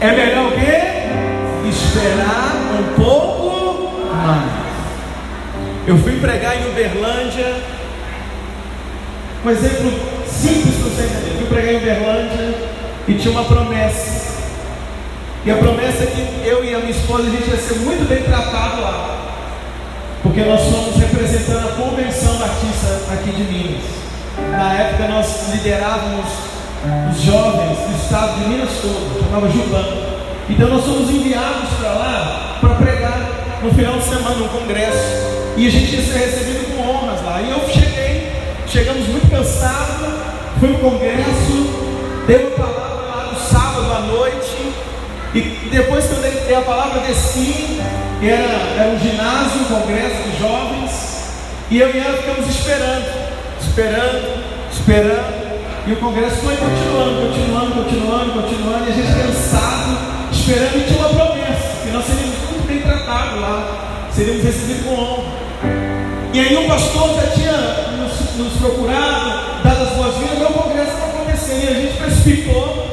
É 0.00 0.12
melhor 0.12 0.48
o 0.48 0.52
quê? 0.52 1.68
Esperar 1.68 2.54
um 2.78 3.02
pouco 3.02 4.06
mais. 4.14 4.52
Eu 5.86 5.96
fui 5.98 6.20
pregar 6.20 6.60
em 6.60 6.68
Uberlândia. 6.68 7.56
Um 9.44 9.50
exemplo 9.50 9.92
simples 10.26 10.74
para 10.74 10.90
você 10.90 11.02
entender. 11.02 11.30
Eu 11.30 11.38
fui 11.38 11.46
pregar 11.46 11.74
em 11.74 11.76
Uberlândia 11.78 12.54
e 13.08 13.14
tinha 13.14 13.32
uma 13.32 13.44
promessa. 13.44 14.26
E 15.46 15.50
a 15.50 15.56
promessa 15.56 16.04
é 16.04 16.06
que 16.06 16.46
eu 16.46 16.64
e 16.64 16.74
a 16.74 16.78
minha 16.78 16.90
esposa 16.90 17.28
a 17.28 17.30
gente 17.30 17.48
ia 17.48 17.56
ser 17.56 17.78
muito 17.78 18.06
bem 18.06 18.22
tratado 18.22 18.82
lá. 18.82 19.16
Porque 20.22 20.40
nós 20.40 20.60
somos 20.60 20.96
representando 20.96 21.68
a 21.68 21.72
convenção 21.72 22.36
batista 22.36 23.14
aqui 23.14 23.30
de 23.30 23.44
Minas. 23.44 23.84
Na 24.50 24.74
época 24.74 25.08
nós 25.08 25.48
liderávamos 25.52 26.45
os 27.10 27.22
jovens 27.22 27.78
do 27.78 28.02
estado 28.02 28.40
de 28.40 28.48
Minas 28.48 28.70
todo, 28.82 29.24
chamava 29.24 29.48
Juban. 29.48 29.84
Então 30.48 30.68
nós 30.68 30.84
somos 30.84 31.10
enviados 31.10 31.70
para 31.80 31.90
lá 31.90 32.58
para 32.60 32.74
pregar 32.74 33.58
no 33.62 33.72
final 33.72 33.98
de 33.98 34.04
semana 34.04 34.36
no 34.36 34.48
congresso. 34.48 35.36
E 35.56 35.66
a 35.66 35.70
gente 35.70 35.96
ia 35.96 36.02
ser 36.02 36.18
recebido 36.18 36.76
com 36.76 36.88
honras 36.88 37.22
lá. 37.22 37.40
E 37.40 37.50
eu 37.50 37.60
cheguei, 37.68 38.32
chegamos 38.66 39.08
muito 39.08 39.30
cansados, 39.30 40.06
fui 40.60 40.68
no 40.68 40.78
congresso, 40.78 42.24
dei 42.26 42.36
uma 42.36 42.66
palavra 42.66 43.06
lá 43.06 43.32
no 43.32 43.40
sábado 43.40 43.92
à 43.92 44.00
noite. 44.00 44.72
E 45.34 45.68
depois 45.70 46.06
que 46.06 46.12
eu 46.12 46.20
dei 46.20 46.54
a 46.54 46.60
palavra, 46.60 47.00
desci, 47.00 47.80
era, 48.22 48.82
era 48.82 48.94
um 48.94 48.98
ginásio, 48.98 49.60
um 49.62 49.80
congresso 49.80 50.22
de 50.30 50.38
jovens. 50.38 51.16
E 51.70 51.80
eu 51.80 51.94
e 51.94 51.98
ela 51.98 52.16
ficamos 52.16 52.48
esperando, 52.48 53.06
esperando, 53.60 54.42
esperando. 54.70 55.45
E 55.86 55.92
o 55.92 55.96
congresso 55.98 56.36
foi 56.38 56.56
continuando, 56.56 57.30
continuando, 57.30 57.74
continuando, 57.74 58.32
continuando. 58.32 58.88
E 58.88 58.90
a 58.90 58.94
gente 58.94 59.06
cansado, 59.06 60.32
esperando. 60.32 60.78
E 60.78 60.84
tinha 60.84 60.98
uma 60.98 61.08
promessa: 61.10 61.84
que 61.84 61.90
nós 61.92 62.04
seríamos 62.04 62.34
muito 62.50 62.66
bem 62.66 62.80
tratados 62.80 63.40
lá, 63.40 64.08
seríamos 64.10 64.42
recebidos 64.42 64.84
com 64.84 64.94
honra. 64.94 65.32
E 66.34 66.40
aí 66.40 66.56
o 66.56 66.66
pastor 66.66 67.14
já 67.14 67.26
tinha 67.30 67.52
nos, 67.98 68.36
nos 68.36 68.52
procurado, 68.54 69.62
dado 69.62 69.82
as 69.84 69.90
boas-vindas, 69.90 70.38
meu 70.38 70.48
congresso 70.48 70.90
não 70.98 71.06
acontecendo. 71.06 71.62
E 71.62 71.68
a 71.68 71.80
gente 71.80 71.96
precipitou. 71.98 72.86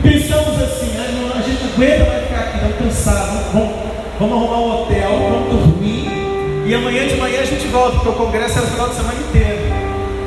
Pensamos 0.00 0.62
assim, 0.62 0.92
ah, 0.98 1.36
a 1.36 1.42
gente 1.42 1.64
aguenta 1.64 2.04
vai 2.04 2.22
ficar 2.22 2.40
aqui, 2.42 2.56
estamos 2.58 2.76
cansados, 2.78 3.52
vamos, 3.52 3.74
vamos 4.20 4.36
arrumar 4.36 4.58
um 4.58 4.82
hotel, 4.82 5.10
vamos 5.10 5.66
dormir. 5.66 6.08
E 6.64 6.74
amanhã 6.76 7.08
de 7.08 7.16
manhã 7.16 7.40
a 7.40 7.44
gente 7.44 7.66
volta, 7.66 7.96
porque 7.96 8.08
o 8.08 8.12
congresso 8.12 8.58
era 8.58 8.68
o 8.68 8.70
final 8.70 8.88
de 8.88 8.94
semana 8.94 9.18
inteiro. 9.18 9.60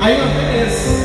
Aí, 0.02 0.16
beleza. 0.16 1.03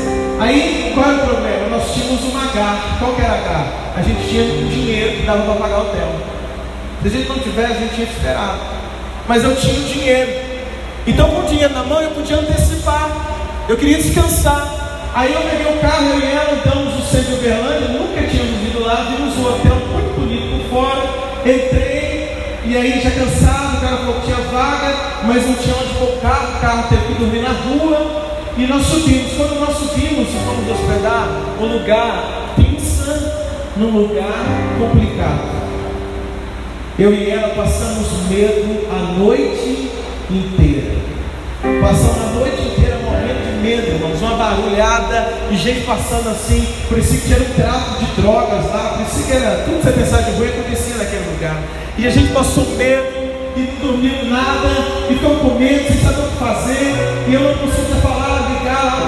Aí, 0.49 0.91
qual 0.95 1.07
era 1.07 1.17
o 1.17 1.27
problema? 1.27 1.67
Nós 1.77 1.93
tínhamos 1.93 2.23
uma 2.23 2.41
H. 2.41 2.97
Qual 2.97 3.13
que 3.13 3.21
era 3.21 3.33
a? 3.35 3.99
A 3.99 4.01
gente 4.01 4.27
tinha 4.27 4.43
dinheiro 4.43 5.17
que 5.17 5.21
dava 5.27 5.43
para 5.43 5.53
pagar 5.53 5.77
o 5.77 5.81
hotel. 5.81 6.09
Se 7.03 7.07
a 7.07 7.11
gente 7.11 7.29
não 7.29 7.37
tivesse, 7.37 7.73
a 7.73 7.75
gente 7.75 7.93
tinha 7.93 8.07
esperado. 8.07 8.59
Mas 9.27 9.43
eu 9.43 9.55
tinha 9.55 9.79
o 9.79 9.83
dinheiro. 9.83 10.31
Então, 11.05 11.29
com 11.29 11.41
o 11.41 11.45
dinheiro 11.45 11.71
na 11.71 11.83
mão, 11.83 12.01
eu 12.01 12.09
podia 12.09 12.37
antecipar. 12.37 13.11
Eu 13.69 13.77
queria 13.77 13.97
descansar. 13.97 15.11
Aí 15.13 15.31
eu 15.31 15.41
peguei 15.41 15.71
o 15.71 15.79
carro, 15.81 16.05
eu 16.13 16.19
e 16.19 16.31
ela 16.31 16.53
andamos 16.53 16.95
no 16.95 17.01
centro 17.05 17.27
de 17.27 17.33
Uberlândia, 17.33 17.87
nunca 17.89 18.27
tínhamos 18.27 18.67
ido 18.67 18.83
lá, 18.83 19.07
vimos 19.15 19.37
um 19.37 19.45
hotel 19.45 19.75
muito 19.75 20.19
bonito 20.19 20.67
por 20.67 20.81
fora. 20.81 21.03
Entrei, 21.45 22.61
e 22.65 22.75
aí 22.75 23.01
já 23.01 23.11
cansado, 23.11 23.77
o 23.77 23.81
cara 23.81 23.97
falou 23.97 24.15
que 24.15 24.25
tinha 24.25 24.37
vaga, 24.51 24.95
mas 25.25 25.45
não 25.45 25.53
tinha 25.53 25.75
onde 25.75 25.93
pôr 25.93 26.09
o 26.09 26.21
carro, 26.21 26.57
o 26.57 26.59
carro 26.59 26.83
teve 26.89 27.05
que 27.05 27.13
dormir 27.19 27.41
na 27.41 27.49
rua. 27.49 28.29
E 28.59 28.67
nós 28.67 28.85
subimos. 28.85 29.31
Quando 29.37 29.57
nós 29.57 29.77
subimos 29.77 30.27
fomos 30.45 30.69
hospedar, 30.69 31.29
o 31.61 31.65
lugar 31.65 32.55
pensa 32.57 33.71
num 33.77 33.89
lugar 33.89 34.43
complicado. 34.77 35.59
Eu 36.99 37.13
e 37.13 37.29
ela 37.29 37.55
passamos 37.55 38.07
medo 38.29 38.85
a 38.91 39.17
noite 39.17 39.89
inteira. 40.29 40.91
Passamos 41.81 42.21
a 42.21 42.31
noite 42.37 42.61
inteira 42.61 42.99
morrendo 43.05 43.45
de 43.45 43.65
medo, 43.65 43.87
irmãos. 43.87 44.21
Uma 44.21 44.35
barulhada 44.35 45.33
e 45.49 45.55
gente 45.55 45.85
passando 45.85 46.27
assim. 46.27 46.67
Parecia 46.89 47.17
que 47.17 47.33
era 47.33 47.43
um 47.43 47.53
tráfico 47.53 48.03
de 48.03 48.21
drogas 48.21 48.65
lá. 48.65 48.95
Parecia 48.97 49.23
que 49.23 49.31
era 49.31 49.63
tudo 49.63 49.77
que 49.77 49.83
você 49.83 49.91
pensar 49.93 50.21
de 50.23 50.31
ruim 50.31 50.49
acontecia 50.49 50.95
naquele 50.97 51.31
lugar. 51.31 51.63
E 51.97 52.05
a 52.05 52.09
gente 52.09 52.33
passou 52.33 52.65
medo 52.75 53.07
e 53.55 53.61
não 53.61 53.91
dormiu 53.91 54.25
nada. 54.25 54.67
E 55.09 55.13
ficou 55.13 55.37
com 55.37 55.57
medo, 55.57 55.87
sem 55.87 56.01
saber 56.01 56.23
o 56.23 56.27
que 56.27 56.37
fazer. 56.37 56.95
E 57.29 57.33
eu 57.33 57.39
não 57.39 57.53
conseguia 57.57 57.95
falar, 58.01 58.18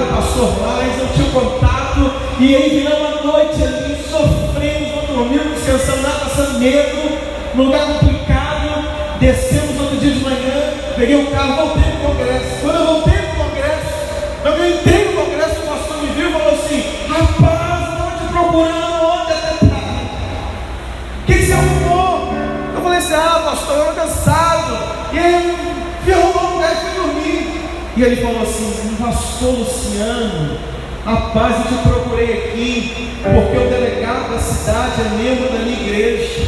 lá 0.01 0.11
o 0.11 0.15
pastor 0.15 0.61
mais. 0.61 0.97
Não 0.97 1.07
tinha 1.07 1.29
contato. 1.31 2.13
E 2.39 2.55
aí 2.55 2.69
viramos 2.69 3.19
a 3.19 3.23
noite 3.23 3.63
ali, 3.63 4.03
sofremos, 4.09 4.95
não 4.95 5.15
dormimos, 5.15 5.53
descansando 5.59 6.01
nada, 6.01 6.19
passando 6.19 6.59
medo. 6.59 7.17
Lugar 7.55 7.87
complicado. 7.87 9.19
Descemos 9.19 9.79
outro 9.79 9.97
dia 9.97 10.11
de 10.11 10.23
manhã 10.23 10.81
peguei 11.01 11.15
o 11.15 11.31
carro, 11.31 11.55
voltei 11.55 11.83
para 11.83 12.09
o 12.09 12.15
congresso. 12.15 12.61
Quando 12.61 12.75
eu 12.75 12.85
voltei 12.85 13.13
para 13.13 13.31
o 13.31 13.49
congresso, 13.49 13.87
eu 14.45 14.69
entrei 14.69 15.05
no 15.05 15.21
congresso, 15.21 15.61
o 15.61 15.67
pastor 15.67 15.97
me 15.97 16.07
viu 16.09 16.29
e 16.29 16.31
falou 16.31 16.53
assim: 16.53 16.83
Rapaz, 17.07 17.89
estou 17.89 18.11
te 18.11 18.33
procurando 18.33 19.03
ontem 19.03 19.33
até 19.33 19.65
tarde. 19.65 20.09
O 21.21 21.25
que, 21.25 21.33
você 21.33 21.53
arrumou? 21.53 22.33
Eu 22.75 22.81
falei 22.81 22.99
assim: 22.99 23.13
Ah, 23.15 23.41
pastor, 23.45 23.77
eu 23.77 23.81
estou 23.81 23.95
cansado. 23.95 24.20
E 28.01 28.03
ele 28.03 28.15
falou 28.15 28.41
assim: 28.41 28.95
Pastor 28.99 29.59
Luciano, 29.59 30.57
rapaz, 31.05 31.57
eu 31.57 31.77
te 31.77 31.87
procurei 31.87 32.33
aqui, 32.33 33.11
porque 33.21 33.57
o 33.57 33.69
delegado 33.69 34.31
da 34.31 34.39
cidade 34.39 35.01
é 35.01 35.23
membro 35.23 35.53
da 35.53 35.59
minha 35.59 35.79
igreja. 35.79 36.41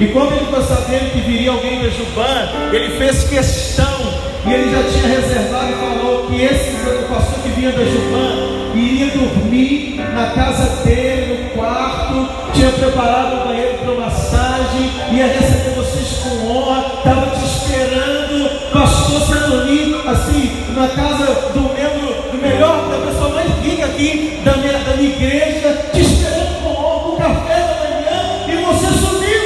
E 0.00 0.06
quando 0.06 0.32
ele 0.32 0.46
ficou 0.46 0.62
sabendo 0.62 1.12
que 1.12 1.20
viria 1.20 1.50
alguém 1.50 1.82
da 1.82 1.90
Juban, 1.90 2.72
ele 2.72 2.96
fez 2.96 3.24
questão, 3.24 4.00
e 4.46 4.54
ele 4.54 4.70
já 4.70 4.82
tinha 4.90 5.20
reservado 5.20 5.72
e 5.72 5.74
falou 5.74 6.26
que 6.26 6.42
esse 6.42 6.70
pastor 7.06 7.42
que 7.42 7.50
vinha 7.50 7.72
da 7.72 7.84
Juban 7.84 8.72
iria 8.74 9.08
dormir 9.08 10.00
na 10.14 10.30
casa 10.30 10.84
dele, 10.84 11.44
no 11.44 11.50
quarto, 11.50 12.28
tinha 12.54 12.70
preparado 12.70 13.42
o 13.42 13.48
banheiro 13.48 13.76
para 13.84 14.06
massagem, 14.06 14.90
ia 15.12 15.26
receber 15.26 15.74
vocês 15.76 16.22
com 16.22 16.50
honra, 16.50 16.86
estava 16.96 17.33
da 24.04 24.56
minha, 24.58 24.78
da 24.80 24.96
minha 24.96 25.16
igreja 25.16 25.88
te 25.90 26.00
esperando 26.00 26.62
com 26.62 27.14
o 27.14 27.16
café 27.16 27.54
da 27.54 27.74
manhã 27.80 28.44
e 28.46 28.64
você 28.64 28.86
sumiu. 28.98 29.44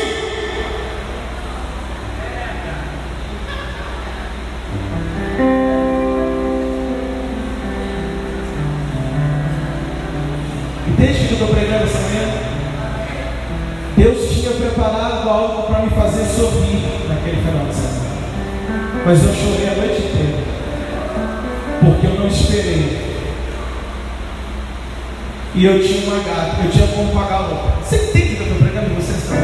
Entende 10.88 11.18
que 11.18 11.24
eu 11.24 11.32
estou 11.34 11.48
pregando 11.48 11.84
essa 11.84 11.98
manhã? 12.00 12.32
Deus 13.96 14.30
tinha 14.30 14.50
preparado 14.50 15.28
algo 15.28 15.62
para 15.68 15.82
me 15.82 15.90
fazer 15.90 16.24
sorrir 16.24 16.82
naquele 17.08 17.42
final 17.42 17.64
de 17.66 17.74
semana. 17.74 18.08
Mas 19.06 19.24
eu 19.24 19.34
chorei. 19.34 19.67
E 25.58 25.64
eu 25.64 25.82
tinha 25.82 26.06
uma 26.06 26.22
gata, 26.22 26.62
eu 26.64 26.70
tinha 26.70 26.86
como 26.86 27.12
pagar 27.12 27.40
a. 27.40 27.82
Você 27.82 27.96
entende 27.96 28.34
o 28.34 28.36
que 28.36 28.42
eu 28.42 28.46
estou 28.46 28.58
pregando 28.58 28.94
vocês 28.94 29.24
também? 29.24 29.42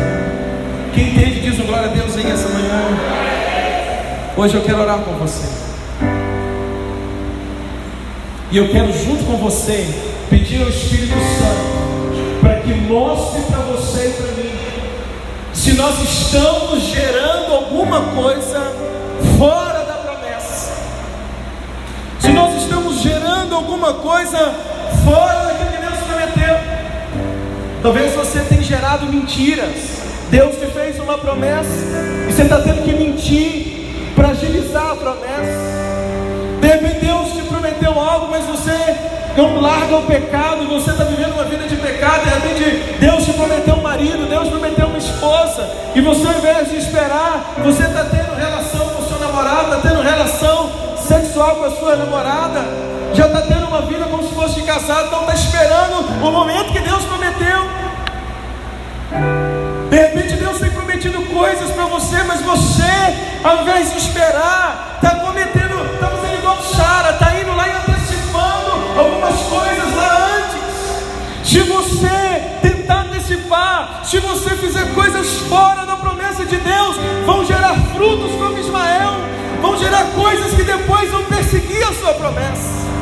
Quem 0.94 1.08
entende 1.08 1.40
diz 1.40 1.58
um 1.58 1.66
glória 1.66 1.90
a 1.90 1.92
Deus 1.92 2.16
aí 2.16 2.30
essa 2.30 2.48
manhã. 2.50 2.82
Hoje 4.36 4.54
eu 4.54 4.62
quero 4.62 4.80
orar 4.80 4.98
com 4.98 5.12
você. 5.14 5.44
E 8.52 8.56
eu 8.56 8.68
quero 8.68 8.92
junto 8.92 9.24
com 9.24 9.38
você 9.38 9.92
pedir 10.30 10.62
ao 10.62 10.68
Espírito 10.68 11.14
Santo 11.14 12.40
para 12.40 12.60
que 12.60 12.72
mostre 12.72 13.42
para 13.50 13.58
você 13.58 14.06
e 14.06 14.12
para 14.12 14.32
mim 14.40 14.54
se 15.52 15.72
nós 15.72 16.00
estamos 16.00 16.84
gerando 16.84 17.54
alguma 17.54 18.00
coisa 18.00 18.60
fora 19.36 19.80
da 19.84 19.94
promessa. 19.94 20.74
Se 22.20 22.28
nós 22.28 22.62
estamos 22.62 23.00
gerando 23.00 23.52
alguma 23.56 23.94
coisa 23.94 24.54
fora 25.04 25.33
Talvez 27.84 28.14
você 28.14 28.40
tenha 28.40 28.62
gerado 28.62 29.04
mentiras. 29.04 30.00
Deus 30.30 30.56
te 30.56 30.64
fez 30.68 30.98
uma 30.98 31.18
promessa 31.18 31.68
e 32.26 32.32
você 32.32 32.44
está 32.44 32.62
tendo 32.62 32.82
que 32.82 32.94
mentir 32.94 34.14
para 34.16 34.28
agilizar 34.28 34.92
a 34.92 34.96
promessa. 34.96 35.60
De 36.62 36.66
repente 36.66 37.04
Deus 37.04 37.32
te 37.34 37.42
prometeu 37.42 38.00
algo, 38.00 38.28
mas 38.30 38.46
você 38.46 38.72
não 39.36 39.60
larga 39.60 39.98
o 39.98 40.02
pecado, 40.06 40.66
você 40.66 40.92
está 40.92 41.04
vivendo 41.04 41.34
uma 41.34 41.44
vida 41.44 41.68
de 41.68 41.76
pecado, 41.76 42.24
de 42.24 42.30
repente 42.30 42.94
Deus 42.98 43.22
te 43.22 43.34
prometeu 43.34 43.74
um 43.74 43.82
marido, 43.82 44.30
Deus 44.30 44.48
prometeu 44.48 44.86
uma 44.86 44.96
esposa, 44.96 45.68
e 45.94 46.00
você 46.00 46.26
ao 46.26 46.38
invés 46.38 46.70
de 46.70 46.76
esperar, 46.78 47.54
você 47.62 47.82
está 47.82 48.04
tendo 48.04 48.34
relação 48.34 48.88
com 48.88 49.02
o 49.02 49.06
seu 49.06 49.18
namorado, 49.18 49.74
está 49.74 49.90
tendo 49.90 50.00
relação 50.00 50.70
sexual 50.96 51.56
com 51.56 51.64
a 51.64 51.70
sua 51.72 51.96
namorada, 51.96 52.64
já 53.14 53.26
está 53.26 53.42
tendo 53.42 53.66
uma 53.68 53.82
vida 53.82 54.04
como 54.06 54.26
se 54.26 54.34
fosse 54.34 54.62
casado, 54.62 55.10
não 55.10 55.20
está 55.20 55.34
esperando 55.34 56.00
o 56.20 56.32
momento 56.32 56.72
que 56.72 56.80
Deus 56.80 57.04
prometeu. 57.04 57.64
De 59.88 59.96
repente 59.96 60.36
Deus 60.36 60.58
tem 60.58 60.70
prometido 60.70 61.22
coisas 61.26 61.70
para 61.70 61.84
você, 61.86 62.22
mas 62.24 62.40
você, 62.42 62.82
ao 63.44 63.62
invés 63.62 63.92
de 63.92 63.98
esperar, 63.98 64.98
está 65.00 65.16
cometendo, 65.20 65.94
está 65.94 66.08
fazendo 66.08 66.38
igual 66.38 66.60
Sara, 66.62 67.10
está 67.10 67.40
indo 67.40 67.54
lá 67.54 67.68
e 67.68 67.72
antecipando 67.72 68.98
algumas 68.98 69.40
coisas 69.42 69.96
lá 69.96 70.28
antes. 70.38 71.48
Se 71.48 71.60
você 71.60 72.42
tentar 72.62 73.02
antecipar, 73.02 74.00
se 74.04 74.18
você 74.18 74.50
fizer 74.56 74.92
coisas 74.92 75.38
fora 75.48 75.86
da 75.86 75.94
promessa 75.94 76.44
de 76.44 76.56
Deus, 76.56 76.96
vão 77.24 77.44
gerar 77.44 77.74
frutos 77.94 78.32
como 78.32 78.58
Ismael, 78.58 79.12
vão 79.62 79.78
gerar 79.78 80.04
coisas 80.16 80.52
que 80.52 80.64
depois 80.64 81.08
vão 81.12 81.24
perseguir 81.26 81.84
a 81.84 81.92
sua 81.92 82.14
promessa 82.14 82.93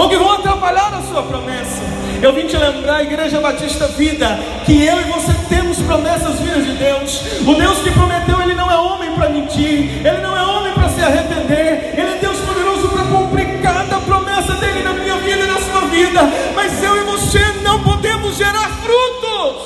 ou 0.00 0.08
que 0.08 0.16
vão 0.16 0.32
atrapalhar 0.32 0.94
a 0.94 1.02
sua 1.02 1.22
promessa. 1.22 1.82
Eu 2.22 2.32
vim 2.32 2.46
te 2.46 2.56
lembrar, 2.56 3.02
Igreja 3.02 3.38
Batista 3.38 3.86
Vida, 3.88 4.38
que 4.64 4.86
eu 4.86 4.98
e 4.98 5.04
você 5.04 5.30
temos 5.50 5.76
promessas 5.82 6.40
vindas 6.40 6.64
de 6.64 6.72
Deus. 6.72 7.20
O 7.46 7.54
Deus 7.54 7.78
que 7.80 7.90
prometeu, 7.90 8.40
Ele 8.40 8.54
não 8.54 8.70
é 8.70 8.76
homem 8.76 9.12
para 9.12 9.28
mentir, 9.28 10.06
Ele 10.06 10.22
não 10.22 10.34
é 10.34 10.42
homem 10.42 10.72
para 10.72 10.88
se 10.88 11.02
arrepender, 11.02 11.92
Ele 11.98 12.14
é 12.14 12.18
Deus 12.18 12.38
poderoso 12.38 12.88
para 12.88 13.04
cumprir 13.04 13.60
cada 13.60 14.00
promessa 14.00 14.54
dele 14.54 14.82
na 14.82 14.94
minha 14.94 15.16
vida 15.16 15.44
e 15.44 15.46
na 15.46 15.60
sua 15.60 15.82
vida. 15.82 16.20
Mas 16.54 16.82
eu 16.82 16.96
e 16.96 17.04
você 17.04 17.40
não 17.62 17.82
podemos 17.82 18.38
gerar 18.38 18.70
frutos 18.82 19.62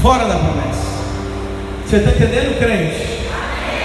fora 0.00 0.24
da 0.24 0.36
promessa. 0.36 0.84
Você 1.84 1.96
está 1.96 2.10
entendendo, 2.12 2.58
crente? 2.60 3.24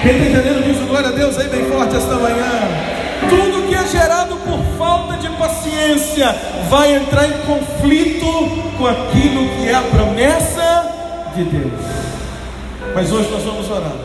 Quem 0.03 0.11
está 0.11 0.39
entendendo 0.39 0.63
diz 0.65 0.87
glória 0.87 1.09
a 1.09 1.13
Deus 1.13 1.35
aí 1.39 1.47
bem 1.47 1.65
forte 1.65 1.95
esta 1.95 2.13
manhã. 2.13 2.98
Tudo 3.27 3.67
que 3.67 3.75
é 3.75 3.87
gerado 3.87 4.35
por 4.37 4.59
falta 4.77 5.17
de 5.17 5.29
paciência 5.29 6.33
vai 6.69 6.95
entrar 6.95 7.27
em 7.27 7.37
conflito 7.45 8.25
com 8.77 8.87
aquilo 8.87 9.49
que 9.49 9.67
é 9.67 9.75
a 9.75 9.81
promessa 9.81 11.31
de 11.35 11.43
Deus. 11.43 11.81
Mas 12.93 13.11
hoje 13.11 13.29
nós 13.31 13.43
vamos 13.43 13.69
orar. 13.69 13.95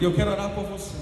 E 0.00 0.04
eu 0.04 0.12
quero 0.12 0.32
orar 0.32 0.48
por 0.50 0.64
você. 0.64 0.99